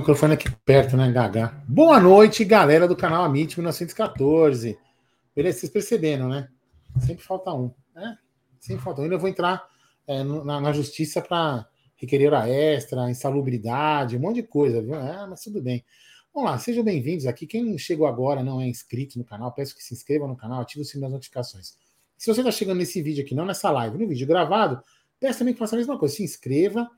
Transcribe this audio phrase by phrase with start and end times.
[0.00, 1.62] microfone aqui perto, né, Gaga?
[1.68, 4.78] Boa noite, galera do canal Amit 1914.
[5.36, 5.58] Beleza?
[5.58, 6.48] Vocês perceberam, né?
[7.00, 8.16] Sempre falta um, né?
[8.58, 9.04] Sempre falta um.
[9.04, 9.62] Ainda vou entrar
[10.06, 14.94] é, na, na, justiça para requerer hora extra, insalubridade, um monte de coisa, viu?
[14.94, 15.84] É, mas tudo bem.
[16.32, 17.46] Vamos lá, sejam bem-vindos aqui.
[17.46, 20.80] Quem chegou agora não é inscrito no canal, peço que se inscreva no canal, ative
[20.80, 21.76] o sininho das notificações.
[22.16, 24.82] Se você está chegando nesse vídeo aqui, não nessa live, no vídeo gravado,
[25.20, 26.14] peço também que faça a mesma coisa.
[26.14, 26.90] Se inscreva,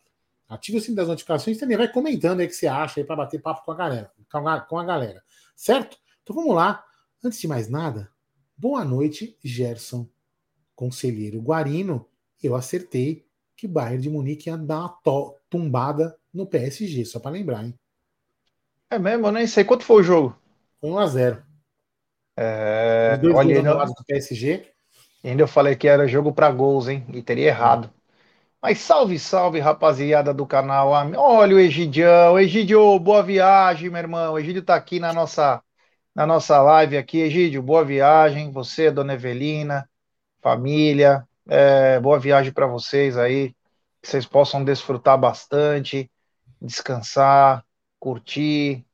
[0.55, 3.05] ative o sininho das notificações e também vai comentando aí o que você acha aí
[3.05, 5.23] para bater papo com a galera, com a, com a galera.
[5.57, 5.97] Certo?
[6.23, 6.85] Então vamos lá.
[7.25, 8.11] Antes de mais nada,
[8.57, 10.09] boa noite, Gerson,
[10.75, 12.07] conselheiro Guarino.
[12.43, 13.25] Eu acertei
[13.57, 17.79] que o Bayern de Munique ia dar uma tumbada no PSG, só para lembrar, hein?
[18.91, 19.27] É mesmo?
[19.27, 19.65] Eu nem sei.
[19.65, 20.37] Quanto foi o jogo?
[20.81, 21.43] Foi 1x0.
[22.37, 23.17] É...
[23.19, 23.85] Dois Olha, não...
[23.87, 24.67] do PSG.
[25.25, 27.07] Ainda eu falei que era jogo para gols, hein?
[27.13, 27.93] E teria errado.
[28.63, 30.91] Mas salve, salve, rapaziada do canal.
[30.91, 32.39] Olha o Egidião.
[32.39, 34.35] Egidio, boa viagem, meu irmão.
[34.35, 35.61] O Egidio tá aqui na nossa,
[36.15, 37.19] na nossa live aqui.
[37.19, 38.53] Egidio, boa viagem.
[38.53, 39.91] Você, dona Evelina,
[40.41, 41.27] família.
[41.49, 43.49] É, boa viagem para vocês aí.
[44.01, 46.09] Que vocês possam desfrutar bastante,
[46.61, 47.65] descansar,
[47.99, 48.87] curtir.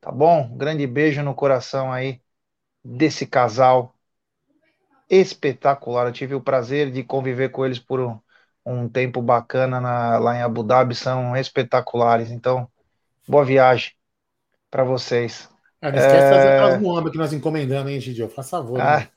[0.00, 0.56] Tá bom?
[0.56, 2.20] grande beijo no coração aí
[2.84, 3.94] desse casal
[5.08, 6.06] espetacular.
[6.08, 8.00] Eu tive o prazer de conviver com eles por
[8.64, 12.30] um, tempo bacana na, lá em Abu Dhabi, são espetaculares.
[12.30, 12.68] Então,
[13.28, 13.92] boa viagem
[14.70, 15.48] para vocês.
[15.80, 18.28] Ah, não esquece de fazer aquelas muamba que nós encomendamos, hein, Gidio?
[18.28, 18.78] Faz favor.
[18.78, 19.08] Né?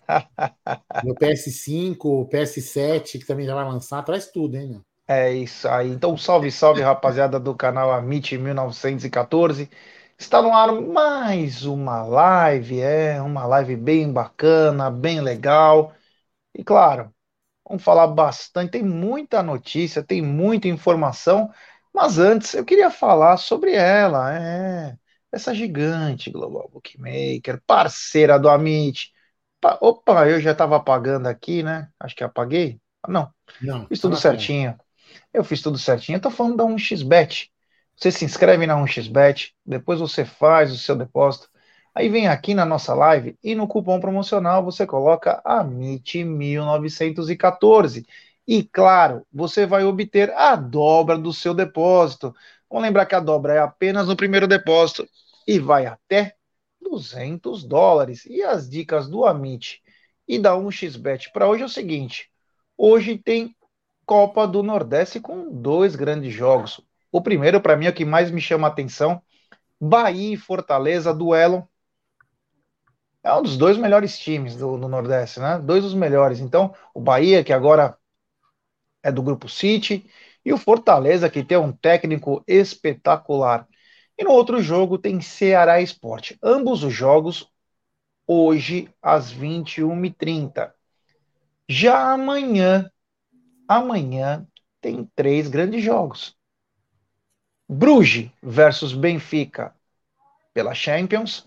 [1.04, 4.82] Meu PS5, o PS7, que também já vai lançar, traz tudo, hein, meu?
[5.08, 5.90] É isso aí.
[5.90, 9.70] Então, salve, salve, rapaziada do canal Amit 1914.
[10.18, 15.94] Está no ar mais uma live, é uma live bem bacana, bem legal.
[16.54, 17.14] E claro,
[17.68, 21.52] vamos falar bastante, tem muita notícia, tem muita informação,
[21.94, 24.98] mas antes eu queria falar sobre ela, é
[25.32, 29.12] essa gigante Global Bookmaker, parceira do Amit.
[29.82, 31.90] Opa, eu já estava apagando aqui, né?
[32.00, 32.80] Acho que apaguei.
[33.08, 33.34] Não, não
[33.90, 34.78] fiz tudo certinho.
[35.34, 36.18] Eu fiz tudo certinho.
[36.18, 37.52] Eu tô falando da 1xBet.
[37.96, 41.50] Você se inscreve na 1xBet, depois você faz o seu depósito.
[41.98, 48.06] Aí vem aqui na nossa live e no cupom promocional você coloca AMIT1914.
[48.48, 52.36] E claro, você vai obter a dobra do seu depósito.
[52.70, 55.10] Vamos lembrar que a dobra é apenas no primeiro depósito
[55.48, 56.36] e vai até
[56.80, 58.28] 200 dólares.
[58.28, 59.82] E as dicas do Amit
[60.28, 62.30] e da 1xBet para hoje é o seguinte:
[62.78, 63.56] hoje tem
[64.06, 66.80] Copa do Nordeste com dois grandes jogos.
[67.12, 69.20] O primeiro, para mim, é o que mais me chama a atenção.
[69.82, 71.68] Bahia e Fortaleza, duelo.
[73.28, 75.60] É um dos dois melhores times do, do, Nordeste, né?
[75.60, 76.40] Dois dos melhores.
[76.40, 77.98] Então, o Bahia, que agora
[79.04, 80.10] é do Grupo City,
[80.46, 83.68] e o Fortaleza, que tem um técnico espetacular.
[84.18, 86.38] E no outro jogo tem Ceará Esporte.
[86.42, 87.52] Ambos os jogos
[88.26, 90.74] hoje às 21h30.
[91.68, 92.90] Já amanhã,
[93.68, 94.48] amanhã
[94.80, 96.34] tem três grandes jogos.
[97.68, 99.76] Bruges versus Benfica
[100.54, 101.47] pela Champions,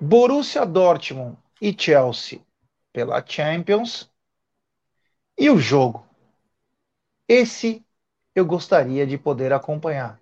[0.00, 2.40] Borussia Dortmund e Chelsea
[2.92, 4.10] pela Champions.
[5.36, 6.06] E o jogo?
[7.26, 7.84] Esse
[8.34, 10.20] eu gostaria de poder acompanhar.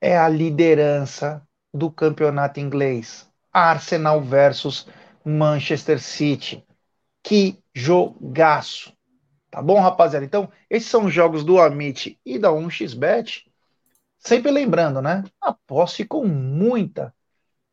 [0.00, 1.42] É a liderança
[1.72, 3.28] do campeonato inglês.
[3.52, 4.86] Arsenal versus
[5.24, 6.64] Manchester City.
[7.22, 8.94] Que jogaço!
[9.50, 10.26] Tá bom, rapaziada?
[10.26, 13.50] Então, esses são os jogos do Amit e da 1xBet.
[14.18, 15.24] Sempre lembrando, né?
[15.40, 17.14] Aposte com muita,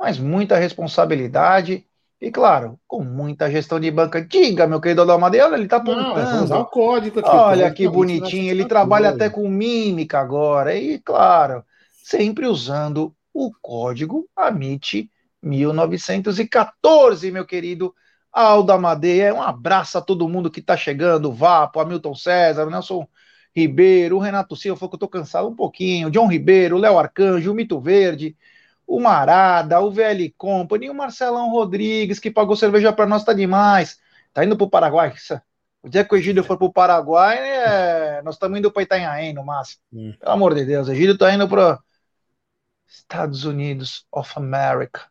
[0.04, 1.86] mas muita responsabilidade
[2.20, 4.22] e, claro, com muita gestão de banca.
[4.22, 6.50] Diga, meu querido Almadeira, olha, ele tá apontando.
[6.50, 7.30] Não, o código aqui.
[7.30, 10.76] Olha que bonitinho, ele trabalha até com mímica agora.
[10.76, 11.64] E, claro,
[12.04, 15.10] sempre usando o código AMIT
[15.42, 17.96] 1914, meu querido
[18.30, 22.70] Alda Madeira, um abraço a todo mundo que está chegando, o Vapo, Hamilton César, o
[22.70, 23.08] Nelson
[23.56, 27.54] Ribeiro, o Renato Silva, falou que eu tô cansado um pouquinho, John Ribeiro, Léo Arcanjo,
[27.54, 28.36] o Mito Verde,
[28.88, 34.00] o Marada, o VL Company, o Marcelão Rodrigues, que pagou cerveja para nós, tá demais.
[34.34, 35.14] Tá indo pro Paraguai.
[35.82, 38.22] O dia que o Egílio for pro Paraguai, é...
[38.24, 39.82] nós estamos indo para Itanhaém, no máximo.
[39.92, 40.14] Hum.
[40.20, 41.80] Pelo amor de Deus, o Egílio tá indo para
[42.88, 45.02] Estados Unidos of America.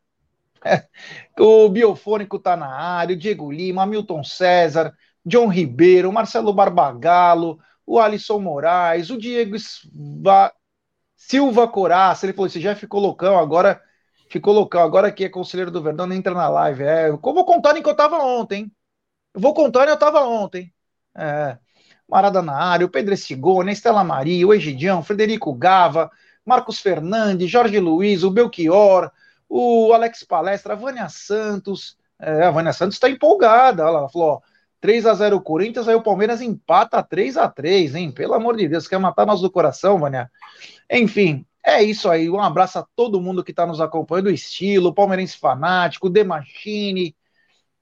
[1.39, 7.99] o Biofônico tá na área, o Diego Lima, Milton César, John Ribeiro, Marcelo Barbagallo, o
[8.01, 10.53] Alisson Moraes, o Diego Sva...
[11.33, 13.81] Silva Coraça, ele falou: você já ficou loucão, agora
[14.29, 16.83] ficou loucão, agora que é conselheiro do Verdão, não entra na live.
[16.83, 18.71] É, eu vou contar que eu tava ontem.
[19.33, 20.71] Eu vou contar em eu tava ontem.
[21.17, 21.57] É.
[22.07, 26.11] Marada na área, o Pedro Estigone, Estela Maria, o Egidião, Frederico Gava,
[26.45, 29.11] Marcos Fernandes, Jorge Luiz, o Belchior,
[29.49, 31.97] o Alex Palestra, a Vânia Santos.
[32.21, 33.85] É, a Vânia Santos está empolgada.
[33.85, 34.41] Ela falou: ó,
[34.83, 38.11] 3 a 0 Corinthians, aí o Palmeiras empata 3 a 3 hein?
[38.13, 40.31] Pelo amor de Deus, quer matar nós do coração, Vânia?
[40.93, 42.31] Enfim, é isso aí.
[42.31, 44.29] Um abraço a todo mundo que está nos acompanhando.
[44.29, 47.17] O estilo, Palmeirense fanático, The Machine.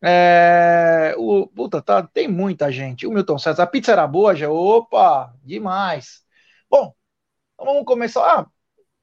[0.03, 3.07] É, o, puta, tá, tem muita gente.
[3.07, 4.51] O Milton César, a pizza era boa, já?
[4.51, 6.25] Opa, demais.
[6.71, 6.95] Bom,
[7.55, 8.23] então vamos começar.
[8.41, 8.47] Ah,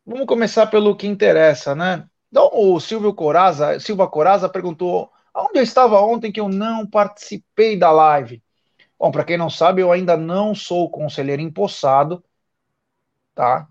[0.06, 2.08] vamos começar pelo que interessa, né?
[2.32, 7.78] Então, o Silvio Coraza, Silva Coraza perguntou: onde eu estava ontem que eu não participei
[7.78, 8.44] da live?
[9.00, 12.24] Bom, para quem não sabe, eu ainda não sou conselheiro empossado,
[13.34, 13.68] tá?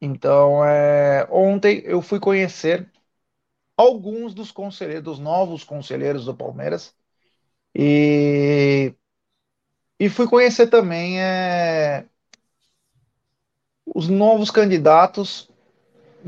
[0.00, 2.90] Então, é, ontem eu fui conhecer
[3.76, 6.94] alguns dos conselheiros, dos novos conselheiros do Palmeiras,
[7.74, 8.94] e,
[9.98, 12.06] e fui conhecer também é,
[13.94, 15.48] os novos candidatos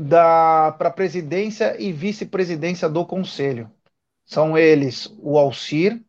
[0.09, 3.71] para a presidência e vice-presidência do Conselho.
[4.25, 6.03] São eles o Alcir,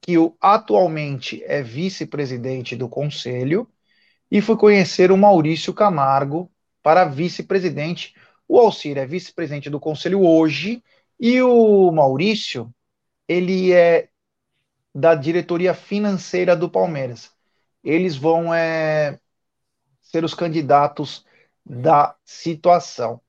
[0.00, 3.68] que atualmente é vice-presidente do Conselho,
[4.30, 6.50] e fui conhecer o Maurício Camargo
[6.86, 8.14] para vice-presidente.
[8.46, 10.84] O Alcir é vice-presidente do Conselho hoje,
[11.18, 12.72] e o Maurício,
[13.26, 14.08] ele é
[14.94, 17.32] da diretoria financeira do Palmeiras.
[17.82, 19.18] Eles vão é,
[20.00, 21.26] ser os candidatos
[21.64, 23.20] da situação.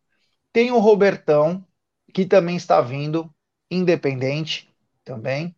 [0.53, 1.65] Tem o Robertão,
[2.13, 3.27] que também está vindo,
[3.71, 4.71] independente
[5.03, 5.55] também.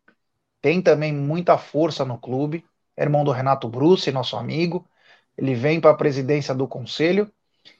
[0.61, 2.65] Tem também muita força no clube.
[2.97, 4.87] Irmão do Renato Bruce, nosso amigo.
[5.37, 7.29] Ele vem para a presidência do conselho.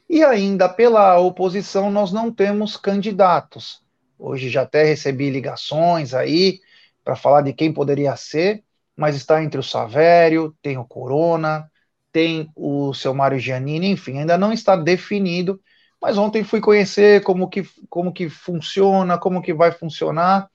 [0.10, 3.82] E ainda pela oposição, nós não temos candidatos.
[4.18, 6.60] Hoje já até recebi ligações aí
[7.04, 8.64] para falar de quem poderia ser,
[8.96, 11.72] mas está entre o Savério, tem o Corona,
[12.12, 15.62] tem o seu Mário Giannini, enfim, ainda não está definido
[16.02, 20.50] mas ontem fui conhecer como que, como que funciona, como que vai funcionar.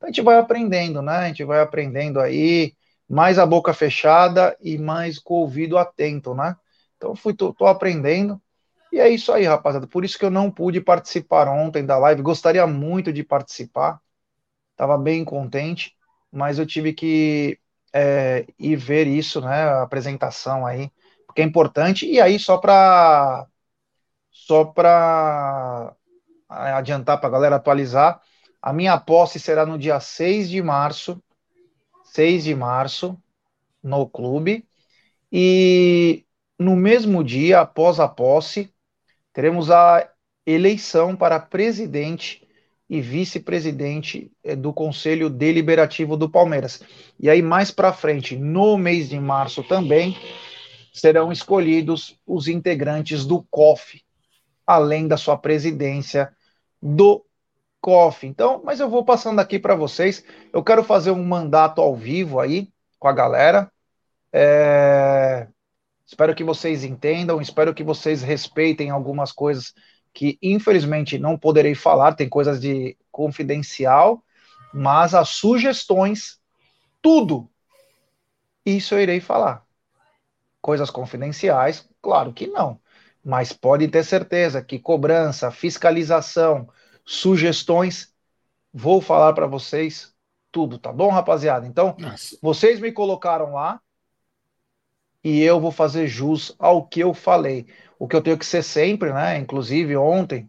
[0.00, 1.16] A gente vai aprendendo, né?
[1.16, 2.74] A gente vai aprendendo aí,
[3.08, 6.56] mais a boca fechada e mais com o ouvido atento, né?
[6.96, 7.34] Então fui,
[7.66, 8.40] aprendendo.
[8.96, 9.86] E é isso aí, rapaziada.
[9.86, 12.22] Por isso que eu não pude participar ontem da live.
[12.22, 14.00] Gostaria muito de participar.
[14.74, 15.94] Tava bem contente,
[16.32, 17.60] mas eu tive que
[17.92, 19.64] é, ir ver isso, né?
[19.64, 20.90] A apresentação aí,
[21.26, 22.06] porque é importante.
[22.06, 23.46] E aí, só para
[24.30, 25.94] só para
[26.48, 28.22] adiantar para a galera atualizar,
[28.62, 31.22] a minha posse será no dia 6 de março,
[32.02, 33.14] 6 de março,
[33.82, 34.66] no clube,
[35.30, 36.24] e
[36.58, 38.74] no mesmo dia, após a posse,
[39.36, 40.08] teremos a
[40.46, 42.48] eleição para presidente
[42.88, 46.82] e vice-presidente eh, do Conselho Deliberativo do Palmeiras.
[47.20, 50.16] E aí, mais para frente, no mês de março também,
[50.90, 54.02] serão escolhidos os integrantes do COF,
[54.66, 56.34] além da sua presidência
[56.80, 57.22] do
[57.78, 58.26] COF.
[58.26, 60.24] Então, mas eu vou passando aqui para vocês.
[60.50, 63.70] Eu quero fazer um mandato ao vivo aí com a galera.
[64.32, 65.46] É...
[66.06, 69.74] Espero que vocês entendam, espero que vocês respeitem algumas coisas
[70.14, 74.24] que infelizmente não poderei falar, tem coisas de confidencial,
[74.72, 76.40] mas as sugestões,
[77.02, 77.50] tudo,
[78.64, 79.64] isso eu irei falar.
[80.60, 82.80] Coisas confidenciais, claro que não.
[83.22, 86.68] Mas pode ter certeza que cobrança, fiscalização,
[87.04, 88.14] sugestões,
[88.72, 90.14] vou falar para vocês
[90.50, 91.66] tudo, tá bom, rapaziada?
[91.66, 92.38] Então, Nossa.
[92.40, 93.80] vocês me colocaram lá
[95.26, 97.66] e eu vou fazer jus ao que eu falei.
[97.98, 99.36] O que eu tenho que ser sempre, né?
[99.36, 100.48] Inclusive, ontem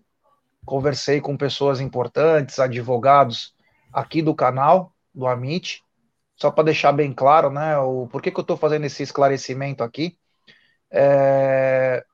[0.63, 3.55] conversei com pessoas importantes, advogados
[3.91, 5.83] aqui do canal, do Amit,
[6.35, 7.75] só para deixar bem claro, né?
[7.79, 10.15] O por que, eu estou fazendo esse esclarecimento aqui.
[10.91, 12.05] É,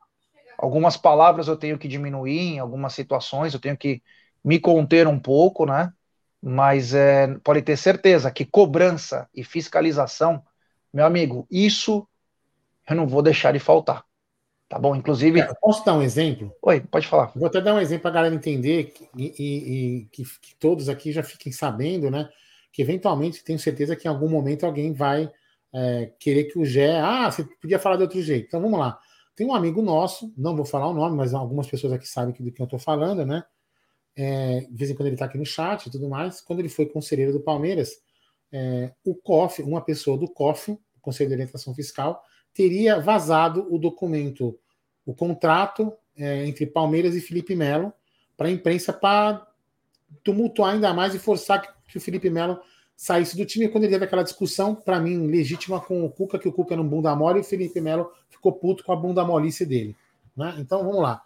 [0.57, 4.01] algumas palavras eu tenho que diminuir em algumas situações, eu tenho que
[4.41, 5.91] me conter um pouco, né?
[6.41, 10.41] Mas é, pode ter certeza que cobrança e fiscalização,
[10.93, 12.07] meu amigo, isso
[12.89, 14.05] eu não vou deixar de faltar.
[14.67, 14.95] Tá bom?
[14.95, 15.39] Inclusive.
[15.39, 16.51] É, posso dar um exemplo?
[16.61, 17.31] Oi, pode falar.
[17.35, 20.89] Vou até dar um exemplo para a galera entender e, e, e que, que, todos
[20.89, 22.27] aqui já fiquem sabendo, né?
[22.71, 25.31] Que eventualmente tenho certeza que em algum momento alguém vai
[25.71, 26.99] é, querer que o Gé.
[26.99, 28.47] Ah, você podia falar de outro jeito.
[28.47, 28.99] Então vamos lá.
[29.35, 32.51] Tem um amigo nosso, não vou falar o nome, mas algumas pessoas aqui sabem do
[32.51, 33.43] que eu estou falando, né?
[34.15, 36.41] É, de vez em quando ele está aqui no chat e tudo mais.
[36.41, 37.91] Quando ele foi conselheiro do Palmeiras,
[38.51, 44.57] é, o COF, uma pessoa do COF, Conselho de Orientação Fiscal, teria vazado o documento,
[45.05, 47.91] o contrato é, entre Palmeiras e Felipe Melo
[48.37, 49.47] para a imprensa para
[50.23, 52.59] tumultuar ainda mais e forçar que, que o Felipe Melo
[52.95, 56.47] saísse do time quando ele teve aquela discussão, para mim, legítima com o Cuca, que
[56.47, 59.25] o Cuca era um bunda mole e o Felipe Melo ficou puto com a bunda
[59.25, 59.95] molice dele.
[60.35, 60.55] Né?
[60.59, 61.21] Então vamos lá.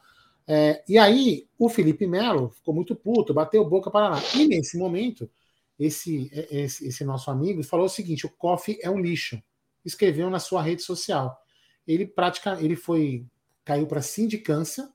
[0.48, 4.24] É, e aí o Felipe Melo ficou muito puto, bateu boca para lá.
[4.36, 5.29] E nesse momento,
[5.77, 9.41] esse, é, esse, esse nosso amigo falou o seguinte: o COF é um lixo.
[9.86, 11.38] Escreveu na sua rede social.
[11.88, 13.25] Ele praticamente ele foi
[13.63, 14.89] caiu para sindicância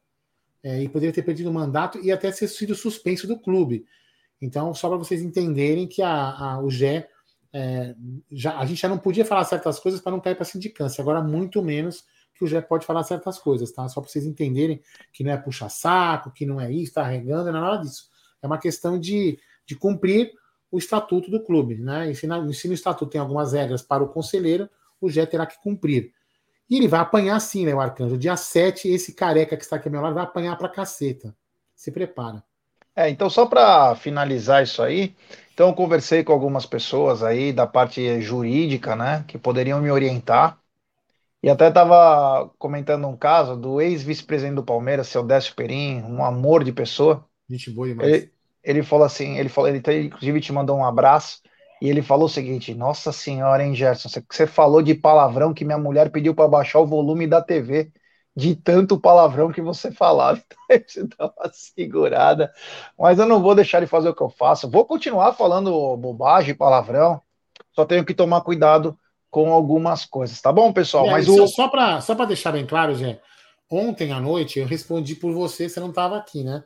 [0.62, 3.84] é, e poderia ter perdido o mandato e até ter sido suspenso do clube.
[4.40, 7.04] Então, só para vocês entenderem que a, a o GE
[7.52, 7.94] é,
[8.30, 11.20] já, a gente já não podia falar certas coisas para não cair para sindicância, agora
[11.22, 13.86] muito menos que o Gé pode falar certas coisas, tá?
[13.88, 14.80] Só para vocês entenderem
[15.12, 18.10] que não é puxar saco, que não é isso, tá regando, não é nada disso.
[18.40, 20.32] É uma questão de, de cumprir
[20.72, 22.10] o estatuto do clube, né?
[22.10, 25.44] E se, na, se no estatuto tem algumas regras para o conselheiro, o Gé terá
[25.44, 26.12] que cumprir.
[26.68, 28.16] E ele vai apanhar sim, né, o Arcanjo?
[28.16, 31.36] Dia 7, esse careca que está aqui ao meu lado vai apanhar para caceta.
[31.76, 32.42] Se prepara.
[32.96, 35.14] É, então só para finalizar isso aí,
[35.52, 40.58] então eu conversei com algumas pessoas aí da parte jurídica, né, que poderiam me orientar.
[41.42, 46.64] E até estava comentando um caso do ex-vice-presidente do Palmeiras, seu Décio Perim, um amor
[46.64, 47.26] de pessoa.
[47.50, 48.08] Gente boa demais.
[48.08, 48.31] Ele,
[48.62, 51.40] ele falou assim, ele falou, ele inclusive te mandou um abraço.
[51.80, 54.08] E ele falou o seguinte: Nossa senhora, hein, Gerson?
[54.08, 57.90] Você, falou de palavrão que minha mulher pediu para baixar o volume da TV
[58.36, 60.40] de tanto palavrão que você falava.
[60.70, 62.52] Então, você dá uma segurada.
[62.96, 64.70] Mas eu não vou deixar de fazer o que eu faço.
[64.70, 67.20] Vou continuar falando bobagem, palavrão.
[67.74, 68.96] Só tenho que tomar cuidado
[69.28, 71.06] com algumas coisas, tá bom, pessoal?
[71.06, 71.46] É, Mas o...
[71.48, 73.18] Só para só deixar bem claro, Zé,
[73.70, 76.62] ontem à noite eu respondi por você, você não estava aqui, né?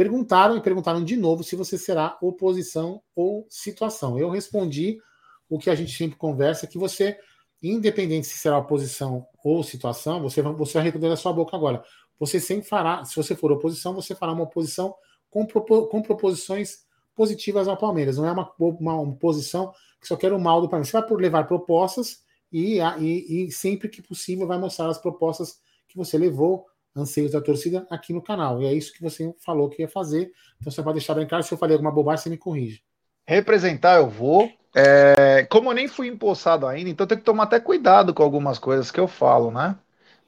[0.00, 4.18] Perguntaram e perguntaram de novo se você será oposição ou situação.
[4.18, 4.98] Eu respondi
[5.46, 7.18] o que a gente sempre conversa, que você,
[7.62, 11.84] independente se será oposição ou situação, você, você vai responder da sua boca agora.
[12.18, 14.94] Você sempre fará, se você for oposição, você fará uma oposição
[15.28, 16.78] com, com proposições
[17.14, 18.16] positivas ao Palmeiras.
[18.16, 20.88] Não é uma, uma, uma posição que só quer o mal do Palmeiras.
[20.88, 25.98] Você vai levar propostas e, e, e sempre que possível vai mostrar as propostas que
[25.98, 28.60] você levou anseios da torcida aqui no canal.
[28.60, 30.32] E é isso que você falou que ia fazer.
[30.60, 31.44] Então você pode deixar bem claro.
[31.44, 32.82] Se eu falei alguma bobagem, você me corrige.
[33.26, 34.50] Representar eu vou.
[34.74, 38.58] É, como eu nem fui empossado ainda, então tem que tomar até cuidado com algumas
[38.58, 39.76] coisas que eu falo, né?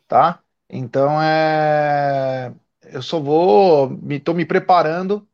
[0.08, 0.40] Tá?
[0.68, 2.52] Então é.
[2.84, 3.90] Eu só vou.
[3.90, 5.26] Me, me preparando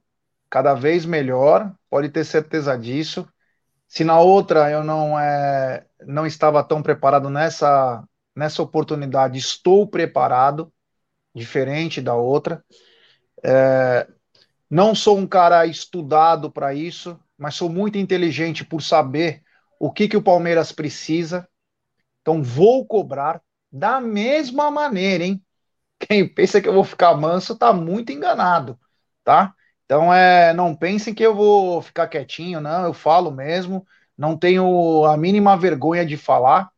[0.50, 3.28] cada vez melhor, pode ter certeza disso.
[3.86, 8.04] Se na outra eu não, é, não estava tão preparado nessa,
[8.36, 10.70] nessa oportunidade, estou preparado
[11.34, 12.64] diferente da outra.
[13.44, 14.08] É,
[14.70, 19.42] não sou um cara estudado para isso, mas sou muito inteligente por saber
[19.78, 21.48] o que, que o Palmeiras precisa.
[22.22, 23.42] Então vou cobrar
[23.72, 25.42] da mesma maneira, hein?
[26.00, 28.78] Quem pensa que eu vou ficar manso tá muito enganado,
[29.24, 29.54] tá?
[29.84, 33.86] Então é, não pensem que eu vou ficar quietinho, não, eu falo mesmo,
[34.18, 36.70] não tenho a mínima vergonha de falar,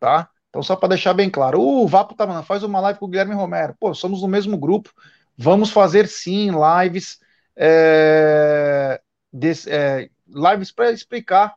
[0.00, 0.30] tá?
[0.56, 3.08] Então, só para deixar bem claro, o Vapo tá mandando, faz uma live com o
[3.08, 3.76] Guilherme Romero.
[3.78, 4.90] Pô, somos no mesmo grupo.
[5.36, 7.18] Vamos fazer sim lives,
[7.54, 8.98] é,
[9.30, 11.56] des, é, lives para explicar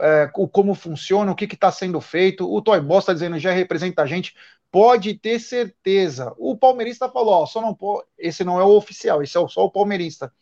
[0.00, 2.50] é, o, como funciona, o que está sendo feito.
[2.50, 4.34] O Toy Boss está dizendo já representa a gente.
[4.72, 6.32] Pode ter certeza.
[6.38, 8.06] O palmeirista falou: ó, só não pode.
[8.18, 10.32] Esse não é o oficial, esse é só o palmeirista.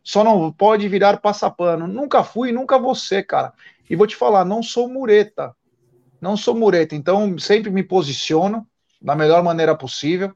[0.00, 1.88] Só não pode virar passapano.
[1.88, 3.52] Nunca fui, nunca ser, cara.
[3.90, 5.55] E vou te falar, não sou mureta
[6.20, 8.66] não sou mureta, então sempre me posiciono
[9.00, 10.34] da melhor maneira possível.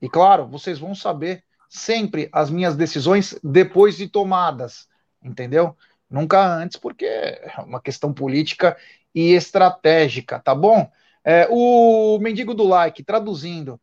[0.00, 4.86] E claro, vocês vão saber sempre as minhas decisões depois de tomadas,
[5.22, 5.76] entendeu?
[6.10, 8.76] Nunca antes, porque é uma questão política
[9.14, 10.90] e estratégica, tá bom?
[11.24, 13.80] É, o mendigo do like, traduzindo,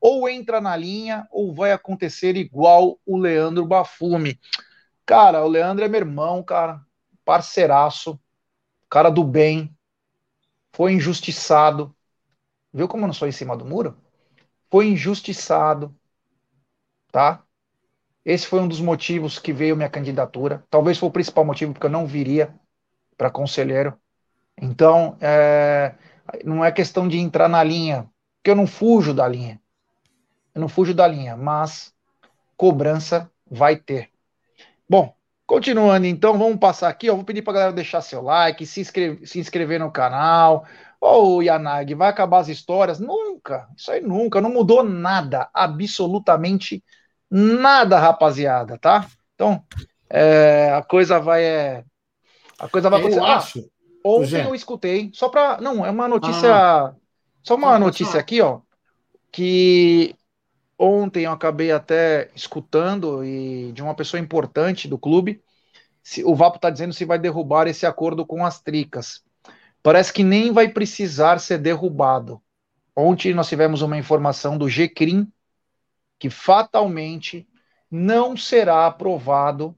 [0.00, 4.40] ou entra na linha ou vai acontecer igual o Leandro Bafume.
[5.04, 6.80] Cara, o Leandro é meu irmão, cara,
[7.24, 8.18] parceiraço,
[8.88, 9.76] cara do bem,
[10.72, 11.94] foi injustiçado.
[12.72, 13.96] Viu como eu não sou em cima do muro?
[14.70, 15.94] Foi injustiçado,
[17.10, 17.42] tá?
[18.24, 20.64] Esse foi um dos motivos que veio minha candidatura.
[20.70, 22.54] Talvez foi o principal motivo porque eu não viria
[23.16, 23.98] para conselheiro.
[24.60, 25.94] Então, é,
[26.44, 29.60] não é questão de entrar na linha, porque eu não fujo da linha.
[30.54, 31.94] Eu não fujo da linha, mas
[32.56, 34.10] cobrança vai ter.
[34.88, 35.14] Bom,
[35.48, 37.08] Continuando, então, vamos passar aqui.
[37.08, 40.66] Ó, vou pedir para galera deixar seu like, se, inscrever, se inscrever no canal.
[41.00, 43.00] Ô, oh, Yanag, vai acabar as histórias?
[43.00, 46.84] Nunca, isso aí nunca, não mudou nada, absolutamente
[47.30, 49.06] nada, rapaziada, tá?
[49.34, 49.64] Então,
[50.10, 51.42] é, a coisa vai.
[51.42, 51.84] É,
[52.58, 53.20] a coisa vai acontecer.
[53.20, 53.60] Eu acho.
[53.60, 55.62] Ah, ontem eu escutei, só para.
[55.62, 56.54] Não, é uma notícia.
[56.54, 56.94] Ah,
[57.42, 58.60] só uma notícia aqui, ó.
[59.32, 60.14] Que
[60.78, 65.42] Ontem eu acabei até escutando e de uma pessoa importante do clube.
[66.02, 69.24] Se, o Vapo está dizendo se vai derrubar esse acordo com as tricas.
[69.82, 72.40] Parece que nem vai precisar ser derrubado.
[72.94, 75.30] Ontem nós tivemos uma informação do GCRIM,
[76.18, 77.48] que fatalmente
[77.90, 79.76] não será aprovado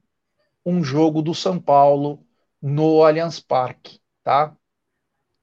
[0.65, 2.25] um jogo do São Paulo
[2.61, 4.55] no Allianz Parque, tá?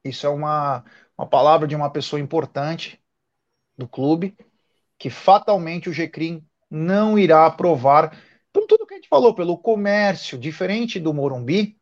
[0.05, 0.85] Isso é uma,
[1.17, 3.01] uma palavra de uma pessoa importante
[3.77, 4.37] do clube,
[4.99, 8.19] que fatalmente o GCRIM não irá aprovar,
[8.53, 11.79] por tudo que a gente falou, pelo comércio, diferente do Morumbi,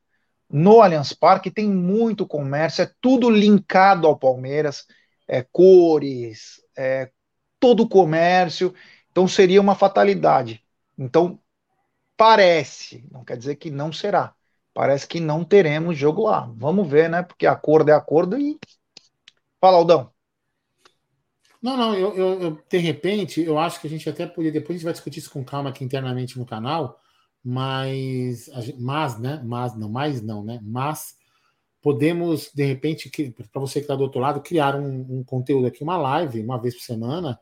[0.49, 4.87] no Allianz Parque tem muito comércio, é tudo linkado ao Palmeiras,
[5.27, 7.11] é cores, é
[7.59, 8.75] todo o comércio,
[9.11, 10.65] então seria uma fatalidade.
[10.97, 11.41] Então,
[12.17, 14.35] parece, não quer dizer que não será,
[14.73, 16.53] parece que não teremos jogo lá.
[16.57, 17.23] Vamos ver, né?
[17.23, 18.59] Porque acordo é acordo e.
[19.61, 20.16] Fala, Aldão.
[21.67, 24.77] Não, não, eu, eu, eu, de repente, eu acho que a gente até poderia, depois
[24.77, 27.01] a gente vai discutir isso com calma aqui internamente no canal,
[27.43, 31.17] mas, mas, né, mas não, mais não, né, mas
[31.83, 33.11] podemos, de repente,
[33.51, 36.57] para você que está do outro lado, criar um, um, conteúdo aqui, uma live, uma
[36.57, 37.37] vez por semana,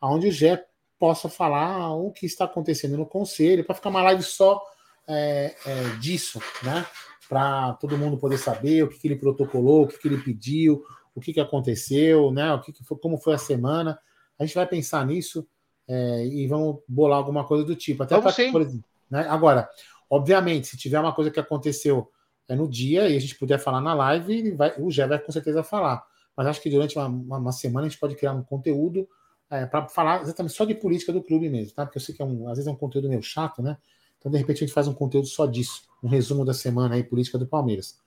[0.00, 0.66] onde o Gé
[0.98, 4.60] possa falar o que está acontecendo no conselho, para ficar uma live só
[5.06, 6.84] é, é, disso, né?
[7.28, 10.82] Para todo mundo poder saber o que, que ele protocolou, o que, que, ele pediu,
[11.14, 12.52] o que, que aconteceu, né?
[12.54, 13.98] O que, que foi, como foi a semana.
[14.38, 15.46] A gente vai pensar nisso
[15.88, 18.02] é, e vamos bolar alguma coisa do tipo.
[18.02, 19.26] Até pra, por exemplo, né?
[19.28, 19.68] Agora,
[20.08, 22.10] obviamente, se tiver uma coisa que aconteceu
[22.48, 25.32] é, no dia e a gente puder falar na live, vai, o Gé vai com
[25.32, 26.02] certeza falar.
[26.36, 29.06] Mas acho que durante uma, uma, uma semana a gente pode criar um conteúdo
[29.50, 31.84] é, para falar exatamente só de política do clube mesmo, tá?
[31.84, 33.76] Porque eu sei que é um, às vezes é um conteúdo meio chato, né?
[34.18, 37.02] Então, de repente, a gente faz um conteúdo só disso, um resumo da semana aí,
[37.02, 37.98] política do Palmeiras.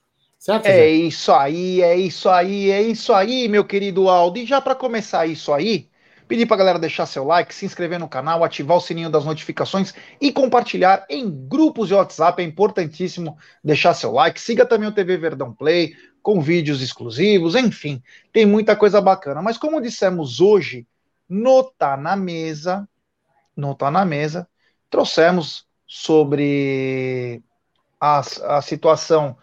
[0.45, 0.67] Certo?
[0.67, 4.37] É isso aí, é isso aí, é isso aí, meu querido Aldo.
[4.37, 5.89] E já para começar isso aí,
[6.27, 9.91] pedir para galera deixar seu like, se inscrever no canal, ativar o sininho das notificações
[10.21, 12.43] e compartilhar em grupos de WhatsApp.
[12.43, 14.39] É importantíssimo deixar seu like.
[14.39, 17.99] Siga também o TV Verdão Play com vídeos exclusivos, enfim,
[18.31, 19.41] tem muita coisa bacana.
[19.41, 20.85] Mas como dissemos hoje,
[21.27, 22.87] no Tá na Mesa,
[23.57, 24.47] no Tá na Mesa,
[24.91, 27.41] trouxemos sobre
[27.99, 29.35] a, a situação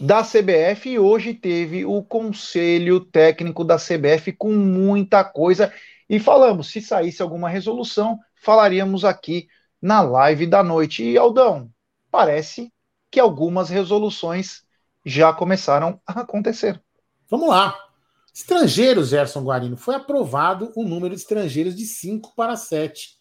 [0.00, 5.72] da CBF e hoje teve o conselho técnico da CBF com muita coisa
[6.08, 9.48] e falamos, se saísse alguma resolução, falaríamos aqui
[9.82, 11.02] na live da noite.
[11.02, 11.70] E Aldão,
[12.10, 12.72] parece
[13.10, 14.62] que algumas resoluções
[15.04, 16.80] já começaram a acontecer.
[17.28, 17.76] Vamos lá.
[18.32, 23.16] Estrangeiros, Gerson Guarino, foi aprovado o número de estrangeiros de 5 para 7.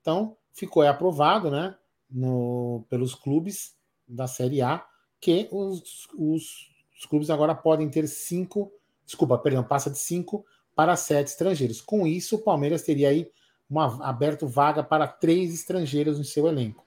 [0.00, 1.74] Então, ficou aprovado né,
[2.10, 3.74] no, pelos clubes
[4.06, 4.84] da Série A
[5.20, 8.70] que os, os, os clubes agora podem ter 5,
[9.04, 11.80] desculpa, perdão, passa de 5 para 7 estrangeiros.
[11.80, 13.30] Com isso, o Palmeiras teria aí
[13.68, 16.84] uma, aberto vaga para três estrangeiros no seu elenco.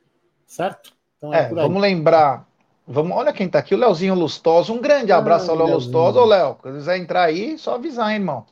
[0.47, 0.93] Certo?
[1.17, 2.47] Então, é, é vamos lembrar
[2.87, 4.73] Vamos, olha quem tá aqui, o Leozinho Lustoso.
[4.73, 6.19] Um grande abraço ao Léo Lustoso.
[6.19, 8.45] Ô, Léo, se quiser entrar aí, só avisar, hein, irmão.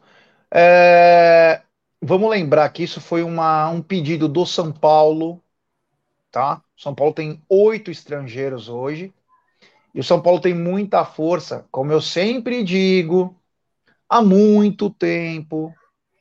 [0.51, 1.61] É,
[2.01, 5.41] vamos lembrar que isso foi uma, um pedido do São Paulo,
[6.31, 6.61] tá?
[6.77, 9.13] São Paulo tem oito estrangeiros hoje.
[9.93, 13.35] E o São Paulo tem muita força, como eu sempre digo,
[14.07, 15.73] há muito tempo.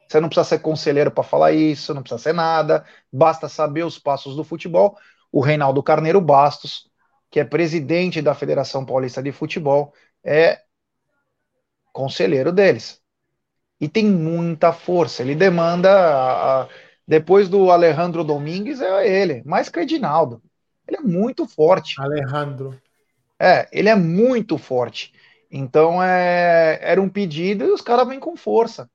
[0.08, 3.98] Você não precisa ser conselheiro para falar isso, não precisa ser nada, basta saber os
[3.98, 4.96] passos do futebol.
[5.30, 6.88] O Reinaldo Carneiro Bastos
[7.30, 9.92] que é presidente da Federação Paulista de Futebol,
[10.24, 10.60] é
[11.92, 13.00] conselheiro deles.
[13.80, 15.22] E tem muita força.
[15.22, 15.90] Ele demanda.
[15.90, 16.68] A, a,
[17.06, 20.42] depois do Alejandro Domingues, é ele, mais que o Edinaldo.
[20.86, 22.00] Ele é muito forte.
[22.00, 22.78] Alejandro.
[23.38, 25.12] É, ele é muito forte.
[25.50, 28.90] Então é, era um pedido e os caras vêm com força.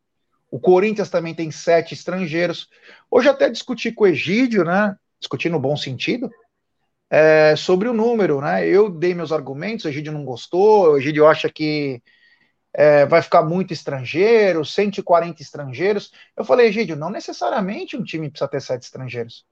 [0.51, 2.69] O Corinthians também tem sete estrangeiros.
[3.09, 4.95] Hoje até discuti com o Egídio, né?
[5.19, 6.29] Discutir no bom sentido
[7.09, 8.67] é, sobre o número, né?
[8.67, 12.01] Eu dei meus argumentos, o Egídio não gostou, o Egídio acha que
[12.73, 16.11] é, vai ficar muito estrangeiro, 140 estrangeiros.
[16.35, 19.45] Eu falei, Egídio, não necessariamente um time precisa ter sete estrangeiros.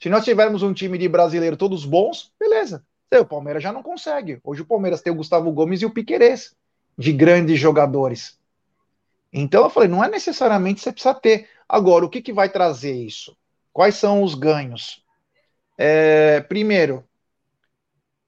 [0.00, 2.84] Se nós tivermos um time de brasileiro todos bons, beleza.
[3.20, 4.40] O Palmeiras já não consegue.
[4.42, 6.54] Hoje o Palmeiras tem o Gustavo Gomes e o Piquerez,
[6.96, 8.38] de grandes jogadores.
[9.32, 11.48] Então eu falei, não é necessariamente você precisa ter.
[11.68, 13.36] Agora, o que, que vai trazer isso?
[13.72, 15.02] Quais são os ganhos?
[15.78, 17.04] É, primeiro,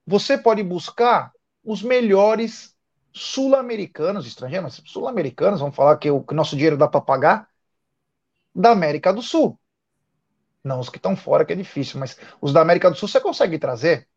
[0.05, 1.31] você pode buscar
[1.63, 2.75] os melhores
[3.13, 7.49] sul-americanos, estrangeiros, sul-americanos, vamos falar que o que nosso dinheiro dá para pagar,
[8.53, 9.59] da América do Sul.
[10.63, 13.19] Não os que estão fora, que é difícil, mas os da América do Sul você
[13.21, 14.07] consegue trazer.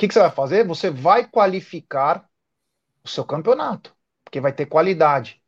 [0.00, 0.66] Que, que você vai fazer?
[0.66, 2.26] Você vai qualificar
[3.04, 5.42] o seu campeonato, porque vai ter qualidade.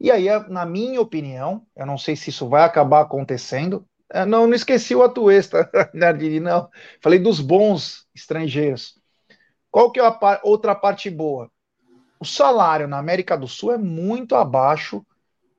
[0.00, 4.46] E aí, na minha opinião, eu não sei se isso vai acabar acontecendo, é, não,
[4.46, 6.70] não esqueci o Atuesta, Nardini, não.
[7.02, 8.98] Falei dos bons estrangeiros.
[9.70, 11.50] Qual que é a outra parte boa?
[12.18, 15.04] O salário na América do Sul é muito abaixo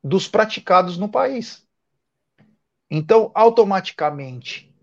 [0.04, 1.68] dos praticados no país.
[2.90, 4.74] Então, automaticamente,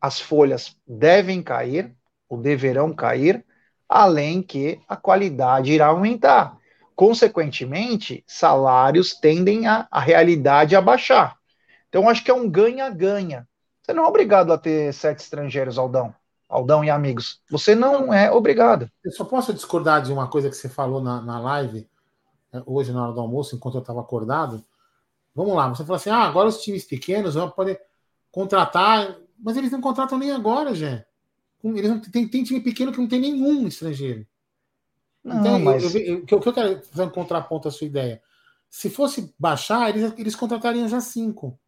[0.00, 1.96] as folhas devem cair,
[2.30, 3.44] ou deverão cair,
[3.88, 6.56] além que a qualidade irá aumentar.
[6.94, 11.36] Consequentemente, salários tendem a, a realidade a baixar.
[11.88, 13.48] Então, acho que é um ganha-ganha.
[13.82, 16.14] Você não é obrigado a ter sete estrangeiros, Aldão.
[16.48, 17.40] Aldão e amigos.
[17.50, 18.88] Você não é obrigado.
[19.04, 21.88] Eu só posso discordar de uma coisa que você falou na, na live,
[22.52, 24.64] né, hoje na hora do almoço, enquanto eu estava acordado.
[25.34, 27.80] Vamos lá, você falou assim: ah, agora os times pequenos vão poder
[28.30, 31.06] contratar, mas eles não contratam nem agora, Jé.
[31.62, 34.26] Eles não, tem, tem time pequeno que não tem nenhum estrangeiro.
[35.22, 35.82] Não, então, mas...
[35.82, 38.22] eu, eu, eu, o que eu quero fazer um contraponto à sua ideia.
[38.68, 41.58] Se fosse baixar, eles, eles contratariam já cinco.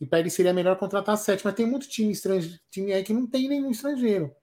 [0.00, 1.44] E para eles seria melhor contratar sete.
[1.44, 4.34] Mas tem muito time estrangeiro, time aí que não tem nenhum estrangeiro.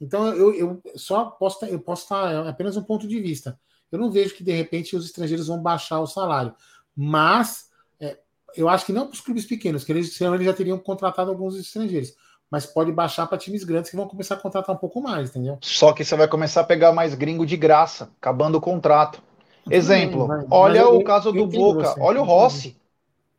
[0.00, 3.58] Então eu, eu só posso eu posso estar é apenas um ponto de vista.
[3.90, 6.54] Eu não vejo que de repente os estrangeiros vão baixar o salário.
[6.94, 8.18] Mas é,
[8.56, 11.30] eu acho que não para os clubes pequenos, que eles, senão eles já teriam contratado
[11.30, 12.14] alguns estrangeiros
[12.52, 15.56] mas pode baixar para times grandes que vão começar a contratar um pouco mais, entendeu?
[15.62, 19.22] Só que você vai começar a pegar mais gringo de graça, acabando o contrato.
[19.70, 22.76] Exemplo, olha mas eu, o caso do Boca, você, olha o Rossi.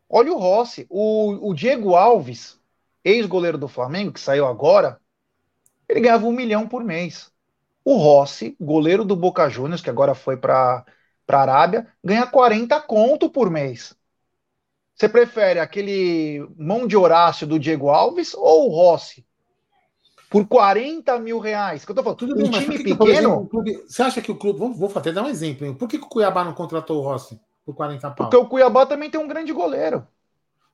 [0.10, 2.60] Olha o Rossi, o, o Diego Alves,
[3.06, 5.00] ex-goleiro do Flamengo, que saiu agora,
[5.88, 7.32] ele ganhava um milhão por mês.
[7.86, 10.84] O Rossi, goleiro do Boca Juniors, que agora foi para
[11.28, 13.96] a Arábia, ganha 40 conto por mês.
[15.04, 19.26] Você prefere aquele mão de Horácio do Diego Alves ou o Rossi?
[20.30, 21.84] Por 40 mil reais.
[21.84, 23.12] Que eu tô falando, Tudo um bem, time que, pequeno.
[23.12, 24.60] Exemplo, clube, você acha que o clube.
[24.60, 25.76] Vamos, vou até dar um exemplo.
[25.76, 28.16] Por que, que o Cuiabá não contratou o Rossi por 40 pau?
[28.16, 30.08] Porque o Cuiabá também tem um grande goleiro.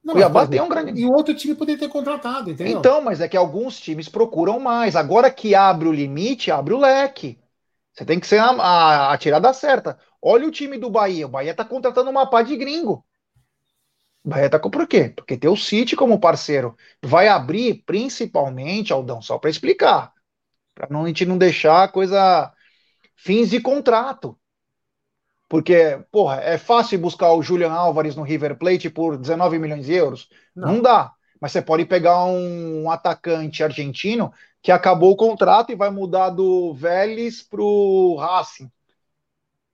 [0.04, 1.02] Não, Cuiabá tem um grande.
[1.02, 2.78] E o outro time poderia ter contratado, entendeu?
[2.78, 4.96] Então, mas é que alguns times procuram mais.
[4.96, 7.40] Agora que abre o limite, abre o leque.
[7.94, 9.98] Você tem que ser a, a, a tirada certa.
[10.22, 11.26] Olha o time do Bahia.
[11.26, 13.04] O Bahia tá contratando uma pá de gringo.
[14.24, 15.10] Bahia tá com por quê?
[15.16, 16.76] Porque tem o City como parceiro.
[17.02, 20.14] Vai abrir principalmente, Aldão, só para explicar.
[20.76, 22.54] Para a gente não deixar a coisa
[23.16, 24.38] fins de contrato.
[25.48, 29.94] Porque, porra, é fácil buscar o Julian Álvares no River Plate por 19 milhões de
[29.94, 30.30] euros?
[30.56, 31.12] Não, não dá.
[31.42, 36.74] Mas você pode pegar um atacante argentino que acabou o contrato e vai mudar do
[36.74, 38.70] Vélez pro Racing.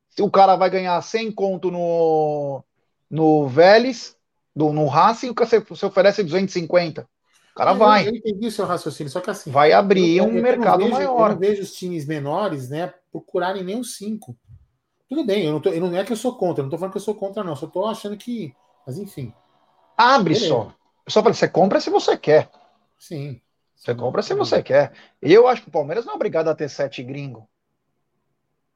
[0.10, 2.64] Se o cara vai ganhar 100 conto no,
[3.10, 4.16] no Vélez,
[4.56, 7.02] do, no Racing, você, você oferece 250.
[7.02, 8.08] O cara vai.
[8.08, 9.52] Eu entendi o seu raciocínio, só que assim.
[9.52, 11.30] Vai abrir um mercado vejo, maior.
[11.30, 14.38] Eu não vejo os times menores, né, procurarem nem os cinco.
[15.08, 16.78] Tudo bem, eu não, tô, eu não é que eu sou contra, eu não tô
[16.78, 17.56] falando que eu sou contra, não.
[17.56, 18.54] Só tô achando que.
[18.86, 19.34] Mas enfim.
[19.98, 20.50] Abre Beleza.
[20.50, 20.74] só.
[21.06, 22.50] Eu só falei, você compra se você quer.
[22.98, 23.40] Sim.
[23.76, 24.94] Você compra se você quer.
[25.22, 27.48] Eu acho que o Palmeiras não é obrigado a ter sete gringo.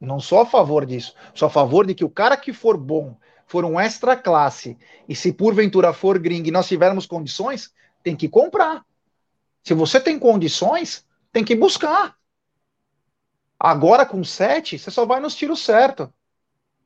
[0.00, 1.14] Não sou a favor disso.
[1.34, 3.16] Sou a favor de que o cara que for bom
[3.50, 8.28] for um extra classe, e se porventura for gringo e nós tivermos condições, tem que
[8.28, 8.86] comprar.
[9.64, 12.16] Se você tem condições, tem que buscar.
[13.58, 16.14] Agora com sete, você só vai nos tiros certo.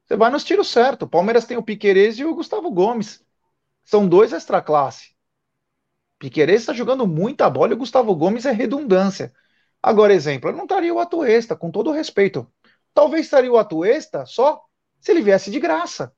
[0.06, 1.02] Você vai nos tiros certo.
[1.02, 3.22] O Palmeiras tem o Piquerez e o Gustavo Gomes.
[3.84, 5.14] São dois extra classe.
[6.18, 9.34] Piquerez está jogando muita bola e o Gustavo Gomes é redundância.
[9.82, 12.50] Agora, exemplo, eu não estaria o Atuesta, com todo respeito.
[12.94, 14.64] Talvez estaria o Atuesta só
[14.98, 16.10] se ele viesse de graça.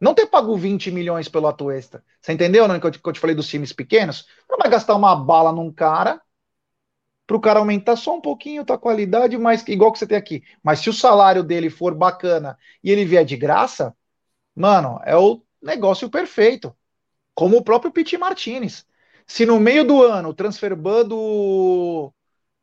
[0.00, 2.04] Não ter pago 20 milhões pelo Atuesta.
[2.20, 4.26] Você entendeu, né, que eu, que eu te falei dos times pequenos?
[4.48, 6.20] Não vai gastar uma bala num cara
[7.26, 10.16] para o cara aumentar só um pouquinho a tua qualidade, mas igual que você tem
[10.16, 10.44] aqui.
[10.62, 13.96] Mas se o salário dele for bacana e ele vier de graça,
[14.54, 16.76] mano, é o negócio perfeito.
[17.34, 18.86] Como o próprio Pete Martinez.
[19.26, 22.12] Se no meio do ano o transfer ban do,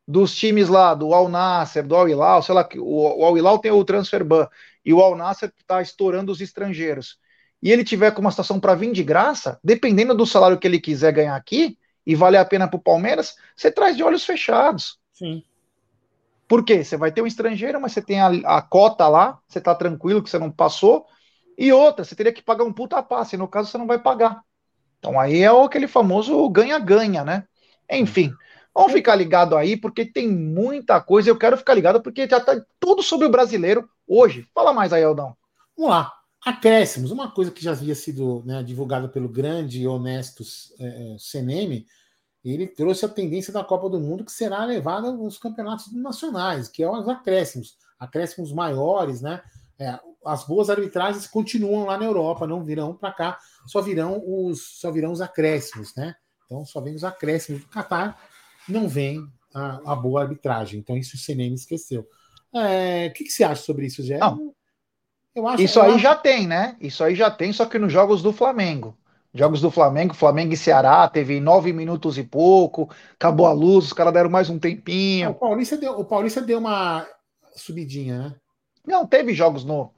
[0.07, 3.59] dos times lá, do Al Nasser, do Al Hilal, sei lá, o, o Al Hilal
[3.59, 4.47] tem o transfer ban
[4.85, 7.19] e o Al Nasser está estourando os estrangeiros
[7.63, 10.81] e ele tiver com uma situação para vir de graça, dependendo do salário que ele
[10.81, 14.99] quiser ganhar aqui, e valer a pena para o Palmeiras, você traz de olhos fechados.
[15.13, 15.41] Sim.
[16.45, 16.83] Por quê?
[16.83, 20.21] Você vai ter um estrangeiro, mas você tem a, a cota lá, você está tranquilo
[20.21, 21.05] que você não passou,
[21.57, 24.41] e outra, você teria que pagar um puta passe, no caso você não vai pagar.
[24.99, 27.45] Então aí é aquele famoso ganha-ganha, né?
[27.89, 28.33] Enfim,
[28.75, 32.61] vamos ficar ligado aí, porque tem muita coisa, eu quero ficar ligado, porque já tá
[32.77, 34.45] tudo sobre o brasileiro hoje.
[34.53, 35.33] Fala mais aí, Aldão.
[35.77, 36.22] Vamos lá.
[36.45, 40.43] Acréscimos, uma coisa que já havia sido né, divulgada pelo grande e honesto
[40.77, 41.85] é, CNM,
[42.43, 46.83] ele trouxe a tendência da Copa do Mundo que será levada nos campeonatos nacionais, que
[46.83, 49.41] é os acréscimos, acréscimos maiores, né?
[49.79, 54.79] É, as boas arbitragens continuam lá na Europa, não virão para cá, só virão os
[54.79, 56.15] só virão os acréscimos, né?
[56.45, 58.21] Então só vem os acréscimos do Catar,
[58.67, 60.79] não vem a, a boa arbitragem.
[60.79, 62.07] Então isso o CNM esqueceu.
[62.53, 64.17] É, o que, que, você acha sobre isso, Gé?
[64.17, 64.53] Não,
[65.35, 65.99] Acho, isso aí acho...
[65.99, 66.75] já tem, né?
[66.79, 68.95] Isso aí já tem, só que nos jogos do Flamengo.
[69.33, 73.93] Jogos do Flamengo, Flamengo e Ceará, teve nove minutos e pouco, acabou a luz, os
[73.93, 75.31] caras deram mais um tempinho.
[75.31, 77.07] O Paulista deu, o Paulista deu uma
[77.55, 78.35] subidinha, né?
[78.85, 79.91] Não, teve jogos no,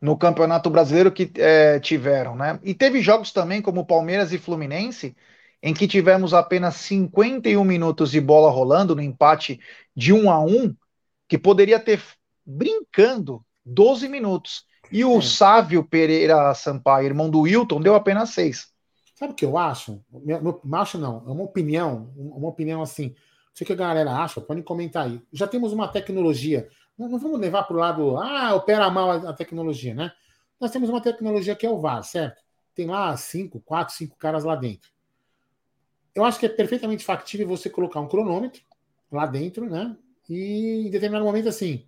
[0.00, 2.58] no Campeonato Brasileiro que é, tiveram, né?
[2.62, 5.14] E teve jogos também, como Palmeiras e Fluminense,
[5.62, 9.60] em que tivemos apenas 51 minutos de bola rolando no empate
[9.94, 10.74] de 1 a 1,
[11.28, 12.00] que poderia ter
[12.46, 14.64] brincando 12 minutos.
[14.90, 15.22] E o é.
[15.22, 18.72] Sávio Pereira Sampaio, irmão do Wilton, deu apenas 6.
[19.14, 20.02] Sabe o que eu acho?
[20.12, 23.08] Meu, meu, acho não, é uma opinião, uma opinião assim.
[23.08, 25.20] Não sei o que a galera acha, pode comentar aí.
[25.32, 26.68] Já temos uma tecnologia.
[26.96, 30.12] Não, não vamos levar para o lado, ah, opera mal a, a, tecnologia, né?
[30.60, 32.42] Nós temos uma tecnologia que é o VAR, certo?
[32.74, 34.90] Tem lá cinco, quatro, cinco caras lá dentro.
[36.14, 38.62] Eu acho que é perfeitamente factível você colocar um cronômetro
[39.10, 39.96] lá dentro, né?
[40.28, 41.86] E em determinado momento, assim,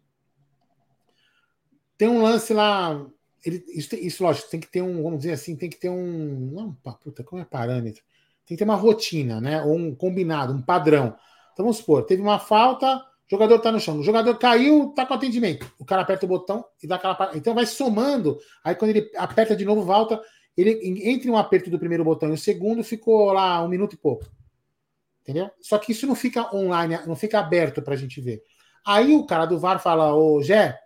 [2.00, 2.98] tem um lance lá.
[3.44, 6.50] Ele, isso, isso, lógico, tem que ter um, vamos dizer assim, tem que ter um.
[6.50, 8.02] Não, puta, como é parâmetro?
[8.46, 9.62] Tem que ter uma rotina, né?
[9.62, 11.14] Ou um combinado, um padrão.
[11.52, 15.04] Então vamos supor, teve uma falta, o jogador tá no chão, o jogador caiu, tá
[15.04, 15.70] com atendimento.
[15.78, 17.32] O cara aperta o botão e dá aquela.
[17.34, 18.38] Então vai somando.
[18.64, 20.18] Aí quando ele aperta de novo, volta.
[20.56, 23.98] Ele, entre um aperto do primeiro botão e o segundo, ficou lá um minuto e
[23.98, 24.24] pouco.
[25.20, 25.50] Entendeu?
[25.60, 28.42] Só que isso não fica online, não fica aberto para a gente ver.
[28.86, 30.80] Aí o cara do VAR fala, ô Gé,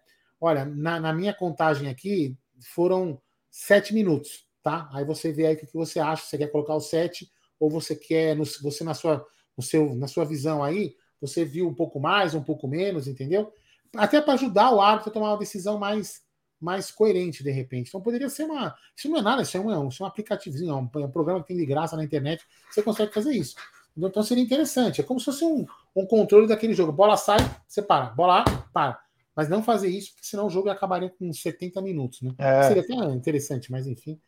[0.45, 2.37] Olha, na, na, minha contagem aqui
[2.75, 3.19] foram
[3.51, 4.91] sete minutos, tá?
[4.93, 7.97] Aí você vê aí o que você acha, você quer colocar o sete ou você
[7.97, 9.27] quer, no, você na sua,
[9.57, 13.55] no seu, na sua visão aí, você viu um pouco mais, um pouco menos, entendeu?
[13.97, 16.21] Até para ajudar o árbitro a tomar uma decisão mais,
[16.61, 17.89] mais coerente, de repente.
[17.89, 18.77] Então poderia ser uma.
[18.95, 21.11] Isso não é nada, isso é um, isso é um aplicativozinho, é um, é um
[21.11, 23.57] programa que tem de graça na internet, você consegue fazer isso.
[23.97, 25.01] Então seria interessante.
[25.01, 25.65] É como se fosse um,
[25.97, 26.93] um controle daquele jogo.
[26.93, 28.11] Bola sai, você para.
[28.11, 29.04] Bola para
[29.37, 32.33] mas não fazer isso, porque senão o jogo acabaria com 70 minutos, né?
[32.38, 32.62] É.
[32.64, 34.18] Seria até interessante, mas enfim.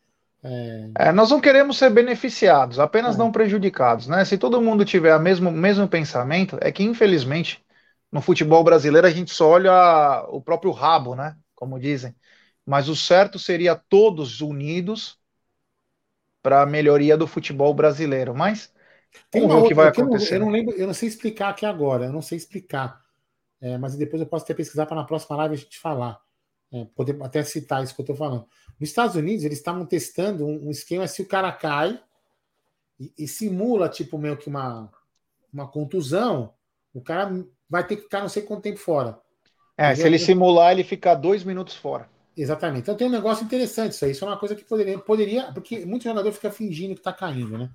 [0.43, 0.89] É...
[0.99, 3.17] É, nós não queremos ser beneficiados, apenas é.
[3.17, 4.23] não prejudicados, né?
[4.25, 7.63] Se todo mundo tiver o mesmo, mesmo pensamento, é que infelizmente
[8.11, 11.35] no futebol brasileiro a gente só olha o próprio rabo, né?
[11.55, 12.15] Como dizem.
[12.65, 15.17] Mas o certo seria todos unidos
[16.41, 18.35] para a melhoria do futebol brasileiro.
[18.35, 18.71] Mas
[19.33, 20.35] vamos ver o que vai acontecer.
[20.35, 23.01] Eu não lembro, eu não sei explicar aqui agora, eu não sei explicar
[23.61, 26.19] é, mas depois eu posso até pesquisar para na próxima live a gente falar.
[26.71, 28.45] É, poder até citar isso que eu estou falando.
[28.79, 31.99] Nos Estados Unidos, eles estavam testando um, um, esquema se o cara cai
[32.99, 34.91] e, e, simula, tipo, meio que uma,
[35.51, 36.53] uma contusão,
[36.93, 37.31] o cara
[37.69, 39.17] vai ter que ficar não sei quanto tempo fora.
[39.77, 42.09] É, se ele simular, ele fica dois minutos fora.
[42.35, 42.81] Exatamente.
[42.81, 44.11] Então tem um negócio interessante isso aí.
[44.11, 47.57] Isso é uma coisa que poderia, poderia porque muito jogador fica fingindo que está caindo,
[47.57, 47.69] né?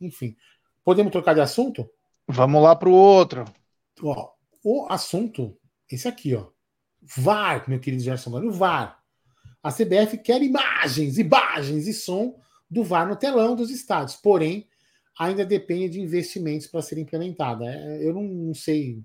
[0.00, 0.36] Enfim.
[0.84, 1.88] Podemos trocar de assunto?
[2.28, 3.44] Vamos lá para o outro.
[4.02, 4.33] Ó,
[4.64, 5.56] o assunto,
[5.90, 6.48] esse aqui, ó.
[7.02, 8.98] VAR, meu querido Gerson Mano, VAR.
[9.62, 14.66] A CBF quer imagens, imagens e som do VAR no telão dos estádios, porém,
[15.18, 17.66] ainda depende de investimentos para ser implementada.
[17.66, 19.02] É, eu não, não sei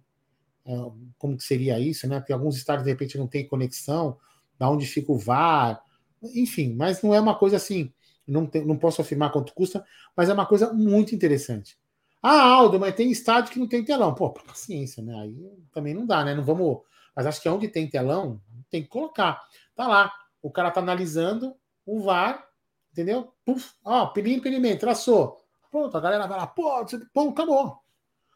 [0.66, 0.72] é,
[1.18, 2.20] como que seria isso, né?
[2.20, 4.18] Porque alguns estádios, de repente, não tem conexão,
[4.58, 5.82] da onde fica o VAR,
[6.22, 7.94] enfim, mas não é uma coisa assim,
[8.26, 11.78] não, tem, não posso afirmar quanto custa, mas é uma coisa muito interessante.
[12.22, 14.14] Ah, Aldo, mas tem estádio que não tem telão.
[14.14, 15.18] Pô, paciência, né?
[15.22, 15.36] Aí
[15.72, 16.36] também não dá, né?
[16.36, 16.82] Não vamos.
[17.16, 19.42] Mas acho que onde tem telão, tem que colocar.
[19.76, 20.14] Tá lá.
[20.42, 21.56] O cara tá analisando
[21.86, 22.46] o VAR,
[22.92, 23.34] entendeu?
[23.46, 25.44] Puf, ó, impedimento, traçou.
[25.72, 27.80] Pronto, a galera vai lá, pô, pô, acabou.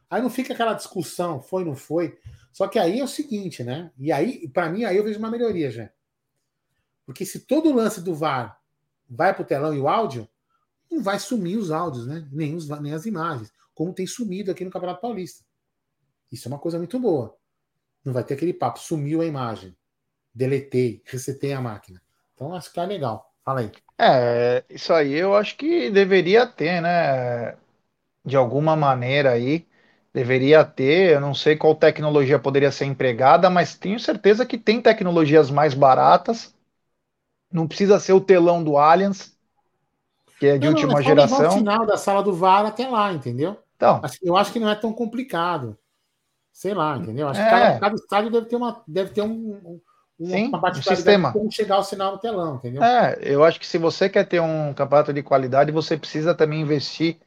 [0.09, 2.17] Aí não fica aquela discussão, foi, não foi.
[2.51, 3.91] Só que aí é o seguinte, né?
[3.97, 5.89] E aí, para mim, aí eu vejo uma melhoria já.
[7.05, 8.59] Porque se todo o lance do VAR
[9.09, 10.27] vai pro telão e o áudio,
[10.93, 12.27] não vai sumir os áudios, né?
[12.31, 15.43] Nem, os, nem as imagens como tem sumido aqui no Campeonato Paulista.
[16.31, 17.35] Isso é uma coisa muito boa.
[18.03, 19.75] Não vai ter aquele papo, sumiu a imagem,
[20.33, 22.01] deletei, resetei a máquina.
[22.33, 23.33] Então acho que é legal.
[23.43, 23.71] Fala aí.
[23.97, 27.55] É, isso aí eu acho que deveria ter, né?
[28.25, 29.67] De alguma maneira aí,
[30.13, 31.13] deveria ter.
[31.13, 35.73] Eu não sei qual tecnologia poderia ser empregada, mas tenho certeza que tem tecnologias mais
[35.73, 36.53] baratas.
[37.51, 39.32] Não precisa ser o telão do Allianz,
[40.43, 41.47] que é de não, última não, geração.
[41.47, 43.57] O final da sala do VAR até lá, entendeu?
[43.77, 45.77] Então, eu acho que não é tão complicado.
[46.51, 47.29] Sei lá, entendeu?
[47.29, 47.43] Acho é.
[47.45, 49.79] que cada, cada, estádio deve ter uma, deve ter um,
[50.19, 51.31] um Sim, uma um sistema.
[51.31, 52.83] como chegar o sinal no telão, entendeu?
[52.83, 56.59] É, eu acho que se você quer ter um campeonato de qualidade, você precisa também
[56.59, 57.17] investir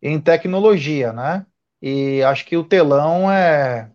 [0.00, 1.44] em tecnologia, né?
[1.80, 3.90] E acho que o telão é.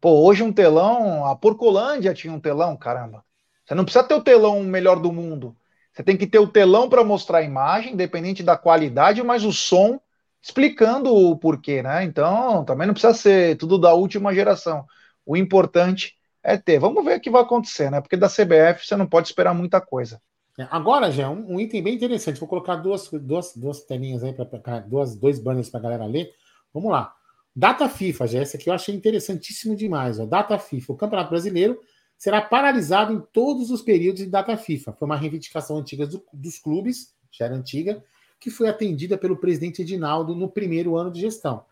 [0.00, 3.22] Pô, hoje um telão, a Porcolândia tinha um telão, caramba.
[3.64, 5.54] Você não precisa ter o telão melhor do mundo.
[5.96, 9.52] Você tem que ter o telão para mostrar a imagem, independente da qualidade, mas o
[9.52, 9.98] som
[10.42, 12.04] explicando o porquê, né?
[12.04, 14.84] Então, também não precisa ser tudo da última geração.
[15.24, 16.78] O importante é ter.
[16.78, 18.02] Vamos ver o que vai acontecer, né?
[18.02, 20.20] Porque da CBF você não pode esperar muita coisa.
[20.58, 22.38] É, agora, já um, item bem interessante.
[22.38, 26.30] Vou colocar duas, duas, duas telinhas aí, para duas, dois banners para a galera ler.
[26.74, 27.10] Vamos lá.
[27.54, 30.20] Data FIFA, já essa aqui eu achei interessantíssimo demais.
[30.20, 30.26] Ó.
[30.26, 30.92] Data FIFA.
[30.92, 31.80] O Campeonato Brasileiro
[32.16, 34.92] será paralisado em todos os períodos de data FIFA.
[34.92, 38.02] Foi uma reivindicação antiga do, dos clubes, já era antiga,
[38.40, 41.64] que foi atendida pelo presidente Edinaldo no primeiro ano de gestão.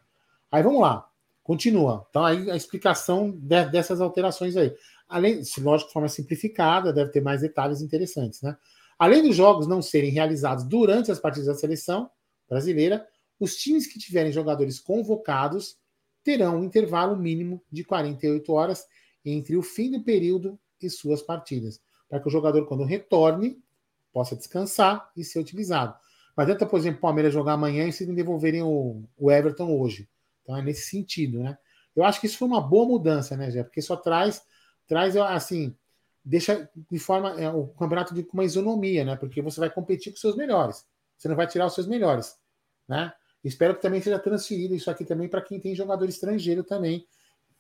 [0.51, 1.09] Aí vamos lá,
[1.43, 2.07] continua.
[2.09, 4.75] Então, aí a explicação de, dessas alterações aí.
[5.09, 8.57] Além, lógico, de forma simplificada, deve ter mais detalhes interessantes, né?
[8.99, 12.09] Além dos jogos não serem realizados durante as partidas da seleção
[12.49, 13.07] brasileira,
[13.41, 15.77] os times que tiverem jogadores convocados
[16.23, 18.87] terão um intervalo mínimo de 48 horas
[19.25, 23.63] entre o fim do período e suas partidas, para que o jogador, quando retorne,
[24.13, 25.97] possa descansar e ser utilizado.
[26.37, 30.09] Mas adianta, por exemplo, o Palmeiras jogar amanhã e se devolverem o, o Everton hoje.
[30.43, 31.57] Então é nesse sentido, né?
[31.95, 33.63] Eu acho que isso foi uma boa mudança, né, Jé?
[33.63, 34.43] Porque só traz,
[34.87, 35.75] traz assim,
[36.25, 39.17] deixa de forma é, o campeonato de, uma isonomia, né?
[39.17, 40.85] Porque você vai competir com os seus melhores.
[41.17, 42.37] Você não vai tirar os seus melhores,
[42.89, 43.13] né?
[43.45, 47.07] Espero que também seja transferido isso aqui também para quem tem jogador estrangeiro também,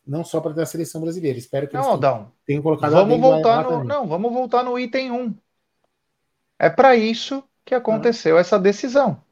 [0.07, 1.38] não só para a seleção brasileira.
[1.38, 4.62] Espero que não, eles tenham, tenham colocado vamos voltar lá, lá no, Não, vamos voltar
[4.62, 5.35] no item 1.
[6.59, 8.40] É para isso que aconteceu ah.
[8.40, 9.23] essa decisão.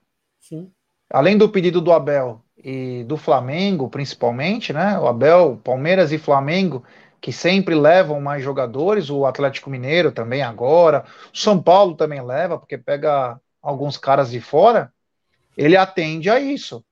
[0.40, 0.70] Sim.
[1.10, 4.98] Além do pedido do Abel e do Flamengo, principalmente, né?
[4.98, 6.82] O Abel, Palmeiras e Flamengo,
[7.20, 12.58] que sempre levam mais jogadores, o Atlético Mineiro também agora, o São Paulo também leva,
[12.58, 14.92] porque pega alguns caras de fora
[15.56, 16.84] ele atende a isso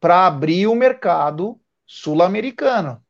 [0.00, 3.02] para abrir o mercado sul-americano.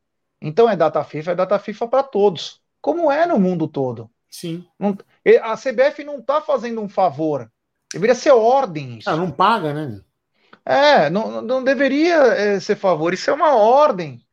[0.46, 4.08] Então é data FIFA, é data FIFA para todos, como é no mundo todo.
[4.30, 4.64] Sim.
[4.78, 4.96] Não,
[5.42, 7.50] a CBF não está fazendo um favor.
[7.92, 8.98] Deveria ser ordem.
[8.98, 9.10] Isso.
[9.10, 10.00] Ah, não paga, né?
[10.64, 13.12] É, não, não deveria é, ser favor.
[13.12, 14.24] Isso é uma ordem.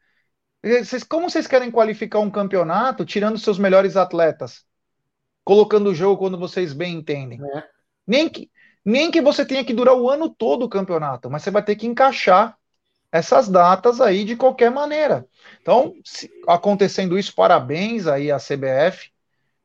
[0.61, 4.63] Vocês, como vocês querem qualificar um campeonato tirando seus melhores atletas?
[5.43, 7.39] Colocando o jogo quando vocês bem entendem.
[7.55, 7.63] É.
[8.05, 8.51] Nem que,
[8.85, 11.75] nem que você tenha que durar o ano todo o campeonato, mas você vai ter
[11.75, 12.55] que encaixar
[13.13, 15.27] essas datas aí de qualquer maneira.
[15.61, 19.11] Então, se, acontecendo isso, parabéns aí à CBF,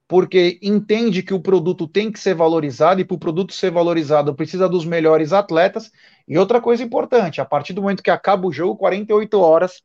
[0.06, 4.34] porque entende que o produto tem que ser valorizado e para o produto ser valorizado
[4.34, 5.90] precisa dos melhores atletas.
[6.28, 9.82] E outra coisa importante, a partir do momento que acaba o jogo, 48 horas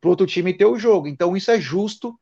[0.00, 1.06] para outro time ter o jogo.
[1.06, 2.18] Então isso é justo,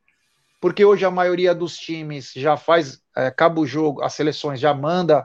[0.61, 4.75] porque hoje a maioria dos times já faz, é, acaba o jogo, as seleções já
[4.75, 5.25] manda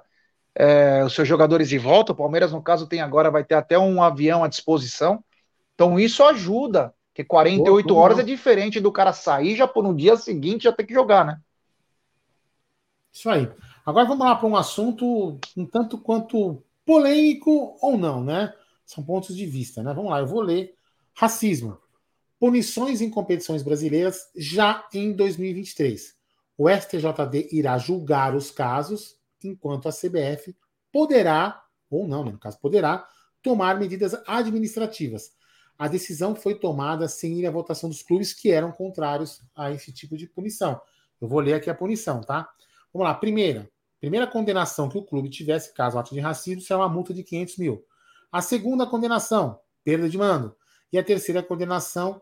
[0.54, 2.12] é, os seus jogadores de volta.
[2.12, 5.24] O Palmeiras, no caso, tem agora, vai ter até um avião à disposição.
[5.78, 8.24] Então isso ajuda, porque 48 Pô, horas não.
[8.24, 11.40] é diferente do cara sair já por no dia seguinte já ter que jogar, né?
[13.14, 13.48] Isso aí.
[13.86, 18.52] Agora vamos lá para um assunto um tanto quanto polêmico ou não, né?
[18.84, 19.94] São pontos de vista, né?
[19.94, 20.74] Vamos lá, eu vou ler.
[21.14, 21.78] Racismo.
[22.40, 26.16] Punições em competições brasileiras já em 2023.
[26.58, 30.56] O STJD irá julgar os casos enquanto a CBF
[30.92, 33.08] poderá, ou não, né, no caso, poderá,
[33.44, 35.37] tomar medidas administrativas.
[35.78, 39.92] A decisão foi tomada sem ir à votação dos clubes que eram contrários a esse
[39.92, 40.82] tipo de punição.
[41.22, 42.50] Eu vou ler aqui a punição, tá?
[42.94, 43.14] Vamos lá.
[43.14, 47.24] Primeira, primeira condenação que o clube tivesse, caso ato de racismo, será uma multa de
[47.24, 47.86] 500 mil.
[48.32, 50.56] A segunda condenação, perda de mando.
[50.92, 52.22] E a terceira condenação,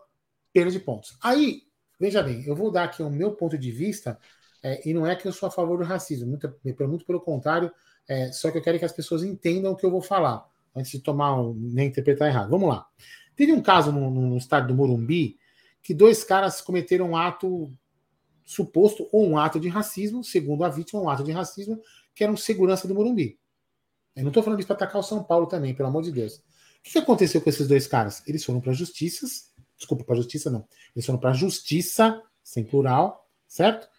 [0.52, 1.18] perda de pontos.
[1.22, 1.64] Aí,
[2.00, 4.20] veja bem, eu vou dar aqui o meu ponto de vista
[4.64, 6.52] é, e não é que eu sou a favor do racismo, muito,
[6.88, 7.72] muito pelo contrário,
[8.08, 10.44] é, só que eu quero que as pessoas entendam o que eu vou falar,
[10.76, 12.50] antes de tomar, nem interpretar errado.
[12.50, 12.88] Vamos lá.
[13.36, 15.38] Teve um caso no, no estado do Morumbi
[15.82, 17.72] que dois caras cometeram um ato
[18.44, 21.82] suposto ou um ato de racismo, segundo a vítima, um ato de racismo,
[22.14, 23.40] que era um segurança do Morumbi.
[24.16, 26.36] Eu não estou falando isso para atacar o São Paulo também, pelo amor de Deus.
[26.38, 26.42] O
[26.84, 28.24] que aconteceu com esses dois caras?
[28.28, 29.28] Eles foram para a justiça,
[29.76, 33.90] desculpa, para a justiça não, eles foram para a justiça, sem plural, certo?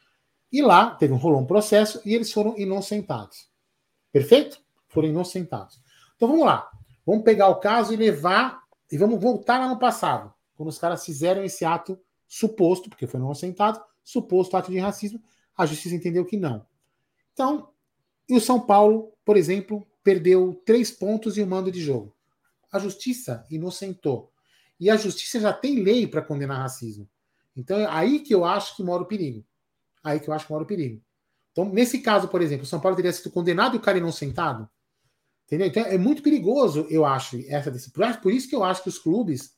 [0.51, 3.49] E lá teve um, rolou um processo e eles foram inocentados.
[4.12, 4.59] Perfeito?
[4.89, 5.80] Foram inocentados.
[6.14, 6.70] Então vamos lá.
[7.05, 11.05] Vamos pegar o caso e levar e vamos voltar lá no passado, quando os caras
[11.05, 15.20] fizeram esse ato suposto, porque foi inocentado, suposto ato de racismo,
[15.57, 16.66] a justiça entendeu que não.
[17.32, 17.70] Então,
[18.28, 22.14] e o São Paulo, por exemplo, perdeu três pontos e o um mando de jogo.
[22.72, 24.32] A justiça inocentou.
[24.78, 27.09] E a justiça já tem lei para condenar racismo.
[27.57, 29.45] Então é aí que eu acho que mora o perigo
[30.07, 31.03] aí que eu acho que mora o perigo.
[31.53, 34.12] Então, nesse caso, por exemplo, o São Paulo teria sido condenado e o cara não
[34.12, 34.68] sentado.
[35.47, 35.68] Entendeu?
[35.68, 37.92] Então é muito perigoso, eu acho, essa decisão.
[38.20, 39.55] Por isso que eu acho que os clubes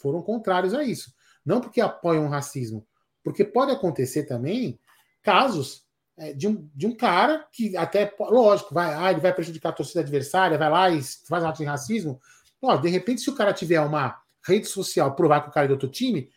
[0.00, 1.14] foram contrários a isso.
[1.46, 2.86] Não porque apoiam o racismo,
[3.22, 4.78] porque pode acontecer também
[5.22, 5.86] casos
[6.16, 9.72] é, de, um, de um cara que até, lógico, vai, ah, ele vai prejudicar a
[9.72, 12.20] torcida adversária, vai lá e faz um ato de racismo.
[12.60, 15.68] Ó, de repente, se o cara tiver uma rede social provar que o cara é
[15.68, 16.28] do outro time,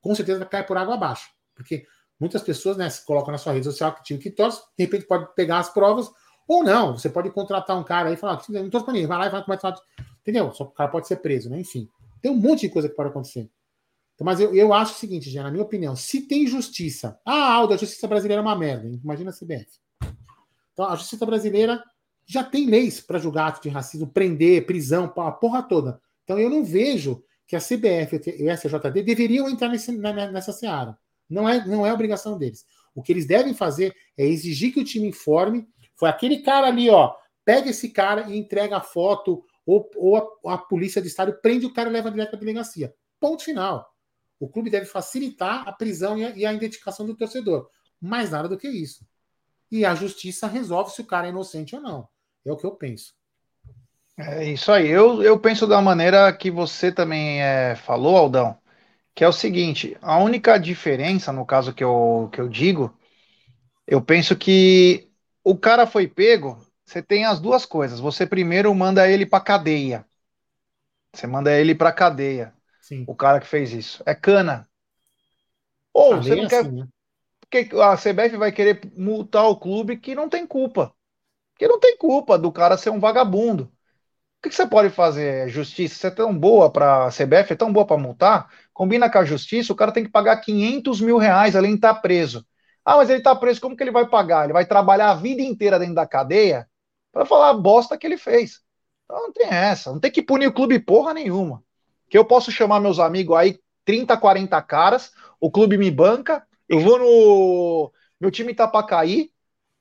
[0.00, 1.28] com certeza cair por água abaixo.
[1.54, 1.86] Porque
[2.18, 5.04] muitas pessoas né, se colocam na sua rede social que time que torce, de repente
[5.04, 6.10] pode pegar as provas,
[6.50, 6.98] ou não.
[6.98, 9.44] Você pode contratar um cara aí e falar, não pra ninguém, vai lá e vai
[9.44, 9.74] começar.
[10.20, 10.52] Entendeu?
[10.52, 11.60] Só o cara pode ser preso, né?
[11.60, 11.88] Enfim.
[12.20, 13.48] Tem um monte de coisa que pode acontecer.
[14.14, 17.18] Então, mas eu, eu acho o seguinte, já, na minha opinião, se tem justiça.
[17.24, 18.86] Ah, Aldo, a justiça brasileira é uma merda.
[18.86, 19.78] Imagina a CBF.
[20.72, 21.82] Então, a justiça brasileira
[22.26, 26.00] já tem leis para julgar ato de racismo, prender, prisão, a porra toda.
[26.22, 30.96] Então eu não vejo que a CBF e o SJD deveriam entrar nesse, nessa seara.
[31.28, 32.64] Não é, não é obrigação deles.
[32.94, 35.66] O que eles devem fazer é exigir que o time informe.
[36.00, 37.14] Foi aquele cara ali, ó.
[37.44, 41.66] Pega esse cara e entrega a foto, ou, ou a, a, polícia do estado prende
[41.66, 42.94] o cara e leva direto para a delegacia.
[43.20, 43.86] Ponto final.
[44.38, 47.68] O clube deve facilitar a prisão e a, e a identificação do torcedor.
[48.00, 49.06] Mais nada do que isso.
[49.70, 52.08] E a justiça resolve se o cara é inocente ou não.
[52.46, 53.12] É o que eu penso.
[54.16, 54.88] É isso aí.
[54.88, 58.58] Eu, eu penso da maneira que você também é, falou, Aldão,
[59.14, 62.96] que é o seguinte: a única diferença, no caso que eu, que eu digo,
[63.86, 65.09] eu penso que
[65.44, 68.00] o cara foi pego, você tem as duas coisas.
[68.00, 70.04] Você primeiro manda ele para cadeia.
[71.12, 72.52] Você manda ele para cadeia.
[72.80, 73.04] Sim.
[73.06, 74.02] O cara que fez isso.
[74.04, 74.68] É cana.
[75.92, 76.60] Ou você não quer.
[76.60, 76.88] Assim, né?
[77.40, 80.94] Porque a CBF vai querer multar o clube que não tem culpa.
[81.56, 83.64] Que não tem culpa do cara ser um vagabundo.
[83.64, 85.48] O que, que você pode fazer?
[85.48, 88.50] Justiça, você é tão boa para a CBF, é tão boa para multar?
[88.72, 91.94] Combina com a justiça, o cara tem que pagar 500 mil reais além de estar
[91.94, 92.46] tá preso.
[92.84, 94.44] Ah, mas ele está preso, como que ele vai pagar?
[94.44, 96.68] Ele vai trabalhar a vida inteira dentro da cadeia
[97.12, 98.60] para falar a bosta que ele fez.
[99.04, 101.62] Então não tem essa, não tem que punir o clube porra nenhuma.
[102.08, 106.80] Que eu posso chamar meus amigos aí, 30, 40 caras, o clube me banca, eu
[106.80, 107.92] vou no.
[108.20, 109.32] Meu time tá para cair,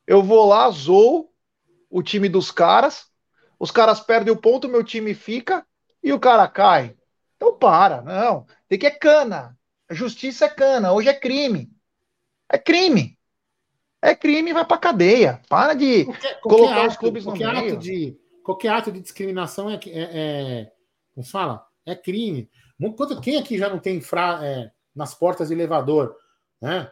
[0.07, 1.29] eu vou lá, zoo,
[1.89, 3.07] o time dos caras,
[3.59, 5.65] os caras perdem o ponto, meu time fica
[6.01, 6.95] e o cara cai.
[7.35, 8.45] Então para, não.
[8.67, 9.57] Tem que é cana.
[9.89, 10.91] Justiça é cana.
[10.93, 11.71] Hoje é crime.
[12.49, 13.17] É crime.
[14.01, 15.41] É crime e vai pra cadeia.
[15.49, 17.49] Para de qualquer, colocar qualquer os clubes no meio.
[17.49, 20.71] Ato de, qualquer ato de discriminação é, é, é
[21.13, 21.65] como se fala?
[21.85, 22.49] É crime.
[23.21, 26.15] Quem aqui já não tem fra, é, nas portas de elevador,
[26.61, 26.89] né?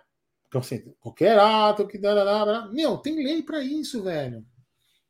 [0.47, 1.99] Então, assim, qualquer ato que.
[2.71, 4.45] Meu, tem lei para isso, velho.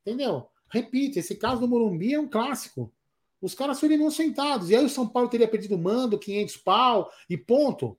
[0.02, 0.48] Entendeu?
[0.70, 2.94] Repite, esse caso do Morumbi é um clássico.
[3.42, 4.70] Os caras foram inocentados.
[4.70, 7.98] E aí o São Paulo teria perdido mando, 500 pau e ponto.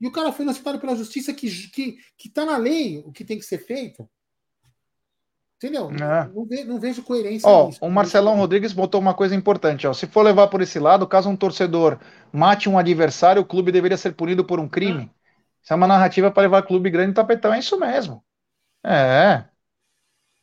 [0.00, 3.24] E o cara foi inocentado pela justiça que, que, que tá na lei o que
[3.24, 4.08] tem que ser feito.
[5.56, 5.90] Entendeu?
[5.90, 6.28] É.
[6.28, 7.78] Não, ve, não, vejo coerência ó, nisso.
[7.82, 9.86] O Marcelão Rodrigues botou uma coisa importante.
[9.86, 9.94] Ó.
[9.94, 11.98] Se for levar por esse lado, caso um torcedor
[12.32, 15.04] mate um adversário, o clube deveria ser punido por um crime.
[15.04, 15.10] É.
[15.62, 17.54] Isso é uma narrativa para levar clube grande no tapetão.
[17.54, 18.22] É isso mesmo.
[18.84, 19.44] É.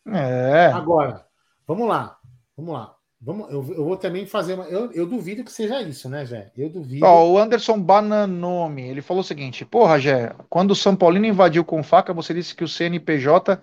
[0.07, 0.67] É.
[0.73, 1.23] Agora,
[1.67, 2.17] vamos lá.
[2.57, 2.95] Vamos lá.
[3.23, 4.63] Vamos, eu, eu vou também fazer uma.
[4.65, 6.51] Eu, eu duvido que seja isso, né, Jé?
[6.57, 7.05] Eu duvido.
[7.05, 11.63] Ó, o Anderson Bananome, ele falou o seguinte: Porra, Jé, quando o São Paulino invadiu
[11.63, 13.61] com faca, você disse que o CNPJ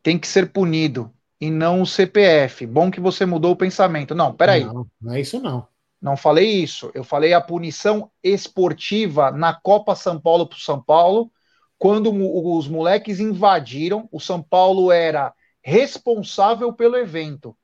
[0.00, 2.66] tem que ser punido e não o CPF.
[2.66, 4.14] Bom que você mudou o pensamento.
[4.14, 4.64] Não, peraí.
[4.64, 5.66] Não, não é isso, não.
[6.00, 6.90] Não falei isso.
[6.94, 11.30] Eu falei a punição esportiva na Copa São Paulo para São Paulo,
[11.78, 12.12] quando
[12.56, 14.08] os moleques invadiram.
[14.12, 17.56] O São Paulo era responsável pelo evento.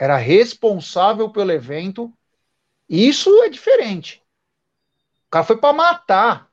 [0.00, 2.10] Era responsável pelo evento.
[2.88, 4.22] Isso é diferente.
[5.26, 6.50] O cara foi para matar.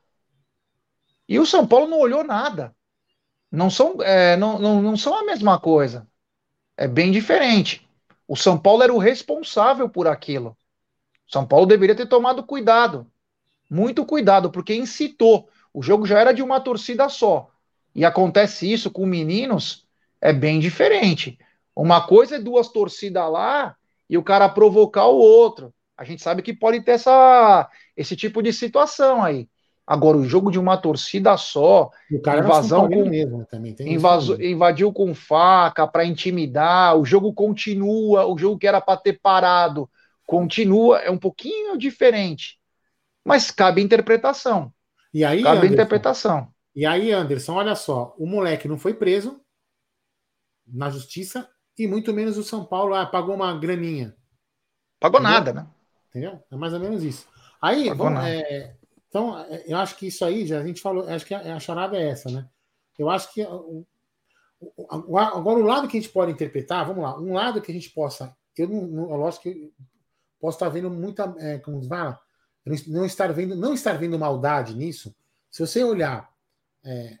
[1.26, 2.76] E o São Paulo não olhou nada.
[3.50, 6.06] Não são, é, não, não, não são a mesma coisa.
[6.76, 7.88] É bem diferente.
[8.26, 10.54] O São Paulo era o responsável por aquilo.
[11.26, 13.10] São Paulo deveria ter tomado cuidado.
[13.70, 15.48] Muito cuidado, porque incitou.
[15.72, 17.50] O jogo já era de uma torcida só.
[17.94, 19.88] E acontece isso com meninos
[20.20, 21.38] é bem diferente.
[21.78, 23.76] Uma coisa é duas torcidas lá
[24.10, 25.72] e o cara provocar o outro.
[25.96, 29.48] A gente sabe que pode ter essa, esse tipo de situação aí.
[29.86, 35.14] Agora, o jogo de uma torcida só, invasão com, mesmo, também tem invaso, invadiu com
[35.14, 39.88] faca para intimidar, o jogo continua, o jogo que era para ter parado
[40.26, 42.58] continua, é um pouquinho diferente.
[43.24, 44.72] Mas cabe interpretação.
[45.14, 46.48] E aí, cabe Anderson, interpretação.
[46.74, 49.40] E aí, Anderson, olha só, o moleque não foi preso,
[50.66, 51.48] na justiça
[51.78, 54.14] e muito menos o São Paulo ah, pagou uma graninha.
[55.00, 55.34] Pagou Entendeu?
[55.34, 55.66] nada, né?
[56.08, 56.42] Entendeu?
[56.50, 57.26] É mais ou menos isso.
[57.60, 58.76] Aí, vamos, é,
[59.08, 61.60] então, é, eu acho que isso aí, já a gente falou, acho que a, a
[61.60, 62.48] charada é essa, né?
[62.98, 63.86] Eu acho que o,
[64.60, 67.74] o, agora o lado que a gente pode interpretar, vamos lá, um lado que a
[67.74, 69.72] gente possa, eu não, não eu acho que
[70.40, 72.20] posso estar vendo muita, é, como fala,
[72.86, 75.14] não estar vendo, não estar vendo maldade nisso.
[75.50, 76.30] Se você olhar
[76.84, 77.18] é,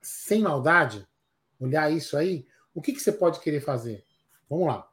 [0.00, 1.06] sem maldade,
[1.58, 2.46] olhar isso aí,
[2.80, 4.04] o que, que você pode querer fazer?
[4.48, 4.90] Vamos lá.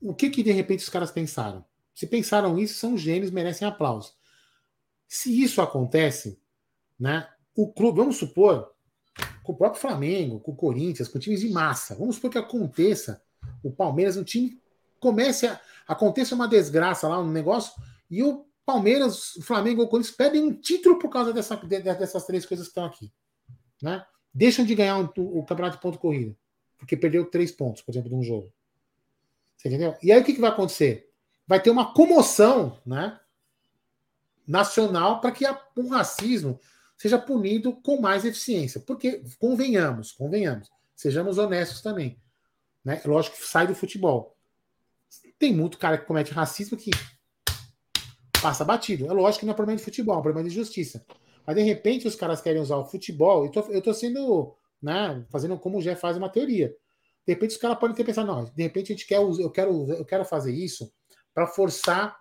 [0.00, 1.64] O que, que de repente os caras pensaram?
[1.94, 4.14] Se pensaram isso, são gênios, merecem aplauso.
[5.06, 6.40] Se isso acontece,
[6.98, 7.28] né?
[7.54, 8.74] O clube, vamos supor,
[9.42, 13.22] com o próprio Flamengo, com o Corinthians, com times de massa, vamos supor que aconteça,
[13.62, 14.58] o Palmeiras, um time
[14.98, 17.74] comece a aconteça uma desgraça lá, um negócio,
[18.10, 22.46] e o Palmeiras, o Flamengo, o Corinthians pedem um título por causa dessa, dessas três
[22.46, 23.12] coisas que estão aqui,
[23.82, 24.02] né?
[24.34, 26.34] Deixam de ganhar um, o campeonato de ponto corrida,
[26.78, 28.52] porque perdeu três pontos, por exemplo, de um jogo.
[29.56, 29.94] Você entendeu?
[30.02, 31.10] E aí o que, que vai acontecer?
[31.46, 33.20] Vai ter uma comoção, né?
[34.46, 35.44] Nacional para que
[35.76, 36.58] o racismo
[36.96, 38.80] seja punido com mais eficiência.
[38.80, 42.18] Porque, convenhamos, convenhamos, sejamos honestos também.
[42.84, 43.00] Né?
[43.04, 44.36] Lógico que sai do futebol.
[45.38, 46.90] Tem muito cara que comete racismo que
[48.40, 49.06] passa batido.
[49.06, 51.04] É lógico que não é problema de futebol, é um problema de justiça.
[51.46, 53.44] Mas de repente os caras querem usar o futebol.
[53.44, 56.68] Eu tô, eu tô sendo, né, fazendo como o Jé faz uma teoria.
[57.26, 59.92] De repente os caras podem ter pensado, não, de repente a gente quer, eu quero,
[59.92, 60.92] eu quero fazer isso
[61.32, 62.16] para forçar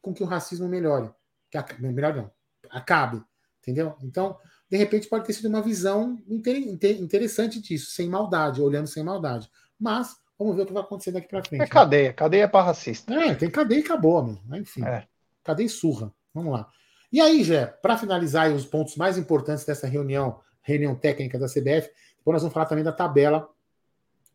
[0.00, 1.10] com que o racismo melhore.
[1.50, 2.30] Que, melhor não,
[2.70, 3.22] acabe.
[3.60, 3.96] Entendeu?
[4.02, 4.38] Então,
[4.70, 9.48] de repente, pode ter sido uma visão interessante disso, sem maldade, olhando sem maldade.
[9.78, 11.62] Mas, vamos ver o que vai acontecer daqui para frente.
[11.62, 12.12] É cadeia, né?
[12.12, 13.14] cadeia para racista.
[13.14, 14.58] É, tem cadeia e acabou, meu.
[14.58, 14.84] Enfim.
[14.84, 15.06] É.
[15.42, 16.12] Cadeia e surra.
[16.34, 16.68] Vamos lá.
[17.16, 21.90] E aí, Jé, para finalizar os pontos mais importantes dessa reunião, reunião técnica da CBF,
[22.18, 23.48] depois nós vamos falar também da tabela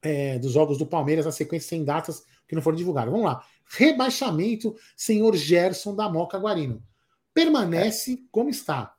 [0.02, 3.12] é, dos jogos do Palmeiras, a sequência sem datas que não foram divulgadas.
[3.12, 3.46] Vamos lá.
[3.70, 6.84] Rebaixamento, senhor Gerson da Moca Guarino.
[7.36, 8.96] Permanece como está.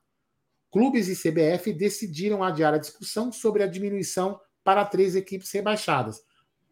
[0.70, 6.22] Clubes e CBF decidiram adiar a discussão sobre a diminuição para três equipes rebaixadas,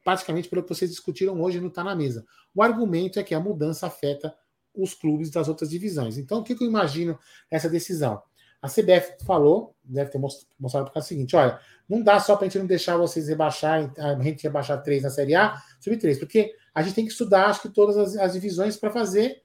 [0.04, 2.24] praticamente pelo que vocês discutiram hoje no Tá na Mesa.
[2.54, 4.32] O argumento é que a mudança afeta
[4.74, 6.18] os clubes das outras divisões.
[6.18, 7.18] Então, o que, eu imagino
[7.50, 8.22] nessa decisão?
[8.62, 11.58] A CBF falou, deve ter mostrado para o seguinte: olha,
[11.88, 15.10] não dá só para a gente não deixar vocês rebaixar, a gente rebaixar três na
[15.10, 18.32] Série A, subir três, porque a gente tem que estudar, acho que todas as, as
[18.34, 19.42] divisões para fazer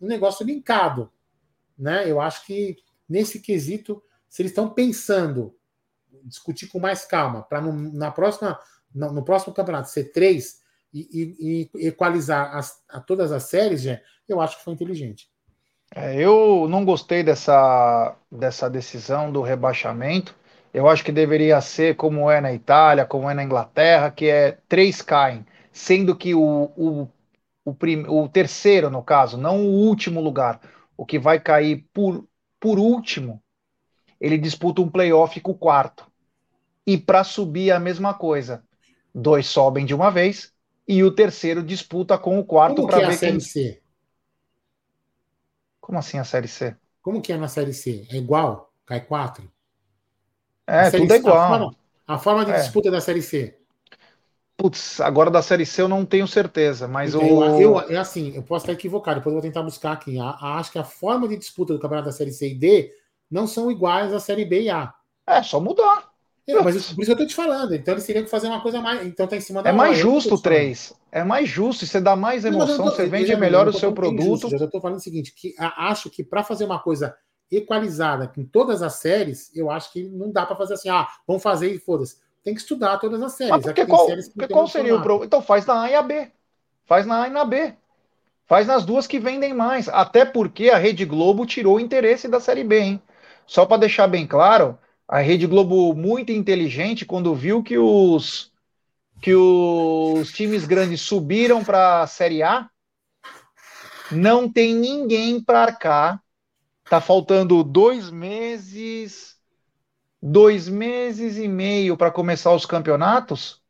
[0.00, 1.12] um negócio linkado.
[1.78, 2.10] Né?
[2.10, 2.76] Eu acho que
[3.08, 5.54] nesse quesito, se eles estão pensando
[6.24, 8.58] discutir com mais calma, para na próxima,
[8.94, 10.60] no, no, próximo campeonato ser três
[10.94, 15.28] e, e, e equalizar as, a todas as séries, já, eu acho que foi inteligente.
[15.94, 20.34] É, eu não gostei dessa, dessa decisão do rebaixamento.
[20.72, 24.58] Eu acho que deveria ser como é na Itália, como é na Inglaterra, que é
[24.68, 27.08] três caem, sendo que o, o,
[27.64, 30.60] o, prim, o terceiro, no caso, não o último lugar,
[30.96, 32.26] o que vai cair por
[32.64, 33.42] por último,
[34.18, 36.10] ele disputa um playoff com o quarto.
[36.86, 38.64] E para subir a mesma coisa.
[39.14, 40.53] Dois sobem de uma vez
[40.86, 43.40] e o terceiro disputa com o quarto para ver é a Série quem...
[43.40, 43.82] C?
[45.80, 46.76] Como assim a Série C?
[47.02, 48.06] Como que é na Série C?
[48.10, 48.72] É igual?
[48.86, 49.50] Cai quatro?
[50.66, 51.36] É, tudo é igual.
[51.36, 51.76] A forma,
[52.06, 52.60] a forma de é.
[52.60, 53.58] disputa da Série C.
[54.56, 57.60] Putz, agora da Série C eu não tenho certeza, mas então, o.
[57.60, 60.18] Eu, é assim, eu posso estar equivocado, depois eu vou tentar buscar aqui.
[60.18, 62.92] A, a, acho que a forma de disputa do campeonato da Série C e D
[63.30, 64.94] não são iguais à Série B e A.
[65.26, 66.13] É, só mudar.
[66.46, 67.74] É, mas isso, por isso eu tô te falando.
[67.74, 69.06] Então eles teriam que fazer uma coisa mais.
[69.06, 69.70] Então tá em cima da.
[69.70, 70.92] É mais justo três.
[71.10, 71.86] É mais justo.
[71.86, 74.48] Você dá mais emoção, você vende melhor o seu produto.
[74.52, 77.16] eu já tô falando o seguinte: que acho que para fazer uma coisa
[77.50, 81.42] equalizada com todas as séries, eu acho que não dá para fazer assim, ah, vamos
[81.42, 83.50] fazer e foda-se tem que estudar todas as séries.
[83.50, 85.24] Mas porque qual, séries porque qual seria o problema?
[85.24, 86.30] Então faz na A e a B.
[86.84, 87.74] Faz na A e na B.
[88.46, 89.88] Faz nas duas que vendem mais.
[89.88, 93.02] Até porque a Rede Globo tirou o interesse da Série B, hein?
[93.46, 94.78] Só para deixar bem claro,
[95.08, 98.52] a Rede Globo muito inteligente quando viu que os
[99.20, 102.68] que os times grandes subiram para a Série A,
[104.12, 106.22] não tem ninguém para arcar.
[106.84, 109.38] Tá faltando dois meses,
[110.20, 113.62] dois meses e meio para começar os campeonatos,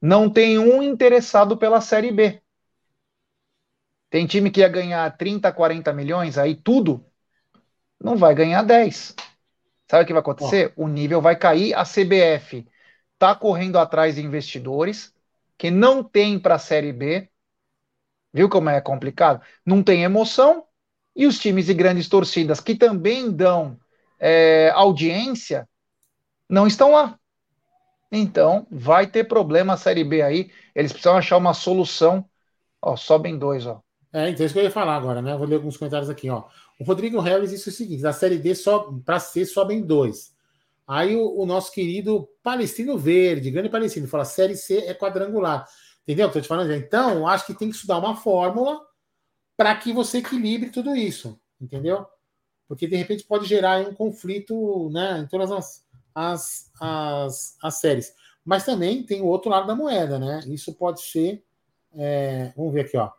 [0.00, 2.40] não tem um interessado pela Série B.
[4.08, 7.04] Tem time que ia ganhar 30, 40 milhões, aí tudo,
[8.00, 9.14] não vai ganhar 10.
[9.88, 10.72] Sabe o que vai acontecer?
[10.76, 10.84] Oh.
[10.84, 12.66] O nível vai cair, a CBF
[13.14, 15.14] está correndo atrás de investidores
[15.56, 17.28] que não tem para a Série B.
[18.32, 19.40] Viu como é complicado?
[19.64, 20.64] Não tem emoção.
[21.14, 23.78] E os times de grandes torcidas que também dão
[24.20, 25.66] é, audiência
[26.48, 27.18] não estão lá.
[28.12, 30.50] Então, vai ter problema a Série B aí.
[30.74, 32.28] Eles precisam achar uma solução.
[32.82, 33.80] Ó, sobem dois, ó.
[34.12, 35.36] É, então é isso que eu ia falar agora, né?
[35.36, 36.44] Vou ler alguns comentários aqui, ó.
[36.78, 40.34] O Rodrigo Harris disse o seguinte: na Série D, só para C, sobem dois.
[40.86, 45.66] Aí o, o, nosso querido Palestino Verde, grande Palestino, fala: Série C é quadrangular.
[46.02, 46.28] Entendeu?
[46.28, 46.72] Estou te falando.
[46.72, 48.80] Então, acho que tem que estudar uma fórmula
[49.56, 51.40] para que você equilibre tudo isso.
[51.60, 52.06] Entendeu?
[52.68, 58.14] Porque de repente pode gerar um conflito né, em todas as, as, as, as séries.
[58.44, 60.40] Mas também tem o outro lado da moeda, né?
[60.46, 61.44] Isso pode ser.
[61.94, 63.10] É, vamos ver aqui, ó.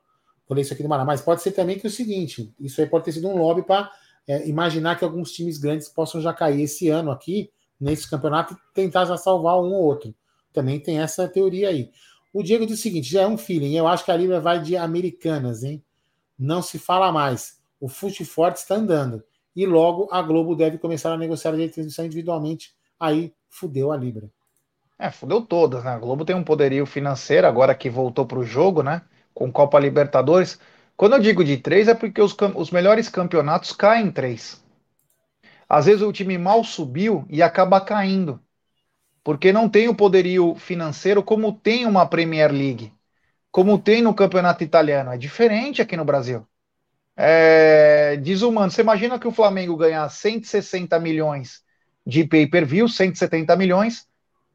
[0.50, 2.88] Ler isso aqui do Mara, mas pode ser também que é o seguinte: isso aí
[2.88, 3.91] pode ter sido um lobby para
[4.28, 8.58] é, imaginar que alguns times grandes possam já cair esse ano aqui, nesse campeonato, e
[8.74, 10.14] tentar já salvar um ou outro.
[10.54, 11.91] Também tem essa teoria aí.
[12.34, 13.76] O Diego diz o seguinte: já é um feeling.
[13.76, 15.84] Eu acho que a Libra vai de Americanas, hein?
[16.38, 17.60] Não se fala mais.
[17.80, 19.24] O Fute Forte está andando.
[19.56, 22.76] E logo a Globo deve começar a negociar a direito de transmissão individualmente.
[23.00, 24.30] Aí fudeu a Libra.
[25.00, 25.91] É, fudeu todas, né?
[25.91, 29.02] A Globo tem um poderio financeiro agora que voltou para o jogo, né?
[29.38, 30.60] Com Copa Libertadores.
[30.96, 34.66] Quando eu digo de três, é porque os, os melhores campeonatos caem em três.
[35.70, 38.42] Às vezes o time mal subiu e acaba caindo.
[39.24, 42.92] Porque não tem o poderio financeiro como tem uma Premier League.
[43.52, 45.12] Como tem no campeonato italiano.
[45.12, 46.44] É diferente aqui no Brasil.
[47.16, 48.72] É desumano.
[48.72, 51.64] Você imagina que o Flamengo ganhar 160 milhões
[52.04, 54.08] de pay-per-view, 170 milhões,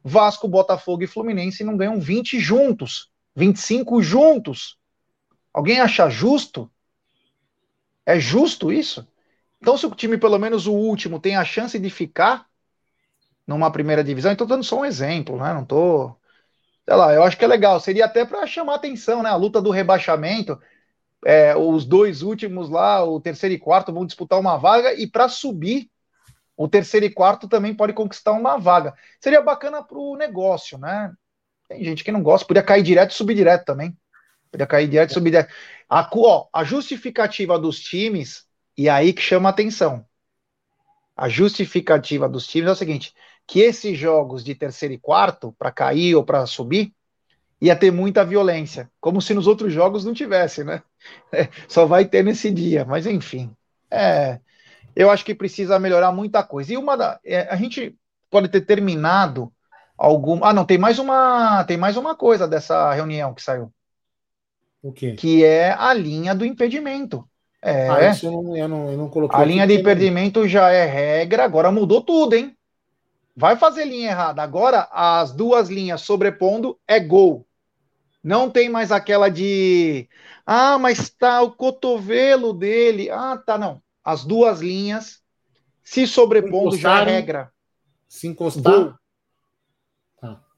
[0.03, 4.79] Vasco, Botafogo e Fluminense não ganham 20 juntos, 25 juntos.
[5.53, 6.71] Alguém acha justo?
[8.05, 9.07] É justo isso?
[9.61, 12.47] Então, se o time, pelo menos o último, tem a chance de ficar
[13.47, 15.53] numa primeira divisão, então dando só um exemplo, né?
[15.53, 16.17] Não tô.
[16.85, 17.79] Sei lá, eu acho que é legal.
[17.81, 19.31] Seria até para chamar atenção, né?
[19.31, 20.61] A luta do rebaixamento.
[21.25, 25.29] É, os dois últimos lá, o terceiro e quarto, vão disputar uma vaga, e para
[25.29, 25.89] subir
[26.57, 28.95] o terceiro e quarto também pode conquistar uma vaga.
[29.21, 31.13] Seria bacana para o negócio, né?
[31.73, 33.97] Tem gente que não gosta, podia cair direto e subir direto também.
[34.51, 35.53] Podia cair direto e subir direto.
[35.89, 38.45] A, ó, a justificativa dos times,
[38.77, 40.05] e aí que chama atenção.
[41.17, 43.15] A justificativa dos times é o seguinte:
[43.47, 46.93] que esses jogos de terceiro e quarto, para cair ou para subir,
[47.59, 48.91] ia ter muita violência.
[49.01, 50.83] Como se nos outros jogos não tivesse, né?
[51.33, 52.85] É, só vai ter nesse dia.
[52.85, 53.51] Mas enfim.
[53.91, 54.39] É,
[54.95, 56.73] eu acho que precisa melhorar muita coisa.
[56.73, 57.97] E uma da, é, a gente
[58.31, 59.53] pode ter terminado
[60.03, 60.45] algum.
[60.45, 63.73] Ah, não, tem mais uma, tem mais uma coisa dessa reunião que saiu.
[64.83, 65.13] O quê?
[65.13, 67.25] Que é a linha do impedimento.
[67.63, 67.89] É.
[67.89, 69.39] Ah, isso eu não, eu não, eu não coloquei.
[69.39, 72.57] A linha de impedimento já é regra, agora mudou tudo, hein?
[73.37, 74.43] Vai fazer linha errada.
[74.43, 77.47] Agora as duas linhas sobrepondo é gol.
[78.23, 80.09] Não tem mais aquela de
[80.45, 83.09] ah, mas tá o cotovelo dele.
[83.11, 85.21] Ah, tá, não as duas linhas
[85.83, 87.53] se sobrepondo já é regra.
[88.09, 88.73] Se encostar.
[88.73, 88.95] Gol.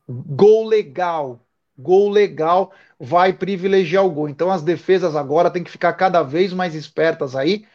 [0.06, 0.12] Tá.
[0.12, 1.40] gol legal.
[1.76, 4.28] Gol legal vai privilegiar o gol.
[4.28, 7.66] Então as defesas agora têm que ficar cada vez mais espertas aí.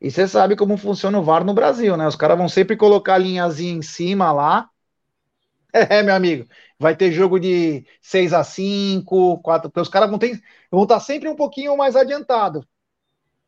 [0.00, 2.06] E você sabe como funciona o VAR no Brasil, né?
[2.08, 4.70] Os caras vão sempre colocar a linhazinha em cima lá.
[5.72, 6.46] É, meu amigo,
[6.78, 11.00] vai ter jogo de 6 a 5, 4, porque os caras vão, ter, vão estar
[11.00, 12.66] sempre um pouquinho mais adiantado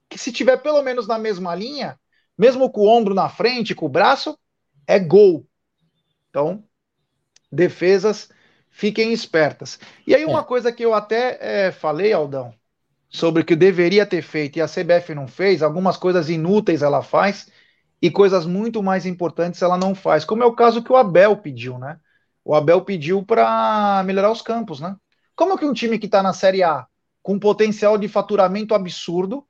[0.08, 1.98] que se tiver pelo menos na mesma linha,
[2.38, 4.38] mesmo com o ombro na frente, com o braço,
[4.86, 5.46] é gol.
[6.30, 6.64] Então,
[7.50, 8.28] defesas,
[8.70, 9.78] fiquem espertas.
[10.06, 10.44] E aí, uma é.
[10.44, 12.54] coisa que eu até é, falei, Aldão,
[13.08, 17.02] sobre o que deveria ter feito e a CBF não fez, algumas coisas inúteis ela
[17.02, 17.48] faz
[18.00, 21.36] e coisas muito mais importantes ela não faz, como é o caso que o Abel
[21.36, 21.98] pediu, né?
[22.44, 24.96] O Abel pediu para melhorar os campos, né?
[25.34, 26.86] Como que um time que está na Série A,
[27.22, 29.46] com potencial de faturamento absurdo,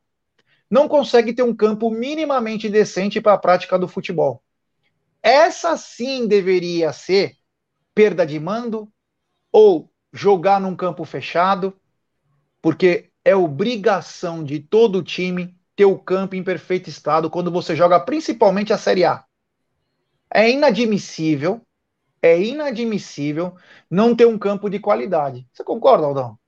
[0.71, 4.43] não consegue ter um campo minimamente decente para a prática do futebol.
[5.23, 7.37] Essa sim deveria ser
[7.97, 8.93] perda de mando
[9.51, 11.75] ou jogar num campo fechado,
[12.61, 17.99] porque é obrigação de todo time ter o campo em perfeito estado quando você joga
[17.99, 19.25] principalmente a Série A.
[20.31, 21.63] É inadmissível,
[22.21, 23.55] é inadmissível
[23.91, 25.49] não ter um campo de qualidade.
[25.51, 26.39] Você concorda, Aldão?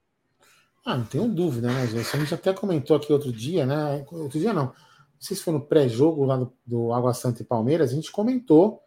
[0.85, 2.15] Ah, não tenho dúvida, né, gente?
[2.15, 4.05] A gente até comentou aqui outro dia, né?
[4.11, 4.67] Outro dia não.
[4.67, 4.75] Não
[5.19, 8.83] sei se foi no pré-jogo lá do, do Água Santa e Palmeiras, a gente comentou.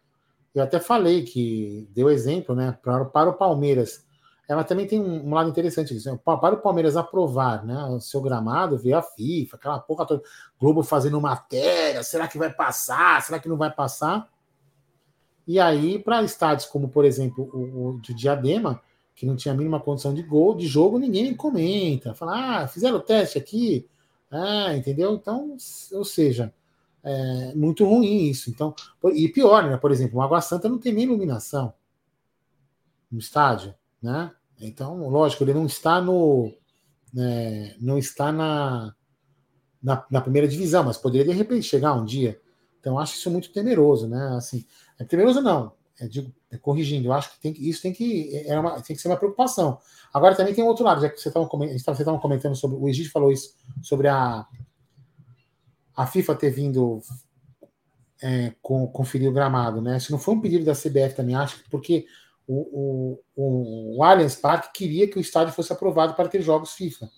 [0.54, 2.76] Eu até falei que deu exemplo, né?
[2.82, 4.04] Para, para o Palmeiras.
[4.48, 6.10] Ela também tem um, um lado interessante disso.
[6.10, 6.18] Né?
[6.22, 10.22] Para o Palmeiras aprovar né, o seu gramado, ver a FIFA, aquela porra toda.
[10.60, 13.22] Globo fazendo matéria, será que vai passar?
[13.22, 14.28] Será que não vai passar?
[15.46, 18.80] E aí, para estádios como, por exemplo, o, o de Diadema,
[19.14, 22.14] que não tinha a mínima condição de gol, de jogo, ninguém comenta.
[22.14, 23.88] Fala, ah, fizeram o teste aqui,
[24.30, 25.14] ah, entendeu?
[25.14, 25.56] Então,
[25.92, 26.52] ou seja,
[27.02, 28.50] é muito ruim isso.
[28.50, 28.74] Então,
[29.14, 29.76] e pior, né?
[29.76, 31.74] Por exemplo, o Água Santa não tem nem iluminação
[33.10, 34.30] no estádio, né?
[34.60, 36.52] Então, lógico, ele não está no,
[37.12, 38.94] né, não está na,
[39.82, 42.40] na, na, primeira divisão, mas poderia de repente chegar um dia.
[42.80, 44.36] Então, acho isso muito temeroso, né?
[44.36, 44.64] Assim,
[44.98, 48.44] é temeroso não, é, digo, é, corrigindo, eu acho que, tem que isso tem que,
[48.46, 49.78] é uma, tem que ser uma preocupação.
[50.12, 53.32] Agora também tem outro lado, já que você estava você comentando sobre, o Egito falou
[53.32, 54.46] isso, sobre a,
[55.96, 57.00] a FIFA ter vindo
[58.22, 59.96] é, com, conferir o gramado, né?
[59.96, 62.06] Isso não foi um pedido da CBF também, acho, porque
[62.46, 67.10] o, o, o Allianz Parque queria que o estádio fosse aprovado para ter jogos FIFA.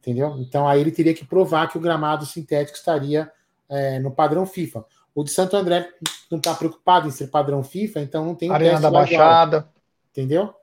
[0.00, 0.36] Entendeu?
[0.38, 3.30] Então aí ele teria que provar que o gramado sintético estaria
[3.68, 4.84] é, no padrão FIFA.
[5.14, 5.88] O de Santo André
[6.30, 9.68] não está preocupado em ser padrão FIFA, então não tem um Arena da Baixada.
[10.10, 10.54] Entendeu?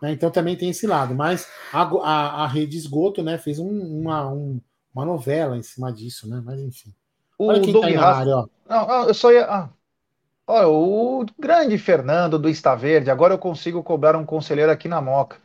[0.00, 1.14] Né, então também tem esse lado.
[1.14, 4.60] Mas a, a, a rede esgoto né, fez um, uma, um,
[4.94, 6.42] uma novela em cima disso, né?
[6.44, 6.94] Mas enfim.
[7.38, 8.46] O Olha quem Doug tá área, ó.
[8.68, 9.46] Não, eu só ia.
[9.46, 9.68] Ah.
[10.46, 15.00] Olha, o grande Fernando do Está Verde, agora eu consigo cobrar um conselheiro aqui na
[15.00, 15.36] Moca.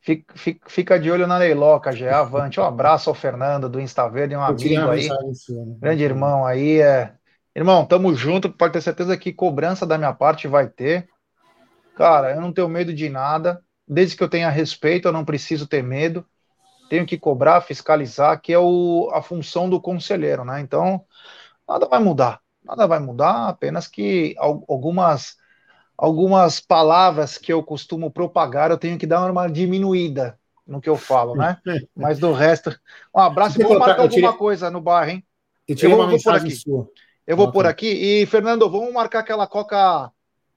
[0.00, 2.60] Fica, fica, fica de olho na Leiloca, já avante.
[2.60, 5.08] Um abraço ao Fernando do Insta Verde, um amigo aí.
[5.80, 6.80] Grande irmão aí.
[6.80, 7.12] É...
[7.56, 8.48] Irmão, tamo junto.
[8.48, 11.08] Pode ter certeza que cobrança da minha parte vai ter.
[11.96, 13.60] Cara, eu não tenho medo de nada.
[13.88, 16.24] Desde que eu tenha respeito, eu não preciso ter medo.
[16.88, 20.60] Tenho que cobrar, fiscalizar, que é o, a função do conselheiro, né?
[20.60, 21.04] Então,
[21.68, 22.40] nada vai mudar.
[22.64, 25.36] Nada vai mudar, apenas que algumas
[25.96, 30.96] algumas palavras que eu costumo propagar, eu tenho que dar uma diminuída no que eu
[30.96, 31.58] falo, né?
[31.96, 32.76] Mas do resto,
[33.14, 33.58] um abraço.
[33.62, 34.32] Vou marcar alguma tirei...
[34.32, 35.24] coisa no bar, hein?
[35.66, 36.50] Eu, eu vou, vou por aqui.
[36.50, 36.88] Sua.
[37.26, 37.88] Eu vou por aqui.
[37.88, 40.12] E, Fernando, vamos marcar aquela coca,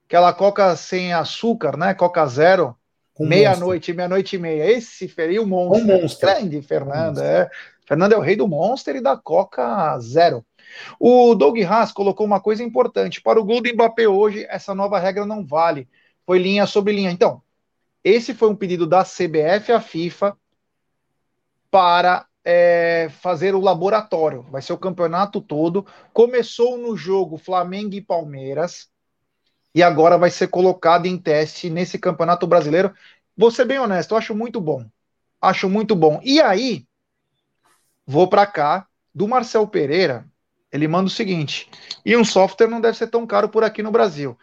[0.07, 1.93] aquela coca sem açúcar, né?
[1.93, 2.75] Coca zero.
[3.19, 4.71] Meia-noite, meia-noite e meia.
[4.71, 5.83] Esse feriu monstro.
[5.83, 6.27] Um monstro.
[6.27, 7.19] Grande, Fernando.
[7.19, 7.49] É.
[7.85, 10.45] Fernando é o rei do monster e da Coca zero.
[10.99, 13.21] O Doug Haas colocou uma coisa importante.
[13.21, 15.89] Para o gol do Mbappé hoje, essa nova regra não vale.
[16.25, 17.11] Foi linha sobre linha.
[17.11, 17.41] Então,
[18.03, 20.37] esse foi um pedido da CBF à FIFA
[21.71, 24.43] para é, fazer o laboratório.
[24.51, 25.85] Vai ser o campeonato todo.
[26.13, 28.89] Começou no jogo Flamengo e Palmeiras.
[29.73, 32.93] E agora vai ser colocado em teste nesse campeonato brasileiro.
[33.37, 34.85] Vou ser bem honesto, eu acho muito bom.
[35.41, 36.19] Acho muito bom.
[36.23, 36.85] E aí,
[38.05, 40.25] vou para cá do Marcel Pereira,
[40.71, 41.69] ele manda o seguinte:
[42.05, 44.37] e um software não deve ser tão caro por aqui no Brasil.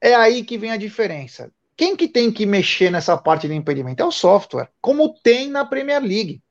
[0.00, 1.50] É aí que vem a diferença.
[1.76, 4.02] Quem que tem que mexer nessa parte de impedimento?
[4.02, 6.42] É o software, como tem na Premier League.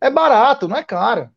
[0.00, 1.30] É barato, não é caro.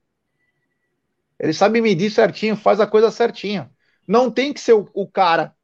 [1.39, 3.69] Ele sabe medir certinho, faz a coisa certinha.
[4.07, 5.54] Não tem que ser o, o cara.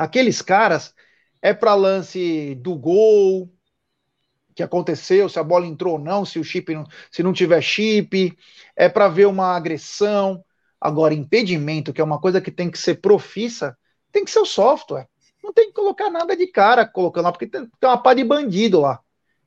[0.00, 0.94] Aqueles caras
[1.42, 3.52] é para lance do gol,
[4.54, 7.60] que aconteceu, se a bola entrou ou não, se o chip não, se não tiver
[7.60, 8.34] chip,
[8.74, 10.42] é para ver uma agressão.
[10.80, 13.76] Agora, impedimento, que é uma coisa que tem que ser profissa,
[14.10, 15.06] tem que ser o software.
[15.44, 18.24] Não tem que colocar nada de cara colocando lá, porque tem, tem uma pá de
[18.24, 19.00] bandido lá.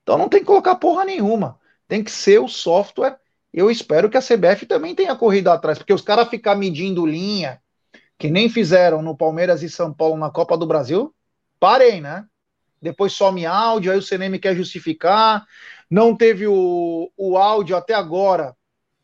[0.03, 1.59] Então não tem que colocar porra nenhuma.
[1.87, 3.17] Tem que ser o software.
[3.51, 7.59] Eu espero que a CBF também tenha corrido atrás, porque os caras ficar medindo linha,
[8.23, 11.13] que nem fizeram no Palmeiras e São Paulo na Copa do Brasil,
[11.59, 12.25] parei, né?
[12.81, 15.45] Depois some áudio, aí o CNM quer justificar.
[15.89, 18.55] Não teve o, o áudio até agora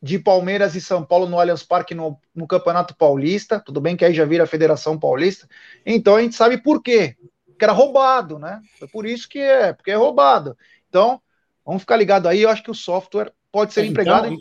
[0.02, 3.60] de Palmeiras e São Paulo no Allianz Parque no, no, Campeonato Paulista.
[3.60, 5.46] Tudo bem que aí já vira a Federação Paulista.
[5.84, 7.14] Então a gente sabe por quê.
[7.58, 8.62] Que era roubado, né?
[8.78, 10.56] Foi por isso que é, porque é roubado.
[10.88, 11.20] Então,
[11.62, 12.40] vamos ficar ligado aí.
[12.40, 14.28] Eu acho que o software pode ser então, empregado.
[14.28, 14.38] Em...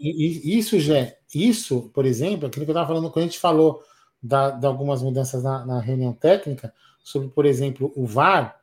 [0.57, 3.83] Isso, Gé, isso, por exemplo, aquilo que eu estava falando quando a gente falou
[4.21, 8.59] da, de algumas mudanças na, na, reunião técnica, sobre, por exemplo, o VAR,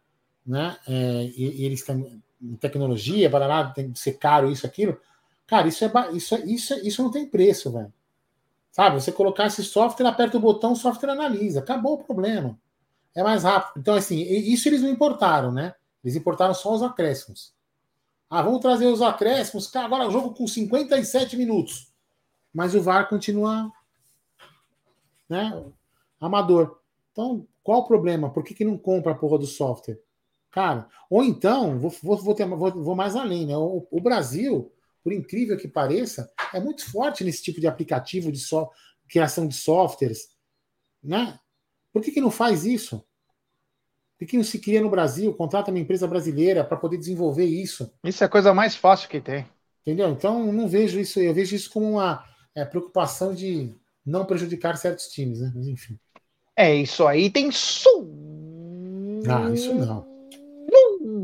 [0.46, 0.76] né?
[0.86, 2.22] É, e, e eles têm
[2.60, 4.98] tecnologia, barará, tem que ser caro, isso, aquilo
[5.46, 7.92] Cara, isso é isso, é, isso, é, isso não tem preço, velho.
[8.72, 9.00] Sabe?
[9.00, 11.60] Você colocar esse software, aperta o botão, o software analisa.
[11.60, 12.58] Acabou o problema.
[13.14, 13.80] É mais rápido.
[13.80, 15.74] Então, assim, isso eles não importaram, né?
[16.04, 17.54] Eles importaram só os acréscimos.
[18.28, 19.68] Ah, vamos trazer os acréscimos.
[19.68, 21.92] Cara, agora o jogo com 57 minutos.
[22.52, 23.72] Mas o VAR continua
[25.28, 25.64] né,
[26.20, 26.78] amador.
[27.12, 28.30] Então, qual o problema?
[28.30, 29.98] Por que, que não compra a porra do software?
[30.50, 33.56] Cara, ou então, vou, vou, vou, ter, vou, vou mais além, né?
[33.56, 34.72] O, o Brasil
[35.06, 38.68] por incrível que pareça, é muito forte nesse tipo de aplicativo de so
[39.08, 40.30] criação de softwares.
[41.00, 41.38] Né?
[41.92, 43.06] Por que, que não faz isso?
[44.18, 47.88] Por que não se cria no Brasil, contrata uma empresa brasileira para poder desenvolver isso?
[48.02, 49.46] Isso é a coisa mais fácil que tem.
[49.82, 50.10] Entendeu?
[50.10, 53.72] Então, não vejo isso, eu vejo isso como uma é, preocupação de
[54.06, 55.52] não prejudicar certos times, né?
[55.54, 55.98] Mas enfim.
[56.54, 58.06] É isso aí, tem som.
[59.28, 60.16] Ah, isso não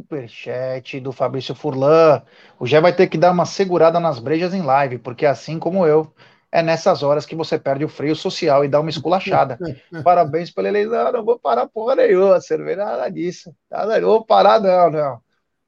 [0.03, 2.23] superchat do Fabrício Furlan.
[2.59, 5.87] O Gé vai ter que dar uma segurada nas brejas em live, porque assim como
[5.87, 6.13] eu,
[6.51, 9.59] é nessas horas que você perde o freio social e dá uma esculachada.
[10.05, 11.13] Parabéns pela eleição.
[11.13, 13.55] Não vou parar porra nenhuma, cerveja, nada disso.
[13.71, 15.21] Nada, não vou parar, não, não.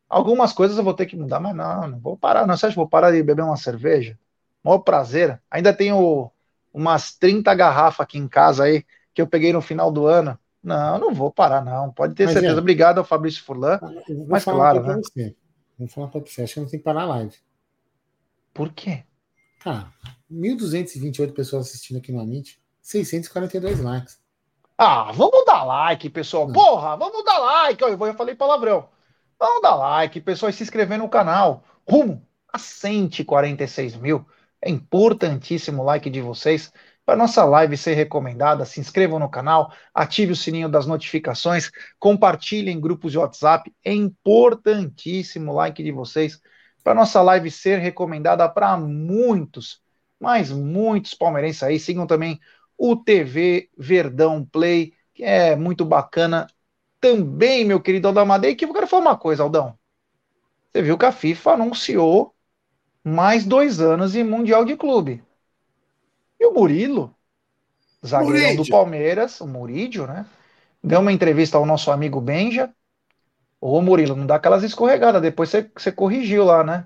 [0.09, 2.57] Algumas coisas eu vou ter que mudar, mas não, não vou parar, não.
[2.57, 4.19] Você acha que vou parar de beber uma cerveja?
[4.63, 5.41] Maior prazer.
[5.51, 6.31] Ainda tenho
[6.75, 10.37] umas 30 garrafas aqui em casa aí, que eu peguei no final do ano.
[10.63, 11.93] Não, não vou parar, não.
[11.93, 12.57] Pode ter mas certeza.
[12.57, 12.59] É.
[12.59, 13.79] Obrigado ao Fabrício Furlan.
[14.29, 14.97] Mas claro, né?
[14.97, 15.37] Você.
[15.79, 16.43] Vou falar para você.
[16.43, 17.37] Acho que não tem que parar a live.
[18.53, 19.05] Por quê?
[19.61, 19.89] Cara,
[20.31, 24.19] 1.228 pessoas assistindo aqui no Amit, 642 likes.
[24.77, 26.51] Ah, vamos dar like, pessoal.
[26.53, 27.83] Porra, vamos dar like.
[27.83, 28.89] Eu já falei palavrão.
[29.39, 31.65] Vamos dar like, pessoal, e se inscrever no canal.
[31.89, 34.27] Rumo a 146 mil.
[34.65, 36.73] É importantíssimo o like de vocês
[37.05, 38.65] para nossa live ser recomendada.
[38.65, 43.71] Se inscrevam no canal, ative o sininho das notificações, compartilhem em grupos de WhatsApp.
[43.85, 46.41] É importantíssimo o like de vocês
[46.83, 49.83] para nossa live ser recomendada para muitos,
[50.19, 51.79] mas muitos palmeirenses aí.
[51.79, 52.41] Sigam também
[52.79, 56.47] o TV Verdão Play, que é muito bacana
[57.03, 59.79] também, meu querido Aldão Amadei, que eu quero falar uma coisa, Aldão.
[60.73, 62.34] Você viu que a FIFA anunciou
[63.05, 65.23] mais dois anos em Mundial de Clube.
[66.41, 67.15] E o Murilo,
[68.05, 70.25] zagueirão do Palmeiras, o Murídio, né?
[70.83, 72.73] Deu uma entrevista ao nosso amigo Benja.
[73.61, 76.85] Ô Murilo, não dá aquelas escorregadas, depois você, você corrigiu lá, né?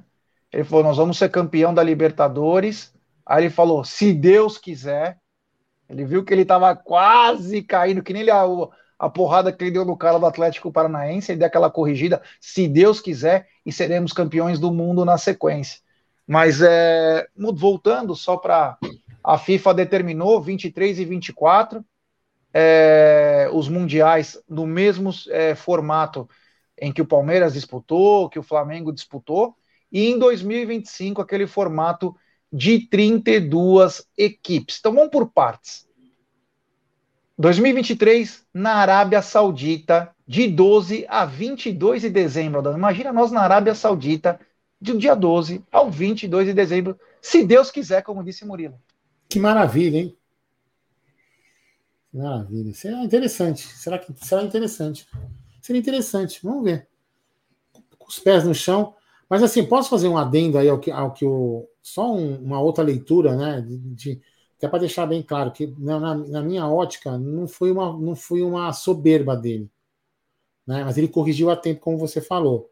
[0.53, 2.93] Ele falou: nós vamos ser campeão da Libertadores.
[3.25, 5.19] Aí ele falou: se Deus quiser.
[5.89, 8.45] Ele viu que ele estava quase caindo, que nem ele, a,
[8.99, 12.69] a porrada que ele deu no cara do Atlético Paranaense, ele deu aquela corrigida, se
[12.69, 15.81] Deus quiser, e seremos campeões do mundo na sequência.
[16.29, 18.77] Mas é, voltando só para
[19.25, 21.83] a FIFA determinou 23 e 24
[22.53, 26.29] é, os mundiais no mesmo é, formato
[26.79, 29.57] em que o Palmeiras disputou, que o Flamengo disputou,
[29.91, 32.15] e em 2025 aquele formato
[32.53, 34.77] de 32 equipes.
[34.79, 35.89] Então vamos por partes.
[37.39, 42.71] 2023 na Arábia Saudita, de 12 a 22 de dezembro.
[42.73, 44.39] Imagina nós na Arábia Saudita,
[44.81, 48.79] do dia 12 ao 22 de dezembro, se Deus quiser, como disse Murilo.
[49.29, 50.17] Que maravilha, hein?
[52.11, 52.73] Que maravilha.
[52.73, 53.67] Será interessante.
[53.67, 55.07] Será que será interessante?
[55.61, 56.41] Seria interessante.
[56.43, 56.89] Vamos ver.
[57.99, 58.95] Com os pés no chão.
[59.29, 61.69] Mas assim, posso fazer um adendo aí ao que, ao que o.
[61.83, 63.61] Só um, uma outra leitura, né?
[63.61, 64.23] De, de
[64.57, 68.43] até para deixar bem claro que na, na, minha ótica não foi uma, não foi
[68.43, 69.71] uma soberba dele.
[70.67, 70.83] Né?
[70.83, 72.69] Mas ele corrigiu a tempo, como você falou.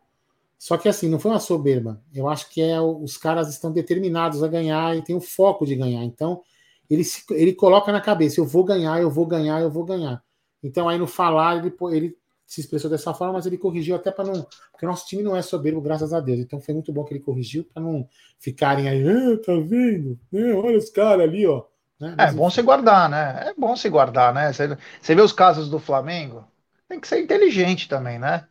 [0.58, 2.02] Só que assim, não foi uma soberba.
[2.14, 5.76] Eu acho que é os caras estão determinados a ganhar e tem o foco de
[5.76, 6.02] ganhar.
[6.02, 6.42] Então,
[6.88, 10.22] ele, se, ele coloca na cabeça: eu vou ganhar, eu vou ganhar, eu vou ganhar.
[10.62, 14.24] Então, aí no falar, ele, ele se expressou dessa forma, mas ele corrigiu até para
[14.24, 14.46] não.
[14.72, 16.40] Porque nosso time não é soberbo, graças a Deus.
[16.40, 20.18] Então, foi muito bom que ele corrigiu para não ficarem aí, ah, tá vendo?
[20.32, 21.64] É, olha os caras ali, ó.
[22.00, 22.14] Né?
[22.18, 23.48] É bom se guardar, né?
[23.48, 24.52] É bom se guardar, né?
[24.52, 26.44] Você, você vê os casos do Flamengo,
[26.88, 28.46] tem que ser inteligente também, né?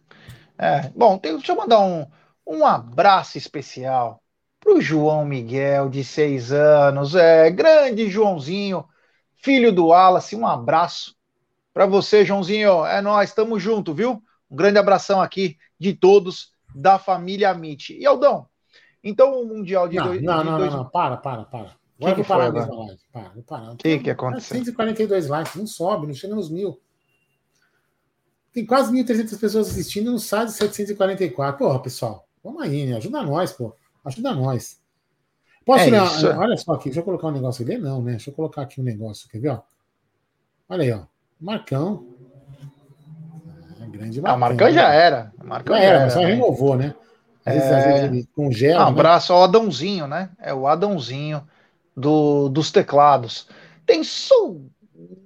[0.57, 2.05] É, bom, tem, deixa eu mandar um,
[2.45, 4.21] um abraço especial
[4.59, 7.15] para o João Miguel, de seis anos.
[7.15, 8.85] É, grande Joãozinho,
[9.35, 10.35] filho do Wallace.
[10.35, 11.15] Um abraço
[11.73, 12.85] para você, Joãozinho.
[12.85, 14.21] É nós, estamos junto, viu?
[14.49, 17.97] Um grande abração aqui de todos da família Amit.
[17.97, 18.47] E Aldão,
[19.03, 19.97] então o Mundial de.
[19.97, 20.71] Não, dois, não, de não, dois...
[20.71, 21.75] não, não, para, para, para.
[21.97, 23.01] Agora que, que parar foi, mesmo live.
[23.11, 23.71] Para, para.
[23.71, 24.57] O que, que aconteceu?
[24.57, 26.79] 142 likes, não sobe, não chega nos mil.
[28.55, 31.57] Tem quase 1.300 pessoas assistindo no site 744.
[31.57, 32.95] Porra, pessoal, vamos aí, né?
[32.95, 33.75] Ajuda nós, pô.
[34.05, 34.79] Ajuda nós.
[35.65, 36.37] Posso é ler?
[36.37, 37.77] Olha só aqui, deixa eu colocar um negócio aqui.
[37.77, 38.11] Não, né?
[38.11, 39.49] Deixa eu colocar aqui um negócio, quer ver?
[39.49, 39.61] Ó?
[40.69, 41.01] Olha aí, ó.
[41.37, 42.07] Marcão.
[43.81, 44.35] É, grande Marcão.
[44.35, 44.95] Ah, Marcão já né?
[44.95, 45.33] era.
[45.43, 46.25] Marcão já, já era, mas só né?
[46.27, 46.95] renovou, né?
[47.45, 47.77] Às vezes, é...
[47.77, 48.83] às vezes ele congela.
[48.83, 48.91] Um né?
[48.91, 50.29] abraço ao Adãozinho, né?
[50.39, 51.45] É o Adãozinho
[51.93, 53.49] do, dos teclados.
[53.85, 54.69] Tem som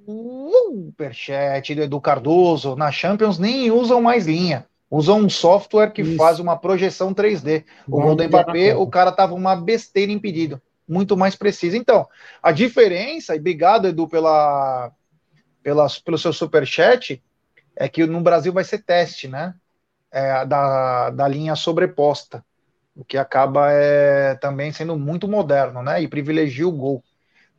[0.05, 2.75] superchat do Edu Cardoso.
[2.75, 4.65] Na Champions nem usam mais linha.
[4.89, 6.17] Usam um software que Isso.
[6.17, 7.63] faz uma projeção 3D.
[7.87, 10.59] O gol do Mbappé, o cara tava uma besteira impedido.
[10.87, 11.77] Muito mais preciso.
[11.77, 12.07] Então,
[12.41, 14.91] a diferença, e obrigado, Edu, pela,
[15.61, 17.21] pela, pelo seu superchat,
[17.75, 19.53] é que no Brasil vai ser teste, né?
[20.11, 22.43] É, da, da linha sobreposta.
[22.95, 26.01] O que acaba é, também sendo muito moderno, né?
[26.01, 27.03] E privilegia o gol.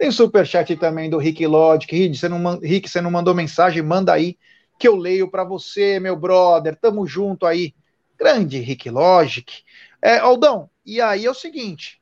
[0.00, 1.94] Tem superchat também do Rick Logic.
[1.94, 3.82] Rick, você não, Rick, você não mandou mensagem?
[3.82, 4.38] Manda aí
[4.78, 6.74] que eu leio para você, meu brother.
[6.74, 7.74] Tamo junto aí.
[8.18, 9.62] Grande Rick Logic.
[10.00, 12.00] É, Aldão, e aí é o seguinte: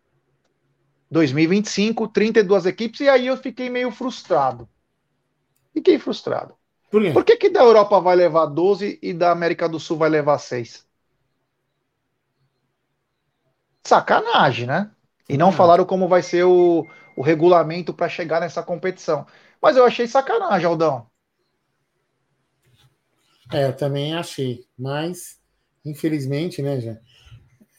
[1.11, 4.69] 2025, 32 equipes, e aí eu fiquei meio frustrado.
[5.75, 6.55] Fiquei frustrado.
[6.93, 7.13] Por?
[7.13, 10.39] Por que, que da Europa vai levar 12 e da América do Sul vai levar
[10.39, 10.87] 6?
[13.83, 14.89] Sacanagem, né?
[15.29, 16.87] E não falaram como vai ser o,
[17.19, 19.27] o regulamento para chegar nessa competição.
[19.61, 21.05] Mas eu achei sacanagem, Aldão.
[23.53, 24.65] É, eu também achei.
[24.79, 25.41] Mas,
[25.85, 26.93] infelizmente, né, já.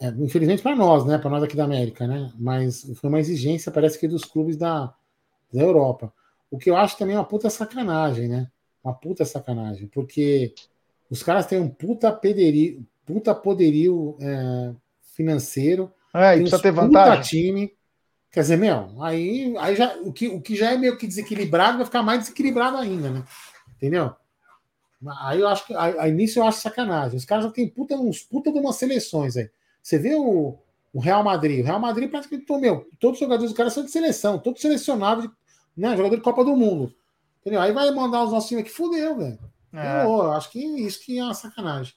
[0.01, 1.17] É, infelizmente para nós, né?
[1.17, 2.29] Para nós aqui da América, né?
[2.37, 4.93] Mas foi uma exigência, parece que dos clubes da,
[5.53, 6.11] da Europa.
[6.51, 8.51] O que eu acho também é uma puta sacanagem, né?
[8.83, 10.53] Uma puta sacanagem, porque
[11.09, 14.73] os caras têm um puta poderio, puta poderio é,
[15.15, 15.89] financeiro.
[16.13, 17.23] É, e precisa ter vantagem.
[17.23, 17.78] time.
[18.31, 21.77] Quer dizer, meu, aí, aí já, o, que, o que já é meio que desequilibrado
[21.77, 23.23] vai ficar mais desequilibrado ainda, né?
[23.75, 24.13] Entendeu?
[25.21, 27.17] Aí eu acho que a, a início eu acho sacanagem.
[27.17, 29.49] Os caras já têm puta, uns puta de umas seleções aí.
[29.81, 30.57] Você vê o,
[30.93, 31.61] o Real Madrid.
[31.61, 35.29] O Real Madrid praticamente, meu, todos os jogadores do cara são de seleção, todos selecionados,
[35.75, 35.95] né?
[35.95, 36.93] Jogador de Copa do Mundo.
[37.41, 37.61] Entendeu?
[37.61, 39.39] Aí vai mandar os nossos times aqui, fudeu, velho.
[39.73, 40.03] É.
[40.03, 41.93] Eu acho que isso que é uma sacanagem.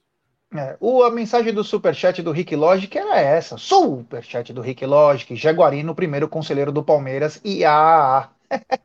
[0.54, 3.56] É, o, a mensagem do superchat do Rick Logic era essa.
[3.56, 8.28] Superchat do Rick Logic, Jaguarino, primeiro conselheiro do Palmeiras, e a.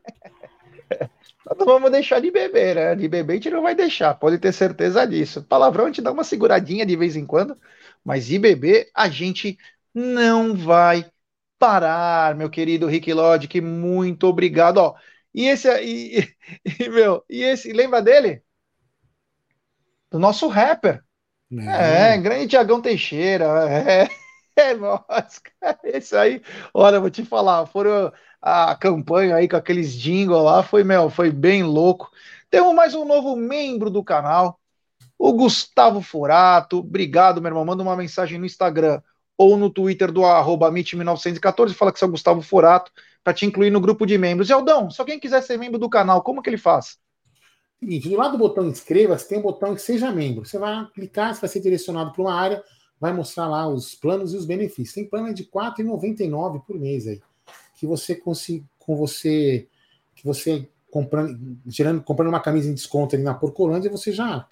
[1.58, 2.94] Não vamos deixar de beber, né?
[2.94, 5.42] De beber a gente não vai deixar, pode ter certeza disso.
[5.42, 7.56] Palavrão a gente dá uma seguradinha de vez em quando,
[8.04, 9.58] mas de beber a gente
[9.94, 11.10] não vai
[11.58, 13.60] parar, meu querido Rick Logic.
[13.60, 14.78] Muito obrigado.
[14.78, 14.94] Ó,
[15.34, 16.18] e esse e,
[16.80, 18.42] e, meu, e esse, lembra dele?
[20.10, 21.02] Do nosso rapper.
[21.52, 23.46] É, é grande Tiagão Teixeira.
[23.70, 24.08] É,
[24.56, 25.40] é nossa,
[25.84, 26.42] esse aí,
[26.74, 31.30] olha, vou te falar, foram a campanha aí com aqueles jingles lá, foi, meu, foi
[31.30, 32.10] bem louco.
[32.50, 34.58] Temos mais um novo membro do canal,
[35.18, 36.78] o Gustavo Furato.
[36.78, 37.64] Obrigado, meu irmão.
[37.64, 39.02] Manda uma mensagem no Instagram
[39.36, 42.90] ou no Twitter do arroba 1914 fala que você é o Gustavo Furato
[43.22, 44.48] para te incluir no grupo de membros.
[44.48, 46.98] E Aldão, se alguém quiser ser membro do canal, como que ele faz?
[47.80, 50.44] Seguinte, do lado do botão inscreva-se tem um botão que seja membro.
[50.44, 52.62] Você vai clicar, você vai ser direcionado para uma área,
[53.00, 54.94] vai mostrar lá os planos e os benefícios.
[54.94, 57.20] Tem plano de R$ 4,99 por mês aí,
[57.76, 59.68] que você consiga, com você,
[60.16, 64.46] que você comprando, gerando, comprando uma camisa em desconto ali na Porcolândia, você já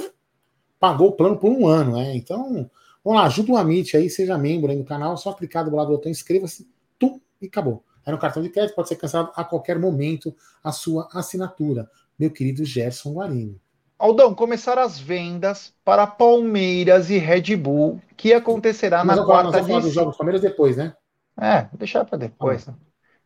[0.78, 2.14] pagou o plano por um ano, né?
[2.14, 2.70] Então,
[3.02, 5.88] vamos lá, ajuda o Amit aí, seja membro aí no canal, só clicar do lado
[5.88, 6.68] do botão inscreva-se,
[6.98, 7.82] tum, e acabou.
[8.04, 12.30] É no cartão de crédito, pode ser cancelado a qualquer momento a sua assinatura meu
[12.30, 13.60] querido Gerson Guarino.
[13.98, 19.58] Aldão, começaram as vendas para Palmeiras e Red Bull, que acontecerá Mas na agora, quarta
[19.58, 19.88] nós vamos de...
[19.88, 20.94] dos jogos Palmeiras depois, né?
[21.38, 22.68] É, vou deixar para depois.
[22.68, 22.72] Ah.
[22.72, 22.78] Né?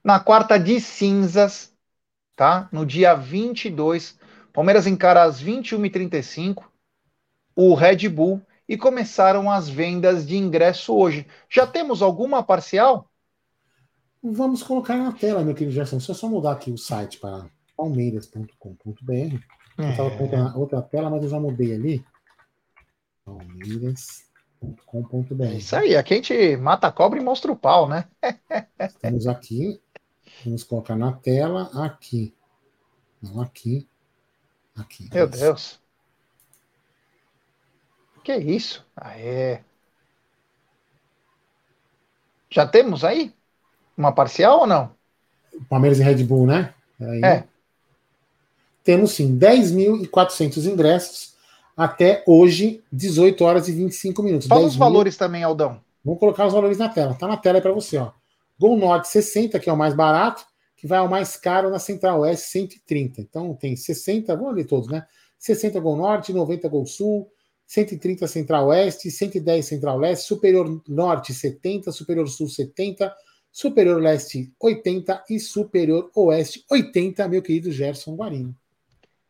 [0.02, 1.74] Na quarta de cinzas,
[2.36, 2.68] tá?
[2.72, 4.18] No dia 22,
[4.52, 6.64] Palmeiras encara às 21h35
[7.54, 11.26] o Red Bull e começaram as vendas de ingresso hoje.
[11.48, 13.10] Já temos alguma parcial?
[14.22, 15.96] Vamos colocar na tela, meu querido Gerson.
[15.96, 17.46] Deixa eu só mudar aqui o site para
[17.80, 19.38] palmeiras.com.br.
[19.78, 22.04] Eu estava com outra, outra tela, mas eu já mudei ali.
[23.24, 25.44] Palmeiras.com.br.
[25.44, 28.04] É isso aí, aqui a gente mata a cobra e mostra o pau, né?
[28.78, 29.80] Estamos aqui.
[30.44, 32.34] Vamos colocar na tela aqui.
[33.22, 33.88] Não aqui.
[34.76, 35.08] Aqui.
[35.12, 35.38] Meu isso.
[35.38, 35.80] Deus.
[38.22, 38.86] Que isso?
[38.94, 39.60] Aê.
[42.50, 43.34] Já temos aí?
[43.96, 44.94] Uma parcial ou não?
[45.68, 46.74] Palmeiras e Red Bull, né?
[47.22, 47.49] É
[48.82, 51.34] temos sim 10.400 ingressos
[51.76, 54.46] até hoje, 18 horas e 25 minutos.
[54.46, 55.80] Fala os valores também, Aldão.
[56.04, 57.14] Vamos colocar os valores na tela.
[57.14, 58.10] Tá na tela aí para você, ó.
[58.58, 60.44] Gol Norte 60, que é o mais barato,
[60.76, 63.20] que vai ao mais caro na Central Oeste 130.
[63.20, 65.06] Então tem 60, vamos ler todos, né?
[65.38, 67.30] 60 Gol Norte, 90 Gol Sul,
[67.66, 73.14] 130 Central Oeste, 110 Central Leste, Superior Norte 70, Superior Sul 70,
[73.52, 78.54] Superior Leste 80 e Superior Oeste 80, meu querido Gerson Guarino.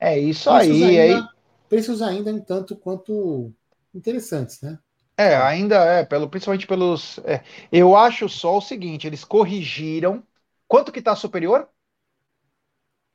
[0.00, 0.98] É isso preços aí.
[0.98, 1.28] Ainda, aí.
[1.68, 3.52] Preços ainda um tanto quanto
[3.94, 4.78] interessantes, né?
[5.16, 7.18] É, ainda é, pelo, principalmente pelos.
[7.18, 10.22] É, eu acho só o seguinte: eles corrigiram.
[10.66, 11.68] Quanto que está superior?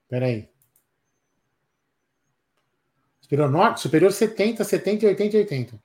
[0.08, 0.48] Peraí.
[3.22, 5.80] Superior norte, superior 70, 70, 80 e 80.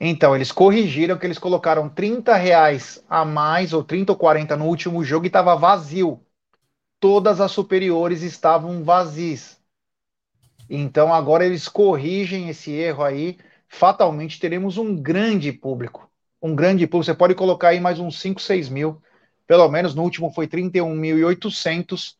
[0.00, 4.66] Então, eles corrigiram que eles colocaram 30 reais a mais, ou 30 ou 40 no
[4.66, 6.20] último jogo e estava vazio.
[6.98, 9.55] Todas as superiores estavam vazias.
[10.68, 13.38] Então agora eles corrigem esse erro aí.
[13.68, 16.10] Fatalmente teremos um grande público.
[16.42, 17.04] Um grande público.
[17.04, 19.00] Você pode colocar aí mais uns 5, 6 mil.
[19.46, 22.16] Pelo menos no último foi 31.800.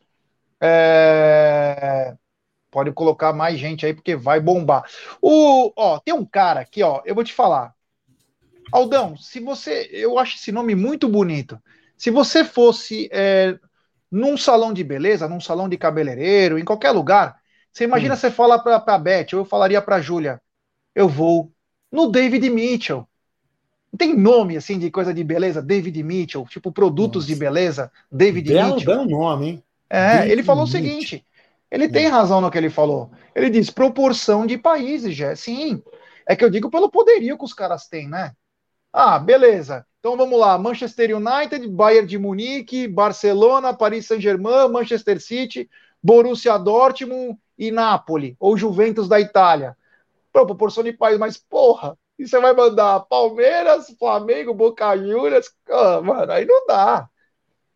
[0.61, 2.15] É...
[2.71, 4.83] Pode colocar mais gente aí, porque vai bombar.
[5.21, 7.01] O, ó, tem um cara aqui, ó.
[7.05, 7.73] Eu vou te falar.
[8.71, 9.89] Aldão, se você.
[9.91, 11.61] Eu acho esse nome muito bonito.
[11.97, 13.57] Se você fosse é,
[14.11, 17.39] num salão de beleza, num salão de cabeleireiro, em qualquer lugar,
[17.77, 18.17] você imagina hum.
[18.17, 20.41] você falar para a Beth, ou eu falaria para a Júlia,
[20.95, 21.51] eu vou
[21.91, 23.07] no David Mitchell.
[23.95, 27.33] Tem nome assim de coisa de beleza, David Mitchell, tipo produtos Nossa.
[27.33, 28.95] de beleza, David belo, Mitchell.
[28.95, 29.63] Belo nome, hein?
[29.87, 30.81] É, David ele falou Mitchell.
[30.81, 31.25] o seguinte,
[31.69, 33.11] ele tem razão no que ele falou.
[33.35, 35.35] Ele diz proporção de países, já.
[35.35, 35.83] Sim,
[36.27, 38.31] é que eu digo pelo poderio que os caras têm, né?
[38.91, 39.85] Ah, beleza.
[39.99, 45.69] Então vamos lá: Manchester United, Bayern de Munique, Barcelona, Paris Saint-Germain, Manchester City,
[46.01, 49.75] Borussia Dortmund e Napoli, ou Juventus da Itália.
[50.31, 56.01] Pô, proporção de país, mas porra, e você vai mandar Palmeiras, Flamengo, Boca Juniors, ah,
[56.01, 57.09] mano, aí não dá.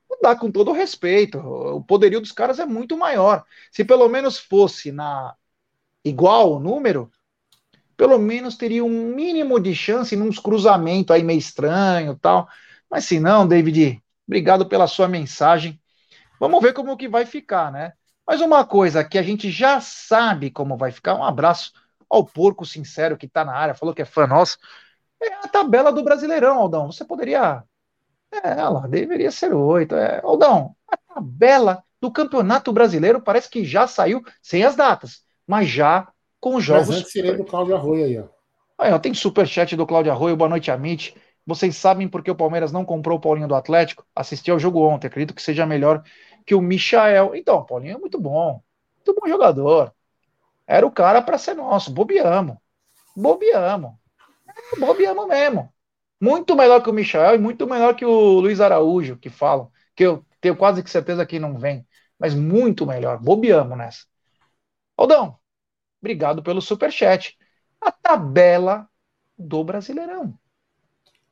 [0.09, 1.38] Não dá com todo respeito.
[1.39, 3.45] O poderio dos caras é muito maior.
[3.71, 5.36] Se pelo menos fosse na
[6.03, 7.11] igual o número,
[7.95, 12.49] pelo menos teria um mínimo de chance nos cruzamentos aí meio estranho tal.
[12.89, 15.79] Mas se não, David, obrigado pela sua mensagem.
[16.39, 17.93] Vamos ver como que vai ficar, né?
[18.32, 21.73] Mas uma coisa que a gente já sabe como vai ficar, um abraço
[22.09, 24.57] ao porco sincero que tá na área, falou que é fã nosso,
[25.21, 26.89] é a tabela do Brasileirão, Aldão.
[26.89, 27.61] Você poderia.
[28.32, 29.97] É, ela deveria ser oito.
[29.97, 35.67] É, Aldão, a tabela do Campeonato Brasileiro parece que já saiu sem as datas, mas
[35.67, 36.07] já
[36.39, 36.88] com os jogos.
[36.88, 38.27] Mas antes seria do Cláudio Arroio aí, ó.
[38.79, 41.13] Aí, ó, tem superchat do Cláudio Arroio, boa noite, Amit.
[41.45, 44.05] Vocês sabem por que o Palmeiras não comprou o Paulinho do Atlético?
[44.15, 46.01] Assisti ao jogo ontem, acredito que seja melhor
[46.46, 47.36] que o Michael.
[47.36, 48.62] Então, Paulinho é muito bom,
[48.96, 49.94] muito bom jogador.
[50.68, 52.58] Era o cara para ser nosso, bobeamos.
[53.16, 53.94] Bobeamos.
[54.78, 55.74] Bobeamos mesmo.
[56.20, 60.04] Muito melhor que o Michael e muito melhor que o Luiz Araújo, que falam, que
[60.04, 61.86] eu tenho quase que certeza que não vem,
[62.18, 63.18] mas muito melhor.
[63.20, 64.06] Bobeamos nessa.
[64.96, 65.39] Aldão,
[66.00, 67.38] obrigado pelo super chat
[67.82, 68.88] a tabela
[69.38, 70.38] do Brasileirão.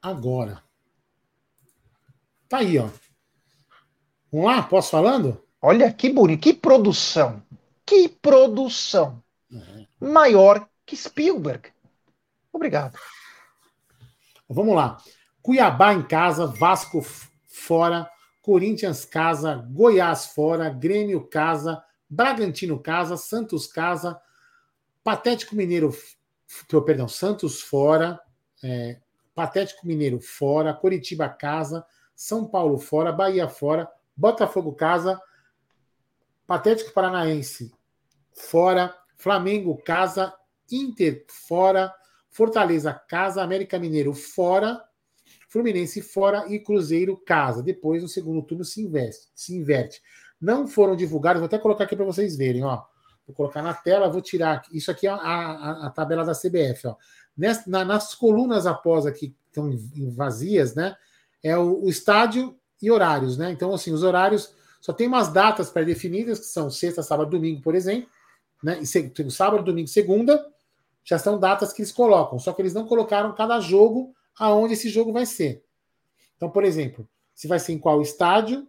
[0.02, 0.64] Agora.
[2.48, 2.90] Tá aí, ó.
[4.32, 4.64] Vamos lá?
[4.64, 5.44] Posso falando?
[5.62, 7.44] Olha que bonito, que produção.
[7.86, 9.22] Que produção.
[9.52, 9.86] Uhum.
[10.00, 11.70] Maior que Spielberg.
[12.54, 12.98] Obrigado.
[14.48, 14.98] Vamos lá.
[15.42, 17.04] Cuiabá em casa, Vasco
[17.46, 18.10] fora,
[18.42, 24.20] Corinthians casa, Goiás fora, Grêmio casa, Bragantino casa, Santos casa,
[25.04, 25.94] Patético Mineiro
[26.86, 28.20] perdão, Santos fora,
[28.64, 29.00] é,
[29.36, 33.90] Patético Mineiro fora, Coritiba casa, São Paulo fora, Bahia fora,
[34.20, 35.18] Botafogo casa,
[36.46, 37.72] Patético Paranaense
[38.34, 40.34] fora, Flamengo casa,
[40.70, 41.94] Inter fora,
[42.30, 44.84] Fortaleza casa, América Mineiro fora,
[45.48, 47.64] Fluminense fora e Cruzeiro casa.
[47.64, 50.02] Depois, no segundo turno, se, investe, se inverte.
[50.40, 52.84] Não foram divulgados, vou até colocar aqui para vocês verem, ó.
[53.26, 54.64] Vou colocar na tela, vou tirar.
[54.72, 56.88] Isso aqui é a, a, a tabela da CBF.
[56.88, 56.96] Ó.
[57.68, 59.70] Na, nas colunas após aqui, que estão
[60.12, 60.96] vazias, né?
[61.42, 63.52] É o, o, estádio e horários, né?
[63.52, 67.76] Então, assim, os horários só tem umas datas pré-definidas, que são sexta, sábado, domingo, por
[67.76, 68.10] exemplo.
[68.64, 68.80] Né?
[68.82, 70.46] E sábado, domingo, segunda,
[71.04, 72.40] já são datas que eles colocam.
[72.40, 75.64] Só que eles não colocaram cada jogo aonde esse jogo vai ser.
[76.38, 78.68] Então, por exemplo, se vai ser em qual estádio,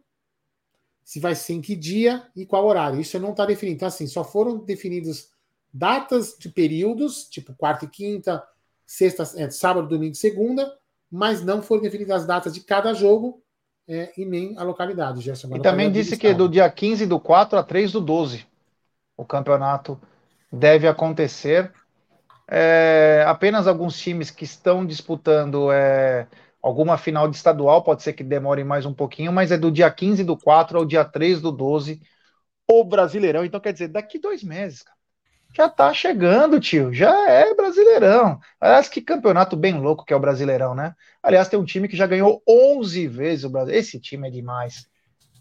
[1.05, 3.01] se vai ser em que dia e qual horário.
[3.01, 3.77] Isso não está definido.
[3.77, 5.31] Então, assim, só foram definidos
[5.73, 8.45] datas de períodos, tipo quarta e quinta,
[8.85, 10.77] sexta, é, sábado, domingo segunda,
[11.11, 13.41] mas não foram definidas as datas de cada jogo
[13.91, 15.21] é, e nem a localidade.
[15.21, 18.47] Gerson, e também disse que do dia 15 do 4 a 3 do 12
[19.17, 20.01] o campeonato
[20.51, 21.73] deve acontecer.
[22.47, 26.29] É, apenas alguns times que estão disputando é,
[26.63, 29.91] alguma final de estadual, pode ser que demore mais um pouquinho, mas é do dia
[29.91, 32.01] 15 do 4 ao dia 3 do 12,
[32.69, 33.45] o Brasileirão.
[33.45, 35.00] Então, quer dizer, daqui dois meses, cara.
[35.53, 36.93] Já tá chegando, tio.
[36.93, 38.41] Já é Brasileirão.
[38.61, 40.95] Aliás, que campeonato bem louco que é o Brasileirão, né?
[41.23, 43.75] Aliás, tem um time que já ganhou 11 vezes o Brasil.
[43.75, 44.87] Esse time é demais.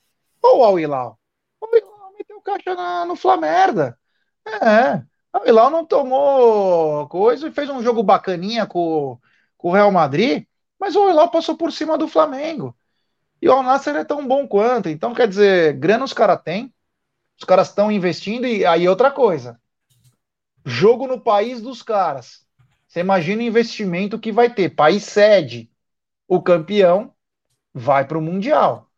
[0.42, 1.20] Ou o Al Hilal.
[1.62, 3.98] Al Hilal meteu caixa na, no Flamerda.
[4.46, 5.04] É,
[5.38, 9.20] o Hilal não tomou coisa e fez um jogo bacaninha com,
[9.58, 10.46] com o Real Madrid,
[10.80, 12.76] mas o Hilal passou por cima do Flamengo.
[13.42, 14.90] E o Al Nassr é tão bom quanto.
[14.90, 16.74] Então, quer dizer, grana os caras têm,
[17.38, 19.60] os caras estão investindo, e aí outra coisa.
[20.66, 22.46] Jogo no país dos caras.
[22.88, 24.70] Você imagina o investimento que vai ter.
[24.70, 25.70] País sede.
[26.28, 27.14] O campeão
[27.74, 28.90] vai para o Mundial.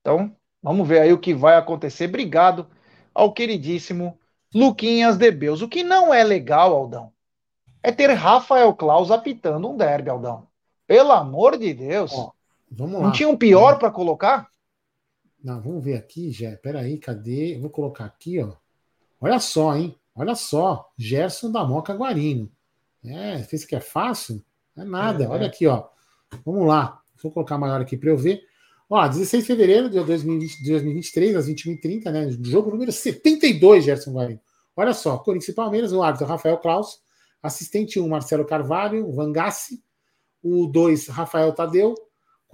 [0.00, 2.08] Então, vamos ver aí o que vai acontecer.
[2.08, 2.68] Obrigado
[3.14, 4.18] ao queridíssimo
[4.54, 5.62] Luquinhas de Beus.
[5.62, 7.12] O que não é legal, Aldão,
[7.82, 10.48] é ter Rafael Claus apitando um derby, Aldão.
[10.86, 12.12] Pelo amor de Deus.
[12.12, 12.32] Ó,
[12.70, 13.06] vamos lá.
[13.06, 14.48] Não tinha um pior para colocar?
[15.42, 16.56] Não, vamos ver aqui, Jé.
[16.56, 17.56] Peraí, cadê?
[17.56, 18.52] Eu vou colocar aqui, ó.
[19.20, 19.94] Olha só, hein?
[20.14, 20.90] Olha só.
[20.96, 22.50] Gerson da Moca Guarino.
[23.04, 24.42] É, fez que é fácil?
[24.76, 25.24] É nada.
[25.24, 25.46] É, Olha é.
[25.46, 25.88] aqui, ó.
[26.44, 27.02] Vamos lá.
[27.22, 28.42] Vou colocar maior aqui para eu ver.
[28.88, 32.30] Ó, 16 de fevereiro de 2020, 2023, às 21h30, né?
[32.42, 34.40] Jogo número 72, Gerson Guarino.
[34.76, 37.00] Olha só, Corinthians e Palmeiras, o árbitro Rafael Klaus,
[37.42, 39.82] assistente 1, Marcelo Carvalho, Vangassi,
[40.42, 41.94] o 2, Rafael Tadeu,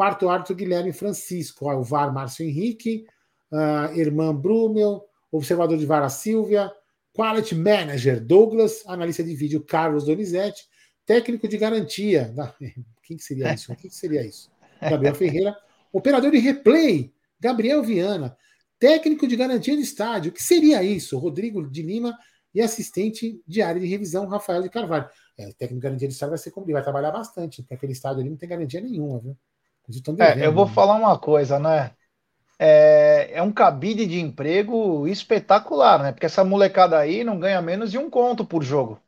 [0.01, 3.05] quarto árbitro Guilherme Francisco, o VAR Márcio Henrique,
[3.53, 6.73] uh, Irmã Brumel, observador de VAR Silvia,
[7.13, 10.65] Quality Manager Douglas, analista de vídeo Carlos Donizete,
[11.05, 12.35] técnico de garantia.
[13.05, 13.77] Quem que seria isso?
[13.77, 14.51] Quem que seria isso?
[14.81, 15.55] Gabriel Ferreira.
[15.93, 18.35] Operador de replay, Gabriel Viana.
[18.79, 20.31] Técnico de garantia de estádio.
[20.31, 21.19] O que seria isso?
[21.19, 22.19] Rodrigo de Lima
[22.55, 25.11] e assistente de área de revisão, Rafael de Carvalho.
[25.37, 27.75] É, o técnico de garantia de estádio vai ser como ele vai trabalhar bastante, porque
[27.75, 29.37] aquele estádio ali não tem garantia nenhuma, viu?
[30.19, 30.73] É, eu vou né?
[30.73, 31.93] falar uma coisa, né?
[32.59, 36.13] É, é, um cabide de emprego espetacular, né?
[36.13, 39.01] Porque essa molecada aí não ganha menos de um conto por jogo.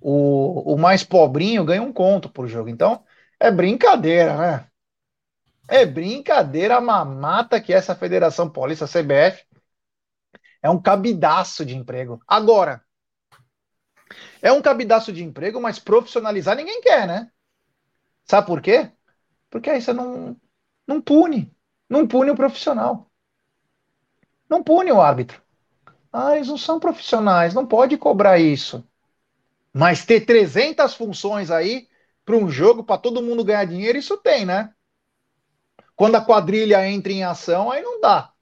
[0.00, 2.68] O, o mais pobrinho ganha um conto por jogo.
[2.68, 3.04] Então,
[3.38, 4.66] é brincadeira, né?
[5.68, 9.44] É brincadeira a mamata que essa Federação Paulista, CBF,
[10.62, 12.20] é um cabidaço de emprego.
[12.26, 12.82] Agora,
[14.40, 17.30] é um cabidaço de emprego, mas profissionalizar ninguém quer, né?
[18.24, 18.90] Sabe por quê?
[19.52, 20.34] Porque aí você não,
[20.86, 21.54] não pune.
[21.88, 23.10] Não pune o profissional.
[24.48, 25.42] Não pune o árbitro.
[26.10, 28.82] Ah, eles não são profissionais, não pode cobrar isso.
[29.74, 31.86] Mas ter 300 funções aí
[32.24, 34.72] para um jogo para todo mundo ganhar dinheiro, isso tem, né?
[35.94, 38.32] Quando a quadrilha entra em ação, aí não dá.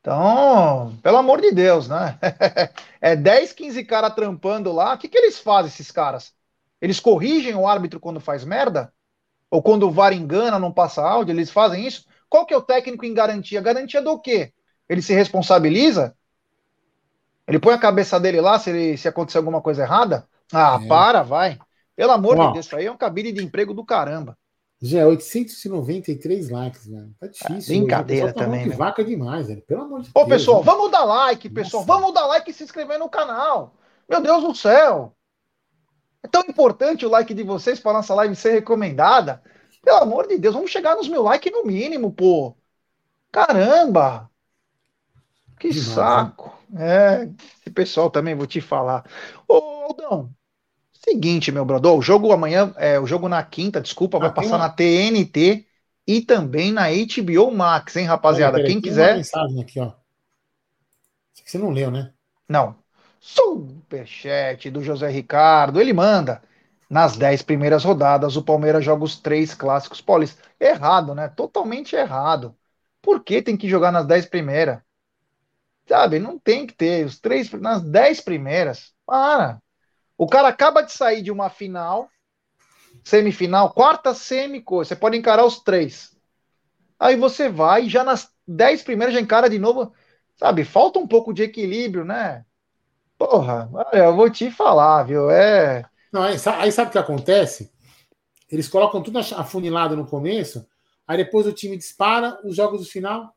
[0.00, 2.18] Então, pelo amor de Deus, né?
[3.00, 4.94] é 10, 15 caras trampando lá.
[4.94, 6.34] O que, que eles fazem, esses caras?
[6.80, 8.92] Eles corrigem o árbitro quando faz merda?
[9.50, 11.32] Ou quando o VAR engana, não passa áudio?
[11.32, 12.04] Eles fazem isso?
[12.28, 13.60] Qual que é o técnico em garantia?
[13.60, 14.52] Garantia do quê?
[14.88, 16.14] Ele se responsabiliza?
[17.46, 20.26] Ele põe a cabeça dele lá se, ele, se acontecer alguma coisa errada?
[20.52, 20.86] Ah, é.
[20.86, 21.58] para, vai.
[21.96, 24.36] Pelo amor de Deus, isso aí é um cabide de emprego do caramba.
[24.80, 27.10] Já 893 likes, velho.
[27.18, 27.74] Tá difícil.
[27.74, 28.70] Ah, brincadeira tá também.
[28.70, 29.62] Que vaca demais, velho.
[29.62, 30.26] Pelo amor de Ô, Deus.
[30.26, 31.84] Ô, pessoal, vamos dar like, pessoal.
[31.84, 32.00] Nossa.
[32.00, 33.74] Vamos dar like e se inscrever no canal.
[34.08, 35.12] Meu Deus do céu.
[36.22, 39.42] É tão importante o like de vocês para nossa live ser recomendada.
[39.82, 42.56] Pelo amor de Deus, vamos chegar nos mil likes no mínimo, pô.
[43.30, 44.30] Caramba!
[45.58, 46.58] Que demais, saco.
[46.68, 47.22] Né?
[47.22, 47.30] É,
[47.60, 49.04] esse pessoal também, vou te falar.
[49.46, 50.32] Ô, Aldão,
[51.08, 54.58] Seguinte, meu brother, o jogo amanhã, é, o jogo na quinta, desculpa, vai ah, passar
[54.58, 55.64] na TNT
[56.06, 58.62] e também na HBO Max, hein, rapaziada?
[58.62, 59.10] Quem quiser.
[59.10, 59.92] Uma mensagem aqui, ó.
[61.44, 62.12] Você não leu, né?
[62.48, 62.76] Não.
[63.28, 66.42] Superchat do José Ricardo, ele manda.
[66.88, 70.42] Nas dez primeiras rodadas, o Palmeiras joga os três clássicos paulistas.
[70.58, 71.28] Errado, né?
[71.28, 72.56] Totalmente errado.
[73.02, 74.80] Por que tem que jogar nas dez primeiras?
[75.86, 77.04] Sabe, não tem que ter.
[77.04, 78.94] Os três, nas dez primeiras.
[79.04, 79.60] Para.
[80.16, 82.08] O cara acaba de sair de uma final,
[83.04, 86.16] semifinal, quarta semi, você pode encarar os três.
[86.98, 89.92] Aí você vai, já nas dez primeiras já encara de novo.
[90.38, 92.46] Sabe, falta um pouco de equilíbrio, né?
[93.18, 95.28] Porra, eu vou te falar, viu?
[95.28, 95.84] É.
[96.12, 97.70] Não, aí, aí sabe o que acontece?
[98.50, 100.66] Eles colocam tudo afunilado no começo,
[101.06, 103.34] aí depois o time dispara, os jogos do final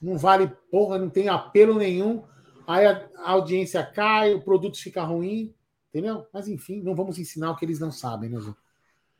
[0.00, 2.24] não vale porra, não tem apelo nenhum
[2.66, 5.54] aí a, audiência cai, o produto fica ruim,
[5.88, 6.26] entendeu?
[6.32, 8.56] Mas enfim, não vamos ensinar o que eles não sabem, né, Ju?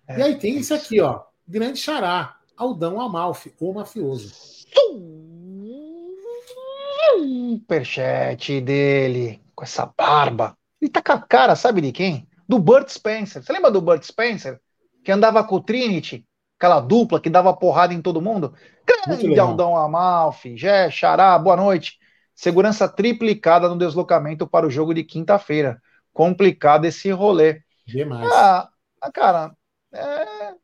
[0.09, 1.23] É, e aí tem isso aqui, ó.
[1.47, 4.32] Grande xará, Aldão Amalfi, o mafioso.
[7.18, 10.56] Superchat dele, com essa barba.
[10.80, 12.28] Ele tá com a cara, sabe de quem?
[12.48, 13.43] Do Burt Spencer.
[13.43, 14.60] Você lembra do Burt Spencer?
[15.05, 16.26] Que andava com o Trinity,
[16.59, 18.55] aquela dupla que dava porrada em todo mundo?
[18.84, 21.98] Grande Aldão Amalfi, Jé, Xará, boa noite.
[22.34, 25.80] Segurança triplicada no deslocamento para o jogo de quinta-feira.
[26.12, 27.62] Complicado esse rolê.
[27.86, 28.30] Demais.
[28.30, 28.68] Ah,
[29.01, 29.52] ah, cara,
[29.93, 30.55] é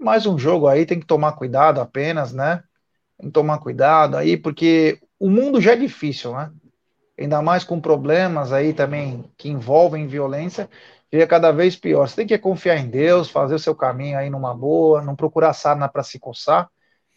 [0.00, 2.62] mais um jogo aí, tem que tomar cuidado apenas, né?
[3.18, 6.52] Tem que tomar cuidado aí, porque o mundo já é difícil, né?
[7.18, 10.68] Ainda mais com problemas aí também que envolvem violência,
[11.10, 12.08] é cada vez pior.
[12.08, 15.52] Você tem que confiar em Deus, fazer o seu caminho aí numa boa, não procurar
[15.54, 16.68] sarna para se coçar,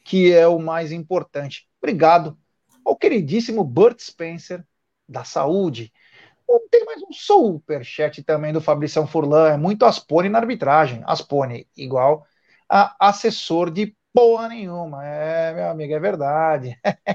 [0.05, 1.67] que é o mais importante.
[1.81, 2.37] Obrigado
[2.85, 4.63] ao queridíssimo Burt Spencer,
[5.07, 5.91] da saúde.
[6.71, 11.01] Tem mais um superchat também do Fabricião Furlan, é muito Aspone na arbitragem.
[11.05, 12.25] Aspone, igual
[12.67, 15.05] a assessor de porra nenhuma.
[15.05, 16.79] É, meu amigo, é verdade.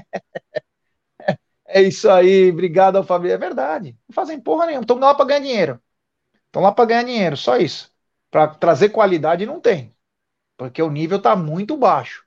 [1.75, 3.25] é isso aí, obrigado ao.
[3.25, 5.81] É verdade, não fazem porra nenhuma, estão lá para ganhar dinheiro.
[6.45, 7.91] Estão lá para ganhar dinheiro, só isso.
[8.31, 9.93] Para trazer qualidade não tem,
[10.57, 12.23] porque o nível está muito baixo.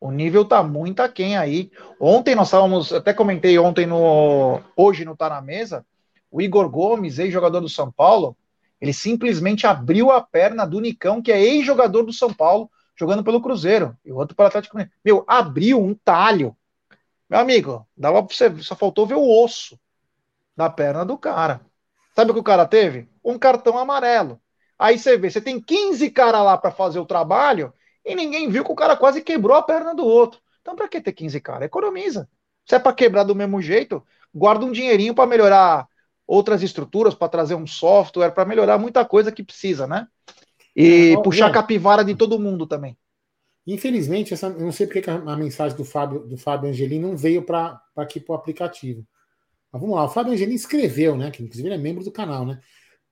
[0.00, 1.70] O nível tá muito aquém aí.
[2.00, 4.60] Ontem nós estávamos, até comentei ontem no.
[4.76, 5.84] Hoje no Tá na Mesa,
[6.30, 8.36] o Igor Gomes, ex-jogador do São Paulo,
[8.80, 13.40] ele simplesmente abriu a perna do Nicão, que é ex-jogador do São Paulo, jogando pelo
[13.40, 13.96] Cruzeiro.
[14.04, 14.92] E o outro para o Atlético Mineiro.
[15.04, 16.56] Meu, abriu um talho.
[17.28, 19.78] Meu amigo, dava pra você, só faltou ver o osso
[20.56, 21.60] da perna do cara.
[22.14, 23.08] Sabe o que o cara teve?
[23.24, 24.40] Um cartão amarelo.
[24.78, 27.72] Aí você vê, você tem 15 caras lá para fazer o trabalho
[28.04, 30.40] e ninguém viu que o cara quase quebrou a perna do outro.
[30.60, 31.66] Então, para que ter 15 caras?
[31.66, 32.28] Economiza.
[32.64, 34.02] Se é para quebrar do mesmo jeito,
[34.34, 35.88] guarda um dinheirinho para melhorar
[36.26, 40.08] outras estruturas para trazer um software, para melhorar muita coisa que precisa, né?
[40.74, 42.96] E é, puxar a capivara de todo mundo também.
[43.66, 47.42] Infelizmente, essa, eu não sei porque a, mensagem do Fábio, do Fábio Angelini não veio
[47.42, 49.04] para aqui para o aplicativo.
[49.72, 51.30] Mas vamos lá, o Fábio Angelini escreveu, né?
[51.30, 52.60] Que inclusive ele é membro do canal, né?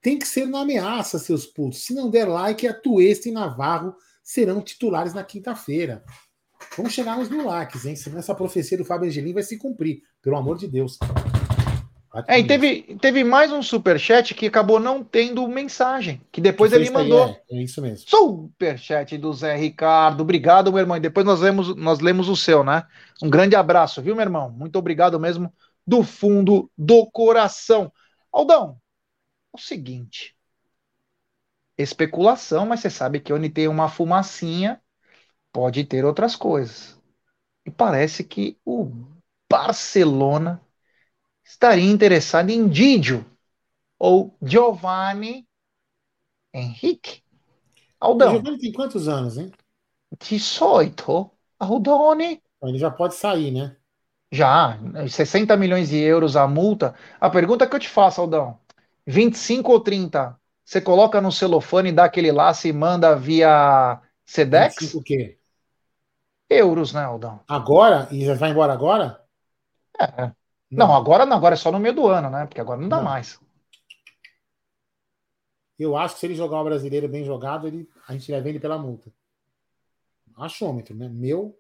[0.01, 1.85] Tem que ser na ameaça, seus putos.
[1.85, 6.05] Se não der like, a Tuesta e Navarro serão titulares na quinta-feira.
[6.77, 7.97] Vamos chegar nos mil likes, hein?
[7.97, 10.99] Senão essa profecia do Fábio Angelini vai se cumprir, pelo amor de Deus.
[12.29, 16.79] É, e teve, teve mais um superchat que acabou não tendo mensagem, que depois que
[16.79, 17.25] ele mandou.
[17.25, 18.09] Aí, é, é, isso mesmo.
[18.09, 20.21] Superchat do Zé Ricardo.
[20.21, 20.97] Obrigado, meu irmão.
[20.97, 22.87] E depois nós lemos, nós lemos o seu, né?
[23.21, 24.49] Um grande abraço, viu, meu irmão?
[24.49, 25.53] Muito obrigado mesmo,
[25.85, 27.93] do fundo do coração.
[28.33, 28.81] Aldão,
[29.53, 30.37] é o seguinte.
[31.77, 34.81] Especulação, mas você sabe que onde tem uma fumacinha,
[35.53, 36.97] pode ter outras coisas.
[37.67, 38.89] E parece que o
[39.51, 40.64] Barcelona
[41.45, 43.25] estaria interessado em Didio
[43.99, 45.47] ou Giovanni
[46.53, 47.23] Henrique.
[48.01, 48.29] Aldão.
[48.29, 49.53] O Giovanni tem quantos anos, hein?
[50.21, 51.31] 18.
[51.59, 52.43] Aldone.
[52.63, 53.77] Ele já pode sair, né?
[54.33, 56.95] Já, 60 milhões de euros a multa.
[57.21, 58.59] A pergunta que eu te faço, Aldão:
[59.07, 60.37] 25 ou 30?
[60.65, 64.77] Você coloca no celofane, dá aquele laço e manda via Sedex?
[64.77, 65.39] 25 o quê?
[66.49, 67.41] Euros, né, Aldão?
[67.47, 68.09] Agora?
[68.11, 69.25] E vai embora agora?
[70.01, 70.33] É.
[70.75, 72.47] Não, não, agora não, agora é só no meio do ano, né?
[72.47, 73.05] Porque agora não dá não.
[73.05, 73.41] mais.
[75.79, 78.61] Eu acho que se ele jogar o brasileiro bem jogado, ele, a gente vai vender
[78.61, 79.13] pela multa.
[80.37, 81.09] Achômetro, né?
[81.09, 81.59] Meu,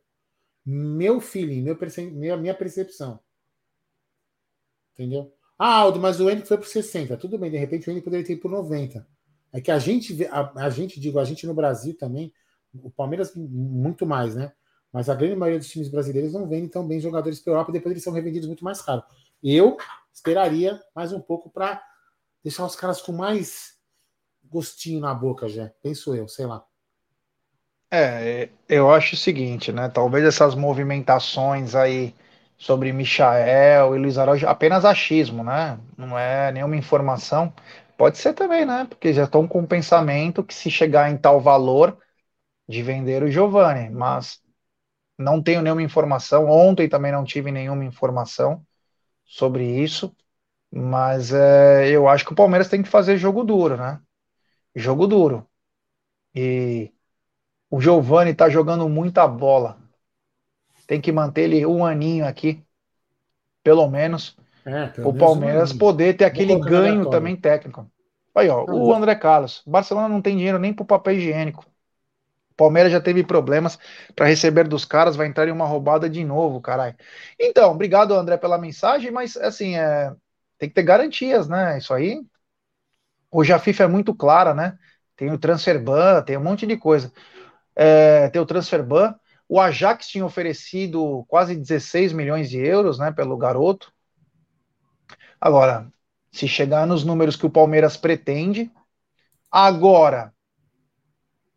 [0.64, 1.76] meu feeling, meu,
[2.12, 3.20] minha, minha percepção.
[4.92, 5.32] Entendeu?
[5.58, 7.16] Ah, Aldo, mas o N foi por 60.
[7.16, 9.06] Tudo bem, de repente o N poderia ter por 90.
[9.52, 12.32] É que a gente, a, a gente, digo, a gente no Brasil também,
[12.72, 14.52] o Palmeiras muito mais, né?
[14.94, 17.72] Mas a grande maioria dos times brasileiros não vendem tão bem jogadores para a Europa,
[17.72, 19.02] depois eles são revendidos muito mais caro.
[19.42, 19.76] Eu
[20.12, 21.82] esperaria mais um pouco para
[22.44, 23.74] deixar os caras com mais
[24.44, 26.64] gostinho na boca já, penso eu, sei lá.
[27.92, 29.88] É, eu acho o seguinte, né?
[29.88, 32.14] Talvez essas movimentações aí
[32.56, 35.78] sobre Michael e Luiz Araújo, apenas achismo, né?
[35.98, 37.52] Não é nenhuma informação.
[37.96, 38.86] Pode ser também, né?
[38.88, 41.98] Porque já estão com o pensamento que se chegar em tal valor
[42.68, 44.42] de vender o Giovani, mas
[45.18, 46.48] não tenho nenhuma informação.
[46.48, 48.64] Ontem também não tive nenhuma informação
[49.24, 50.14] sobre isso.
[50.70, 54.00] Mas é, eu acho que o Palmeiras tem que fazer jogo duro, né?
[54.74, 55.46] Jogo duro.
[56.34, 56.92] E
[57.70, 59.78] o Giovani está jogando muita bola.
[60.86, 62.62] Tem que manter ele um aninho aqui,
[63.62, 64.36] pelo menos.
[64.66, 67.88] É, o Palmeiras poder ter aquele ganho também técnico.
[68.34, 69.62] Aí, ó, o André Carlos.
[69.64, 71.64] Barcelona não tem dinheiro nem para o papel higiênico.
[72.56, 73.78] Palmeiras já teve problemas
[74.14, 76.96] para receber dos caras, vai entrar em uma roubada de novo, caralho.
[77.38, 80.14] Então, obrigado, André, pela mensagem, mas assim, é,
[80.58, 81.78] tem que ter garantias, né?
[81.78, 82.22] Isso aí.
[83.30, 84.78] Hoje a FIFA é muito clara, né?
[85.16, 87.12] Tem o transfer ban, tem um monte de coisa.
[87.74, 89.14] É, tem o transfer ban.
[89.48, 93.92] O Ajax tinha oferecido quase 16 milhões de euros, né, pelo garoto.
[95.40, 95.92] Agora,
[96.32, 98.70] se chegar nos números que o Palmeiras pretende,
[99.50, 100.33] agora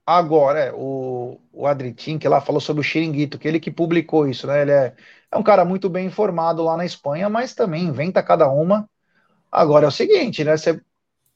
[0.10, 4.26] Agora, é, o, o Adritin, que lá falou sobre o Xiringuito, que ele que publicou
[4.26, 4.62] isso, né?
[4.62, 4.96] Ele é,
[5.30, 8.90] é um cara muito bem informado lá na Espanha, mas também inventa cada uma.
[9.52, 10.56] Agora é o seguinte, né?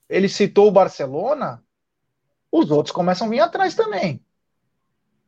[0.09, 1.61] Ele citou o Barcelona,
[2.49, 4.23] os outros começam a vir atrás também.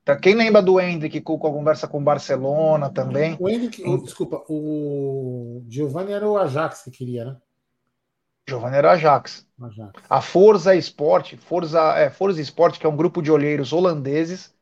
[0.05, 3.35] Tá, quem lembra do Hendrick com a conversa com o Barcelona também?
[3.41, 7.37] O Hendrick, oh, desculpa, o Giovanni era o Ajax que queria, né?
[8.47, 9.47] Giovanni era Ajax.
[9.61, 10.03] Ajax.
[10.09, 14.53] A Forza Sport, Forza, é, Forza Sport, que é um grupo de olheiros holandeses,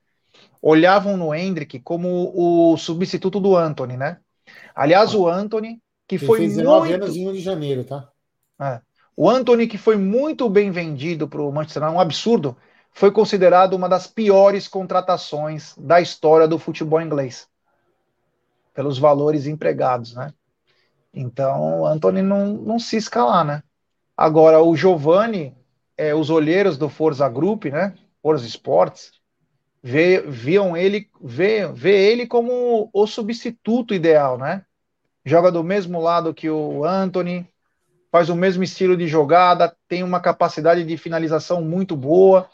[0.62, 4.20] olhavam no Hendrick como o substituto do Anthony, né?
[4.76, 7.04] Aliás, o Anthony, que Ele foi fez 19 muito...
[7.04, 8.08] anos em Rio de Janeiro, tá?
[8.60, 8.82] É.
[9.16, 12.58] O Anthony, que foi muito bem vendido para o Manchester United, um absurdo,
[12.92, 17.48] foi considerado uma das piores contratações da história do futebol inglês,
[18.74, 20.34] pelos valores empregados, né?
[21.14, 23.64] Então, o Anthony não, não se escalar, né?
[24.22, 25.52] Agora, o Giovanni,
[25.98, 27.96] é, os olheiros do Forza Group, né?
[28.22, 29.14] Forza Sports,
[29.82, 34.64] vê, viam ele, vê, vê ele como o substituto ideal, né?
[35.26, 37.50] Joga do mesmo lado que o Anthony,
[38.12, 42.48] faz o mesmo estilo de jogada, tem uma capacidade de finalização muito boa.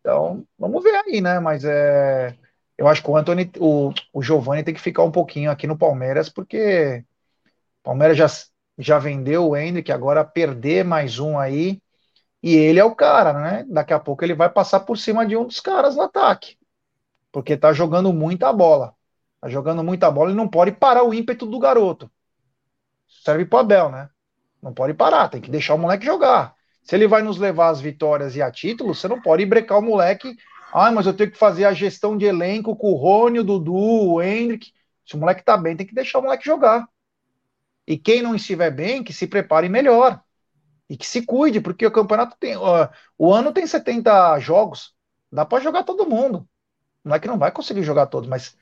[0.00, 1.38] Então, vamos ver aí, né?
[1.38, 2.34] Mas é,
[2.76, 5.78] eu acho que o Anthony, o, o Giovanni tem que ficar um pouquinho aqui no
[5.78, 7.04] Palmeiras, porque
[7.82, 8.26] o Palmeiras já
[8.78, 11.82] já vendeu o Hendrick, agora perder mais um aí,
[12.42, 13.66] e ele é o cara, né?
[13.68, 16.56] Daqui a pouco ele vai passar por cima de um dos caras no ataque,
[17.32, 18.94] porque tá jogando muita bola.
[19.40, 22.10] Tá jogando muita bola e não pode parar o ímpeto do garoto.
[23.24, 24.08] Serve pro Abel, né?
[24.62, 26.54] Não pode parar, tem que deixar o moleque jogar.
[26.82, 29.82] Se ele vai nos levar às vitórias e a títulos, você não pode brecar o
[29.82, 30.36] moleque.
[30.72, 33.74] Ah, mas eu tenho que fazer a gestão de elenco com o Rony, o Dudu,
[33.74, 34.72] o Hendrick.
[35.06, 36.86] Se o moleque tá bem, tem que deixar o moleque jogar.
[37.88, 40.22] E quem não estiver bem, que se prepare melhor.
[40.90, 42.54] E que se cuide, porque o campeonato tem.
[42.54, 42.86] Uh,
[43.16, 44.94] o ano tem 70 jogos.
[45.32, 46.46] Dá para jogar todo mundo.
[47.02, 48.54] Não é que não vai conseguir jogar todos, mas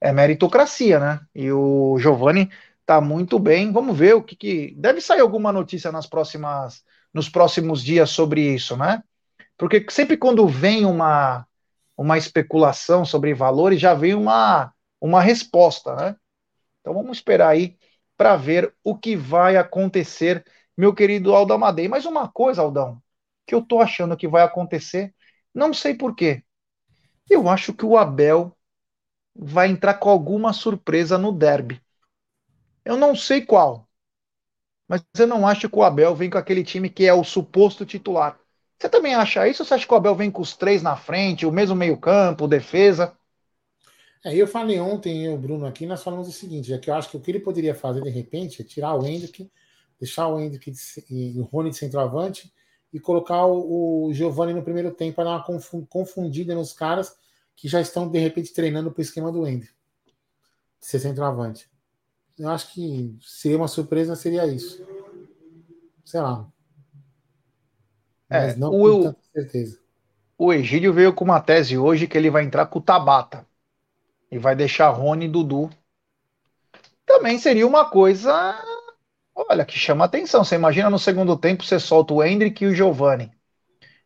[0.00, 1.20] é meritocracia, né?
[1.32, 2.50] E o Giovani
[2.84, 3.70] tá muito bem.
[3.70, 4.74] Vamos ver o que, que.
[4.76, 6.82] Deve sair alguma notícia nas próximas,
[7.14, 9.00] nos próximos dias sobre isso, né?
[9.56, 11.46] Porque sempre quando vem uma,
[11.96, 16.16] uma especulação sobre valores, já vem uma, uma resposta, né?
[16.80, 17.76] Então vamos esperar aí
[18.16, 20.44] para ver o que vai acontecer
[20.76, 21.88] meu querido Aldão Madei.
[21.88, 23.02] Mas uma coisa, Aldão,
[23.46, 25.14] que eu tô achando que vai acontecer,
[25.54, 26.42] não sei porquê.
[27.30, 28.56] Eu acho que o Abel
[29.34, 31.82] vai entrar com alguma surpresa no derby.
[32.84, 33.88] Eu não sei qual,
[34.88, 37.86] mas eu não acho que o Abel vem com aquele time que é o suposto
[37.86, 38.38] titular.
[38.78, 40.96] Você também acha isso ou você acha que o Abel vem com os três na
[40.96, 43.16] frente, o mesmo meio-campo, defesa?
[44.24, 47.10] É, eu falei ontem, eu, Bruno, aqui, nós falamos o seguinte: é que eu acho
[47.10, 49.50] que o que ele poderia fazer de repente é tirar o Hendrick
[50.02, 50.72] deixar o Hendrick
[51.08, 52.52] e o Rony de centroavante
[52.92, 57.14] e colocar o, o Giovanni no primeiro tempo para dar uma confundida nos caras
[57.54, 59.72] que já estão de repente treinando para o esquema do Hendrick
[60.80, 61.70] de ser centroavante.
[62.36, 64.84] Eu acho que seria uma surpresa, seria isso.
[66.04, 66.50] Sei lá.
[68.28, 69.78] Mas é, não o, com tanta certeza.
[70.36, 73.46] O Egídio veio com uma tese hoje que ele vai entrar com o Tabata
[74.32, 75.70] e vai deixar Rony e Dudu.
[77.06, 78.58] Também seria uma coisa
[79.34, 80.44] Olha, que chama atenção.
[80.44, 83.32] Você imagina no segundo tempo, você solta o Hendrick e o Giovani.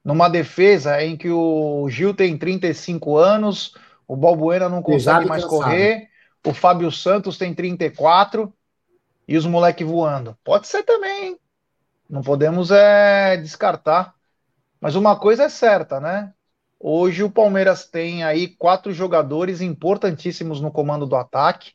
[0.05, 3.75] Numa defesa em que o Gil tem 35 anos,
[4.07, 6.09] o Balbuena não consegue mais correr,
[6.45, 8.53] o Fábio Santos tem 34
[9.27, 10.39] e os moleques voando.
[10.45, 11.41] Pode ser também, hein?
[12.09, 14.15] Não podemos é, descartar.
[14.81, 16.33] Mas uma coisa é certa, né?
[16.79, 21.73] Hoje o Palmeiras tem aí quatro jogadores importantíssimos no comando do ataque,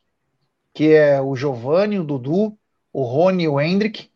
[0.72, 2.56] que é o Giovani, o Dudu,
[2.92, 4.10] o Rony e o Hendrick,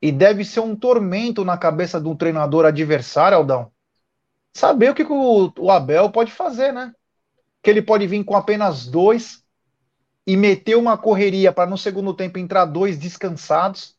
[0.00, 3.72] e deve ser um tormento na cabeça de um treinador adversário, Aldão.
[4.52, 6.92] Saber o que o, o Abel pode fazer, né?
[7.62, 9.42] Que ele pode vir com apenas dois
[10.26, 13.96] e meter uma correria para no segundo tempo entrar dois descansados.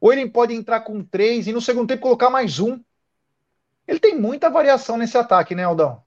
[0.00, 2.80] Ou ele pode entrar com três e no segundo tempo colocar mais um.
[3.90, 6.02] Ele tem muita variação nesse ataque, né, Aldão?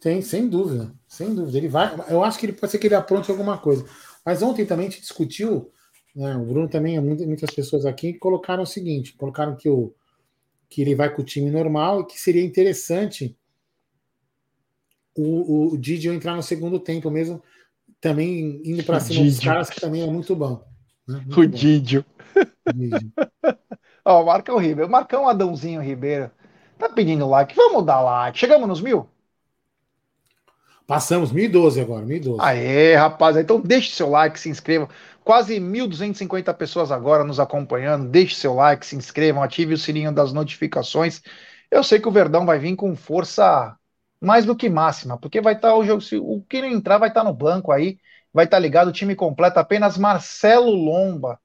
[0.00, 0.94] Tem, sem dúvida.
[1.06, 1.58] Sem dúvida.
[1.58, 1.94] Ele vai.
[2.08, 3.84] Eu acho que ele pode ser que ele apronte alguma coisa.
[4.24, 5.70] Mas ontem também a gente discutiu
[6.14, 6.36] né?
[6.36, 9.94] O Bruno também, muitas pessoas aqui colocaram o seguinte: colocaram que, o,
[10.68, 13.36] que ele vai com o time normal e que seria interessante
[15.16, 17.42] o, o, Didio entrar no segundo tempo mesmo,
[18.00, 20.64] também indo para cima dos caras, que também é muito bom.
[21.06, 21.16] Né?
[21.18, 21.56] Muito o bom.
[21.56, 22.04] Didio.
[24.04, 26.30] Ó, o Marcão Ribeiro, o Marcão Adãozinho Ribeiro.
[26.80, 27.54] Tá pedindo like.
[27.54, 28.38] Vamos dar like.
[28.38, 29.06] Chegamos nos mil?
[30.86, 32.40] Passamos, 1012 agora, 1012.
[32.40, 33.36] Aê, rapaz.
[33.36, 34.88] Então deixe seu like, se inscreva.
[35.22, 38.08] Quase 1.250 pessoas agora nos acompanhando.
[38.08, 41.20] Deixe seu like, se inscrevam, ative o sininho das notificações.
[41.70, 43.76] Eu sei que o Verdão vai vir com força
[44.18, 46.00] mais do que máxima, porque vai estar tá o jogo.
[46.00, 47.98] Se o que não entrar vai estar tá no banco aí,
[48.32, 48.88] vai estar tá ligado.
[48.88, 51.38] O time completo, apenas Marcelo Lomba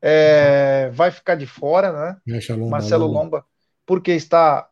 [0.00, 2.16] é, vai ficar de fora, né?
[2.62, 3.20] Lomba, Marcelo Lomba.
[3.20, 3.44] Lomba,
[3.90, 4.68] porque está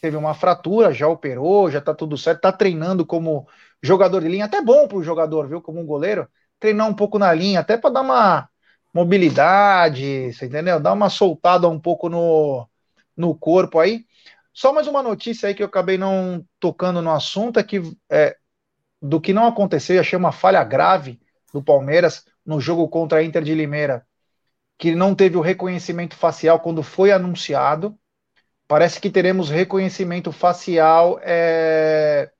[0.00, 3.46] teve uma fratura, já operou, já está tudo certo, está treinando como
[3.82, 5.60] jogador de linha, até bom para o jogador, viu?
[5.60, 6.26] Como um goleiro
[6.58, 8.48] treinar um pouco na linha, até para dar uma
[8.94, 10.80] mobilidade, você entendeu?
[10.80, 12.66] Dar uma soltada um pouco no,
[13.14, 14.06] no corpo aí.
[14.54, 18.38] Só mais uma notícia aí que eu acabei não tocando no assunto é que é,
[19.02, 21.20] do que não aconteceu, eu achei uma falha grave
[21.52, 24.06] do Palmeiras no jogo contra a Inter de Limeira,
[24.78, 27.98] que não teve o reconhecimento facial quando foi anunciado.
[28.66, 31.18] Parece que teremos reconhecimento facial.
[31.22, 32.30] É...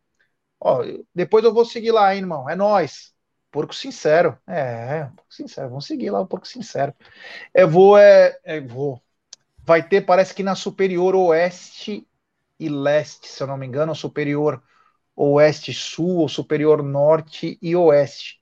[0.61, 0.83] Ó,
[1.15, 2.49] depois eu vou seguir lá, hein, irmão.
[2.49, 3.13] É nós.
[3.51, 4.39] Porco Sincero.
[4.47, 5.69] É, Porco Sincero.
[5.69, 6.95] Vamos seguir lá Porco Sincero.
[7.55, 9.01] Eu vou, é, é, vou.
[9.65, 12.07] Vai ter, parece que na Superior Oeste
[12.59, 14.63] e Leste, se eu não me engano, Superior
[15.15, 18.41] Oeste Sul, ou Superior Norte e Oeste.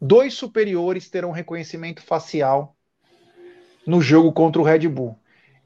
[0.00, 2.76] Dois superiores terão reconhecimento facial
[3.86, 5.18] no jogo contra o Red Bull.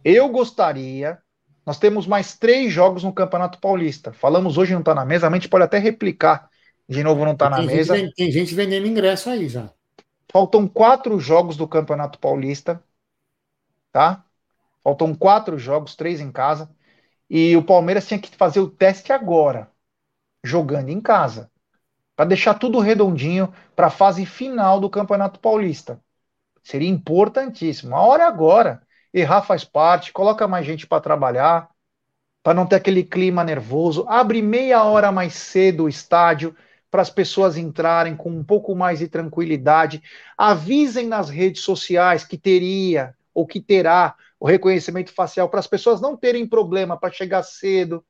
[0.05, 1.19] Eu gostaria.
[1.71, 4.13] Nós temos mais três jogos no Campeonato Paulista.
[4.13, 6.51] Falamos hoje, não está na mesa, a gente pode até replicar
[6.89, 7.97] de novo não está na mesa.
[7.97, 9.73] Gente, tem gente vendendo ingresso aí já.
[10.33, 12.83] Faltam quatro jogos do Campeonato Paulista,
[13.93, 14.25] tá?
[14.83, 16.69] Faltam quatro jogos, três em casa.
[17.31, 19.71] E o Palmeiras tinha que fazer o teste agora,
[20.43, 21.53] jogando em casa,
[22.17, 26.03] para deixar tudo redondinho para a fase final do Campeonato Paulista.
[26.65, 27.95] Seria importantíssimo.
[27.95, 28.83] A hora é agora.
[29.13, 31.69] Errar faz parte, coloca mais gente para trabalhar,
[32.43, 36.57] para não ter aquele clima nervoso, abre meia hora mais cedo o estádio
[36.91, 40.03] para as pessoas entrarem com um pouco mais de tranquilidade.
[40.37, 46.01] Avisem nas redes sociais que teria ou que terá o reconhecimento facial para as pessoas
[46.01, 48.05] não terem problema para chegar cedo.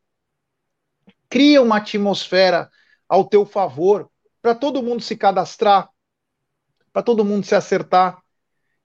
[1.28, 2.70] Cria uma atmosfera
[3.09, 4.09] ao teu favor
[4.40, 5.90] para todo mundo se cadastrar,
[6.93, 8.19] para todo mundo se acertar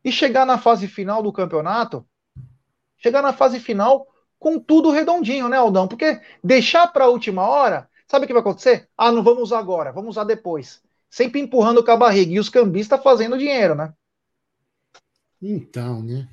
[0.05, 2.07] e chegar na fase final do campeonato,
[2.95, 4.07] chegar na fase final
[4.37, 5.87] com tudo redondinho, né, Aldão?
[5.87, 8.87] Porque deixar para a última hora, sabe o que vai acontecer?
[8.95, 10.79] Ah, não vamos usar agora, vamos usar depois.
[11.09, 12.31] Sempre empurrando com a barriga.
[12.31, 13.93] E os cambistas fazendo dinheiro, né?
[15.41, 16.29] Então, né?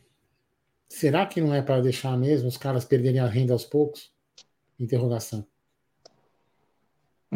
[0.88, 4.12] Será que não é para deixar mesmo os caras perderem a renda aos poucos?
[4.78, 5.46] Interrogação.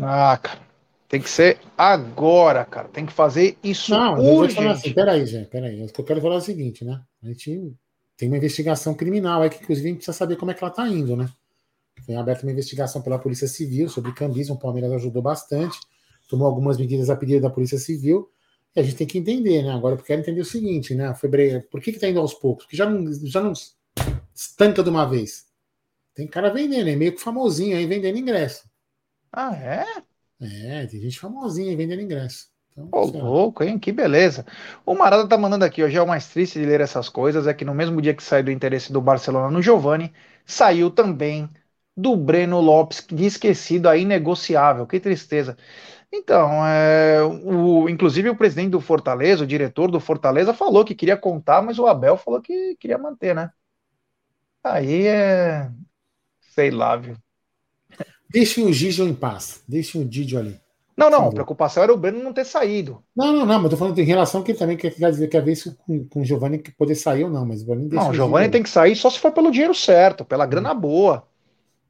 [0.03, 0.61] Ah, cara.
[1.09, 2.89] Tem que ser agora, cara.
[2.89, 4.29] Tem que fazer isso não, urgente.
[4.29, 5.83] Eu vou falar assim, peraí, gente, peraí.
[5.85, 7.01] O que eu quero falar é o seguinte, né?
[7.23, 7.75] A gente
[8.17, 10.73] tem uma investigação criminal aí que, inclusive, a gente precisa saber como é que ela
[10.73, 11.29] tá indo, né?
[12.05, 14.57] Foi aberta uma investigação pela Polícia Civil sobre cambismo.
[14.57, 15.79] O Palmeiras ajudou bastante,
[16.29, 18.29] tomou algumas medidas a pedido da Polícia Civil.
[18.75, 19.71] E a gente tem que entender, né?
[19.71, 21.15] Agora eu quero entender o seguinte, né?
[21.15, 21.31] Foi,
[21.71, 22.65] por que, que tá indo aos poucos?
[22.65, 23.53] Porque já não, já não
[24.35, 25.47] estanca de uma vez.
[26.15, 28.69] Tem cara vendendo, é meio que famosinho aí vendendo ingresso.
[29.33, 29.85] Ah, é?
[30.41, 32.49] É, tem gente famosinha vendendo ingresso.
[32.73, 33.79] Então, Ô, louco, hein?
[33.79, 34.47] Que beleza.
[34.85, 37.53] O Marada tá mandando aqui, hoje é o mais triste de ler essas coisas, é
[37.55, 40.13] que no mesmo dia que saiu do interesse do Barcelona no Giovani,
[40.47, 41.49] saiu também
[41.97, 44.87] do Breno Lopes, de esquecido aí, negociável.
[44.87, 45.57] Que tristeza.
[46.13, 51.17] Então, é, o, inclusive o presidente do Fortaleza, o diretor do Fortaleza, falou que queria
[51.17, 53.51] contar, mas o Abel falou que queria manter, né?
[54.63, 55.71] Aí é.
[56.41, 57.17] Sei lá, viu?
[58.31, 59.63] Deixem o Gijo em paz.
[59.69, 60.61] Deixem o Didio ali.
[60.97, 63.03] Não, não, a preocupação era o Breno não ter saído.
[63.15, 65.45] Não, não, não, mas tô falando em relação que ele também quer, quer dizer, quer
[65.45, 68.15] ver se com, com o Giovanni poder sair ou não, mas o Breno Não, o
[68.15, 71.29] Giovanni tem que sair só se for pelo dinheiro certo, pela grana boa.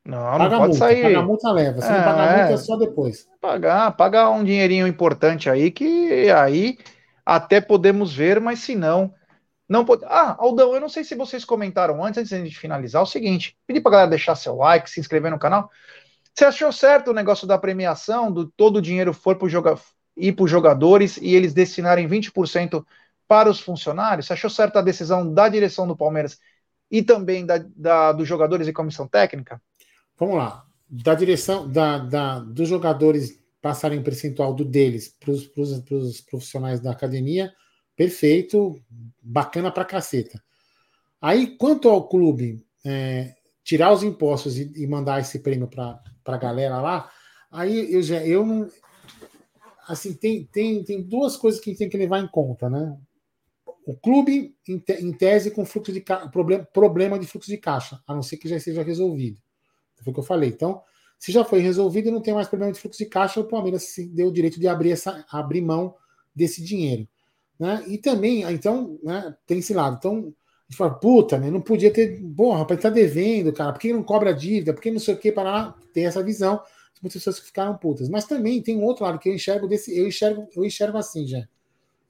[0.05, 1.03] Não, paga não pode multa, sair.
[1.03, 1.81] Paga multa leva.
[1.81, 3.29] Se é, não pagar multa é só depois.
[3.41, 6.77] Pagar, pagar um dinheirinho importante aí, que aí
[7.25, 9.13] até podemos ver, mas se não.
[9.69, 10.05] Não pode.
[10.05, 13.81] Ah, Aldão, eu não sei se vocês comentaram antes, antes de finalizar, o seguinte: pedir
[13.81, 15.71] pra galera deixar seu like, se inscrever no canal.
[16.37, 19.79] Você achou certo o negócio da premiação, do todo o dinheiro for pro joga,
[20.15, 22.85] ir para os jogadores e eles destinarem 20%
[23.27, 24.27] para os funcionários?
[24.27, 26.39] Você achou certa a decisão da direção do Palmeiras
[26.91, 29.61] e também da, da dos jogadores e comissão técnica?
[30.19, 30.67] Vamos lá.
[30.87, 36.91] Da direção da, da, dos jogadores passarem um percentual do deles para os profissionais da
[36.91, 37.51] academia,
[37.97, 38.79] perfeito,
[39.23, 40.41] bacana pra caceta.
[41.21, 43.35] Aí, quanto ao clube é,
[43.67, 47.11] tirar os impostos e, e mandar esse prêmio para a galera lá,
[47.51, 48.71] aí eu já eu não.
[49.89, 52.97] Assim, tem, tem, tem duas coisas que tem que levar em conta, né?
[53.85, 56.03] O clube, em, te, em tese, com fluxo de
[56.33, 59.41] problema, problema de fluxo de caixa, a não ser que já seja resolvido.
[60.03, 60.49] Foi o que eu falei.
[60.49, 60.83] Então,
[61.19, 63.85] se já foi resolvido e não tem mais problema de fluxo de caixa, o Palmeiras
[63.85, 65.95] se deu o direito de abrir, essa, abrir mão
[66.35, 67.09] desse dinheiro.
[67.59, 67.85] Né?
[67.87, 69.97] E também, então, né, tem esse lado.
[69.99, 70.35] Então,
[70.69, 72.21] gente fala, puta, né, não podia ter.
[72.37, 74.73] Porra, rapaz, tá devendo, cara, por que não cobra dívida?
[74.73, 75.33] Por que não sei o que?
[75.33, 76.61] Para tem essa visão.
[77.03, 78.09] Muitas pessoas ficaram putas.
[78.09, 79.97] Mas também tem um outro lado que eu enxergo desse.
[79.97, 81.47] Eu enxergo, eu enxergo assim, já.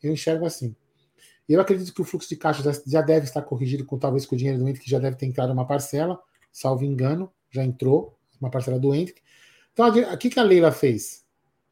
[0.03, 0.75] Eu enxergo assim.
[1.49, 4.39] Eu acredito que o fluxo de caixa já deve estar corrigido com talvez com o
[4.39, 6.19] dinheiro do ente que já deve ter entrado uma parcela,
[6.51, 9.21] salvo engano já entrou, uma parcela do Hendrick.
[9.73, 11.25] Então, o que, que a Leila fez?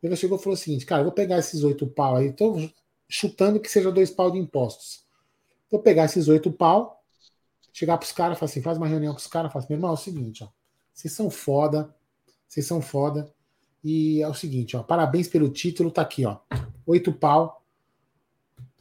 [0.03, 2.29] A Leila chegou e falou o seguinte, cara, eu vou pegar esses oito pau aí,
[2.29, 2.71] estou
[3.09, 5.04] chutando que seja dois pau de impostos.
[5.75, 7.03] Vou pegar esses oito pau,
[7.73, 9.91] chegar para os caras, assim, faz uma reunião com os caras, fala assim, meu irmão,
[9.91, 10.49] é o seguinte, ó,
[10.93, 11.93] vocês são foda,
[12.47, 13.35] vocês são foda,
[13.83, 16.39] e é o seguinte, ó, parabéns pelo título, tá aqui, ó,
[16.87, 17.61] oito pau.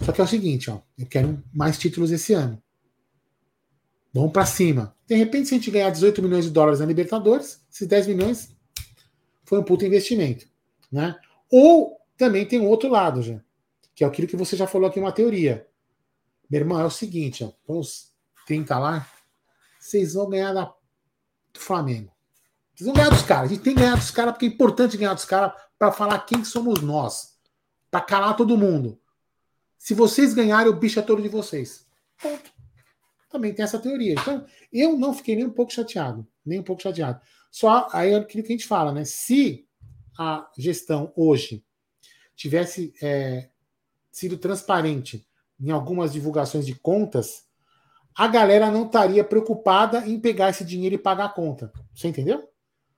[0.02, 2.62] Só que é o seguinte, ó, eu quero mais títulos esse ano.
[4.14, 4.96] Vamos para cima.
[5.08, 8.56] De repente, se a gente ganhar 18 milhões de dólares na Libertadores, esses 10 milhões
[9.46, 10.46] foi um puto investimento.
[10.92, 11.20] Né?
[11.50, 13.42] Ou também tem um outro lado, já,
[13.96, 15.68] que é aquilo que você já falou aqui, uma teoria.
[16.54, 18.14] Meu irmão, é o seguinte, ó, vamos
[18.46, 19.12] tentar lá.
[19.80, 20.66] Vocês vão ganhar da,
[21.52, 22.12] do Flamengo.
[22.76, 23.50] Vocês vão ganhar dos caras.
[23.50, 26.20] A gente tem que ganhar dos caras, porque é importante ganhar dos caras para falar
[26.20, 27.40] quem somos nós.
[27.90, 29.02] Para calar todo mundo.
[29.80, 31.88] Se vocês ganharem, o bicho é todo de vocês.
[32.22, 32.52] Ponto
[33.32, 34.14] também tem essa teoria.
[34.14, 37.20] Então, eu não fiquei nem um pouco chateado, nem um pouco chateado.
[37.50, 39.06] Só aí é aquilo que a gente fala, né?
[39.06, 39.68] Se
[40.20, 41.66] a gestão hoje
[42.36, 43.50] tivesse é,
[44.12, 45.28] sido transparente
[45.64, 47.46] em algumas divulgações de contas,
[48.16, 51.72] a galera não estaria preocupada em pegar esse dinheiro e pagar a conta.
[51.96, 52.48] Você entendeu?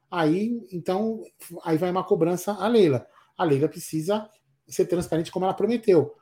[0.10, 1.22] Aí, então,
[1.64, 3.06] aí vai uma cobrança a Leila.
[3.38, 4.28] A Leila precisa
[4.68, 6.16] ser transparente como ela prometeu.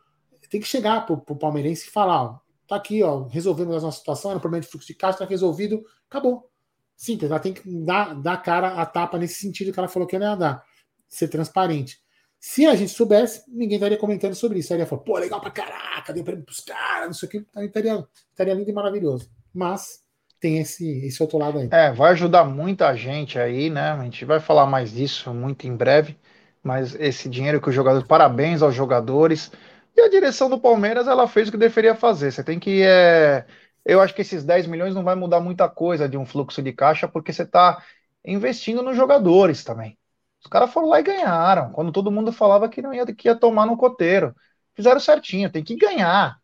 [0.49, 3.97] Tem que chegar para o palmeirense e falar: ó, tá aqui, ó, resolvemos a nossa
[3.97, 6.49] situação, era um problema de fluxo de caixa, tá resolvido, acabou.
[6.95, 10.15] Simples, ela tem que dar, dar cara a tapa nesse sentido que ela falou que
[10.15, 10.63] ela ia dar.
[11.07, 12.02] Ser transparente.
[12.45, 14.73] Se a gente soubesse, ninguém estaria comentando sobre isso.
[14.73, 17.45] Aí ia falar, pô, legal pra caraca, deu prêmio pros caras, não sei o que,
[17.61, 19.31] estaria, estaria lindo e maravilhoso.
[19.53, 20.03] Mas
[20.41, 21.69] tem esse, esse outro lado aí.
[21.71, 23.91] É, vai ajudar muita gente aí, né?
[23.91, 26.19] A gente vai falar mais disso muito em breve.
[26.61, 28.05] Mas esse dinheiro que os jogadores.
[28.05, 29.49] Parabéns aos jogadores.
[29.95, 32.29] E a direção do Palmeiras, ela fez o que deveria fazer.
[32.29, 32.83] Você tem que.
[32.83, 33.45] É...
[33.85, 36.73] Eu acho que esses 10 milhões não vai mudar muita coisa de um fluxo de
[36.73, 37.81] caixa, porque você está
[38.25, 39.97] investindo nos jogadores também.
[40.43, 43.35] Os caras foram lá e ganharam, quando todo mundo falava que não ia, que ia
[43.35, 44.35] tomar no coteiro.
[44.75, 46.37] Fizeram certinho, tem que ganhar.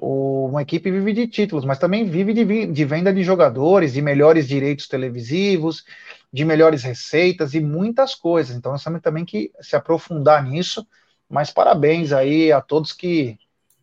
[0.00, 4.00] O, uma equipe vive de títulos, mas também vive de, de venda de jogadores, de
[4.00, 5.84] melhores direitos televisivos,
[6.32, 8.56] de melhores receitas e muitas coisas.
[8.56, 10.86] Então nós temos também que se aprofundar nisso.
[11.28, 13.38] Mas parabéns aí a todos que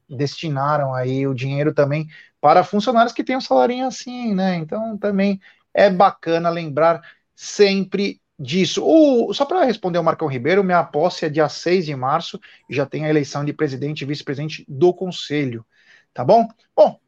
[0.10, 2.08] destinaram aí o dinheiro também
[2.42, 4.56] para funcionários que têm um salário assim, né?
[4.56, 5.40] Então também
[5.74, 7.02] é bacana lembrar
[7.36, 8.84] sempre disso.
[8.86, 12.40] O, só para responder ao Marcão Ribeiro, minha posse é dia 6 de março
[12.70, 15.66] e já tem a eleição de presidente e vice-presidente do conselho.
[16.14, 16.48] Tá bom?
[16.76, 17.00] Bom,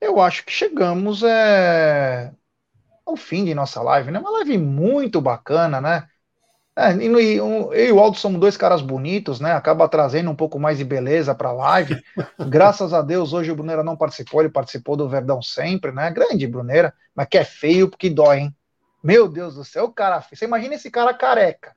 [0.00, 2.32] eu acho que chegamos é,
[3.06, 4.18] ao fim de nossa live, né?
[4.18, 6.08] Uma live muito bacana, né?
[6.76, 9.52] É, e, e, eu e o Aldo somos dois caras bonitos, né?
[9.52, 12.02] Acaba trazendo um pouco mais de beleza para a live.
[12.48, 16.10] Graças a Deus, hoje o Bruneira não participou, ele participou do Verdão sempre, né?
[16.10, 18.56] Grande Bruneira, mas que é feio porque dói, hein?
[19.04, 20.22] Meu Deus do céu, o cara.
[20.22, 21.76] Você imagina esse cara careca.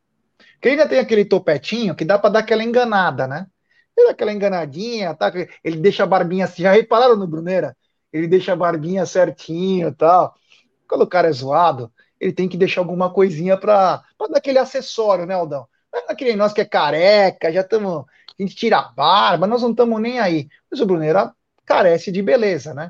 [0.61, 3.45] Que ainda tem aquele topetinho que dá para dar aquela enganada, né?
[3.97, 5.29] Ele dá aquela enganadinha, tá?
[5.61, 6.63] Ele deixa a barbinha assim.
[6.63, 7.75] Já repararam no Bruneira?
[8.13, 10.33] Ele deixa a barbinha certinho tal.
[10.87, 15.25] Quando o cara é zoado, ele tem que deixar alguma coisinha para dar aquele acessório,
[15.25, 15.67] né, Aldão?
[15.91, 18.05] Não é aquele nós que é careca, já estamos.
[18.39, 20.47] A gente tira a barba, nós não estamos nem aí.
[20.71, 21.33] Mas o Bruneira
[21.65, 22.89] carece de beleza, né?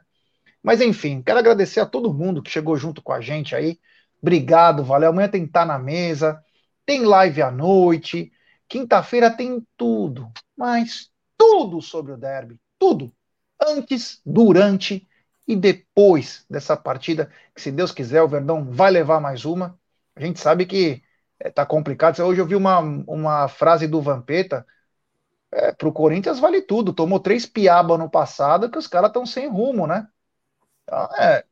[0.62, 3.80] Mas enfim, quero agradecer a todo mundo que chegou junto com a gente aí.
[4.22, 5.10] Obrigado, valeu.
[5.10, 6.44] Amanhã tem que estar na mesa,
[6.86, 8.32] tem live à noite,
[8.68, 13.12] quinta-feira tem tudo, mas tudo sobre o derby, tudo.
[13.62, 15.08] Antes, durante
[15.48, 19.80] e depois dessa partida, que se Deus quiser, o Verdão vai levar mais uma.
[20.16, 21.04] A gente sabe que
[21.44, 22.20] está eh, complicado.
[22.24, 24.66] Hoje eu vi uma, uma frase do Vampeta.
[25.52, 26.94] É, para o Corinthians vale tudo.
[26.94, 30.08] Tomou três piaba no passado que os caras estão sem rumo, né?
[30.84, 31.46] Então, é,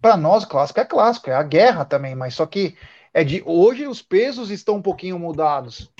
[0.00, 2.76] para nós, clássico é clássico, é a guerra também, mas só que
[3.12, 5.90] é de hoje os pesos estão um pouquinho mudados.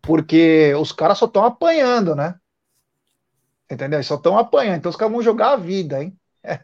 [0.00, 2.38] Porque os caras só estão apanhando, né?
[3.70, 4.02] Entendeu?
[4.02, 4.76] Só estão apanhando.
[4.76, 6.16] Então os caras vão jogar a vida, hein?
[6.42, 6.60] É.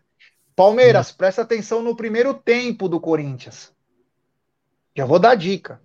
[0.54, 1.14] Palmeiras, hum.
[1.18, 3.72] presta atenção no primeiro tempo do Corinthians.
[4.96, 5.82] Já vou dar dica.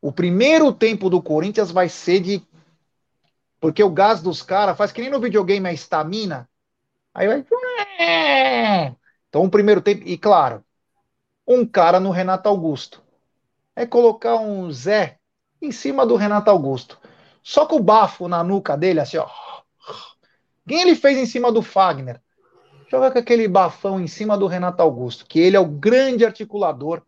[0.00, 2.46] O primeiro tempo do Corinthians vai ser de.
[3.58, 6.48] Porque o gás dos caras faz que nem no videogame a estamina.
[7.12, 7.44] Aí vai.
[9.34, 10.64] Então, o primeiro tempo, e claro,
[11.44, 13.02] um cara no Renato Augusto.
[13.74, 15.18] É colocar um Zé
[15.60, 17.00] em cima do Renato Augusto.
[17.42, 19.26] Só com o bafo na nuca dele, assim, ó.
[20.68, 22.20] Quem ele fez em cima do Fagner?
[22.88, 27.02] Joga com aquele bafão em cima do Renato Augusto, que ele é o grande articulador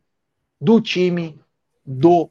[0.61, 1.39] do time
[1.87, 2.29] do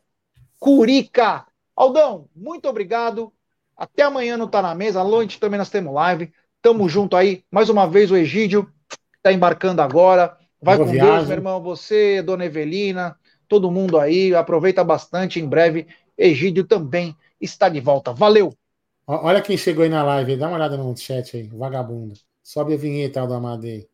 [0.59, 1.47] Curica.
[1.73, 3.31] Aldão, muito obrigado.
[3.77, 4.99] Até amanhã no Tá na Mesa.
[4.99, 6.33] À noite também nós temos live.
[6.61, 7.45] Tamo junto aí.
[7.49, 8.69] Mais uma vez o Egídio
[9.25, 10.37] está embarcando agora.
[10.61, 11.15] Vai Boa com viagem.
[11.15, 11.61] Deus, meu irmão.
[11.63, 14.35] Você, Dona Evelina, todo mundo aí.
[14.35, 15.39] Aproveita bastante.
[15.39, 18.13] Em breve, Egídio também está de volta.
[18.13, 18.53] Valeu!
[19.07, 20.37] Olha quem chegou aí na live.
[20.37, 21.47] Dá uma olhada no chat aí.
[21.47, 22.13] Vagabundo.
[22.43, 23.87] Sobe a vinheta do Amadei.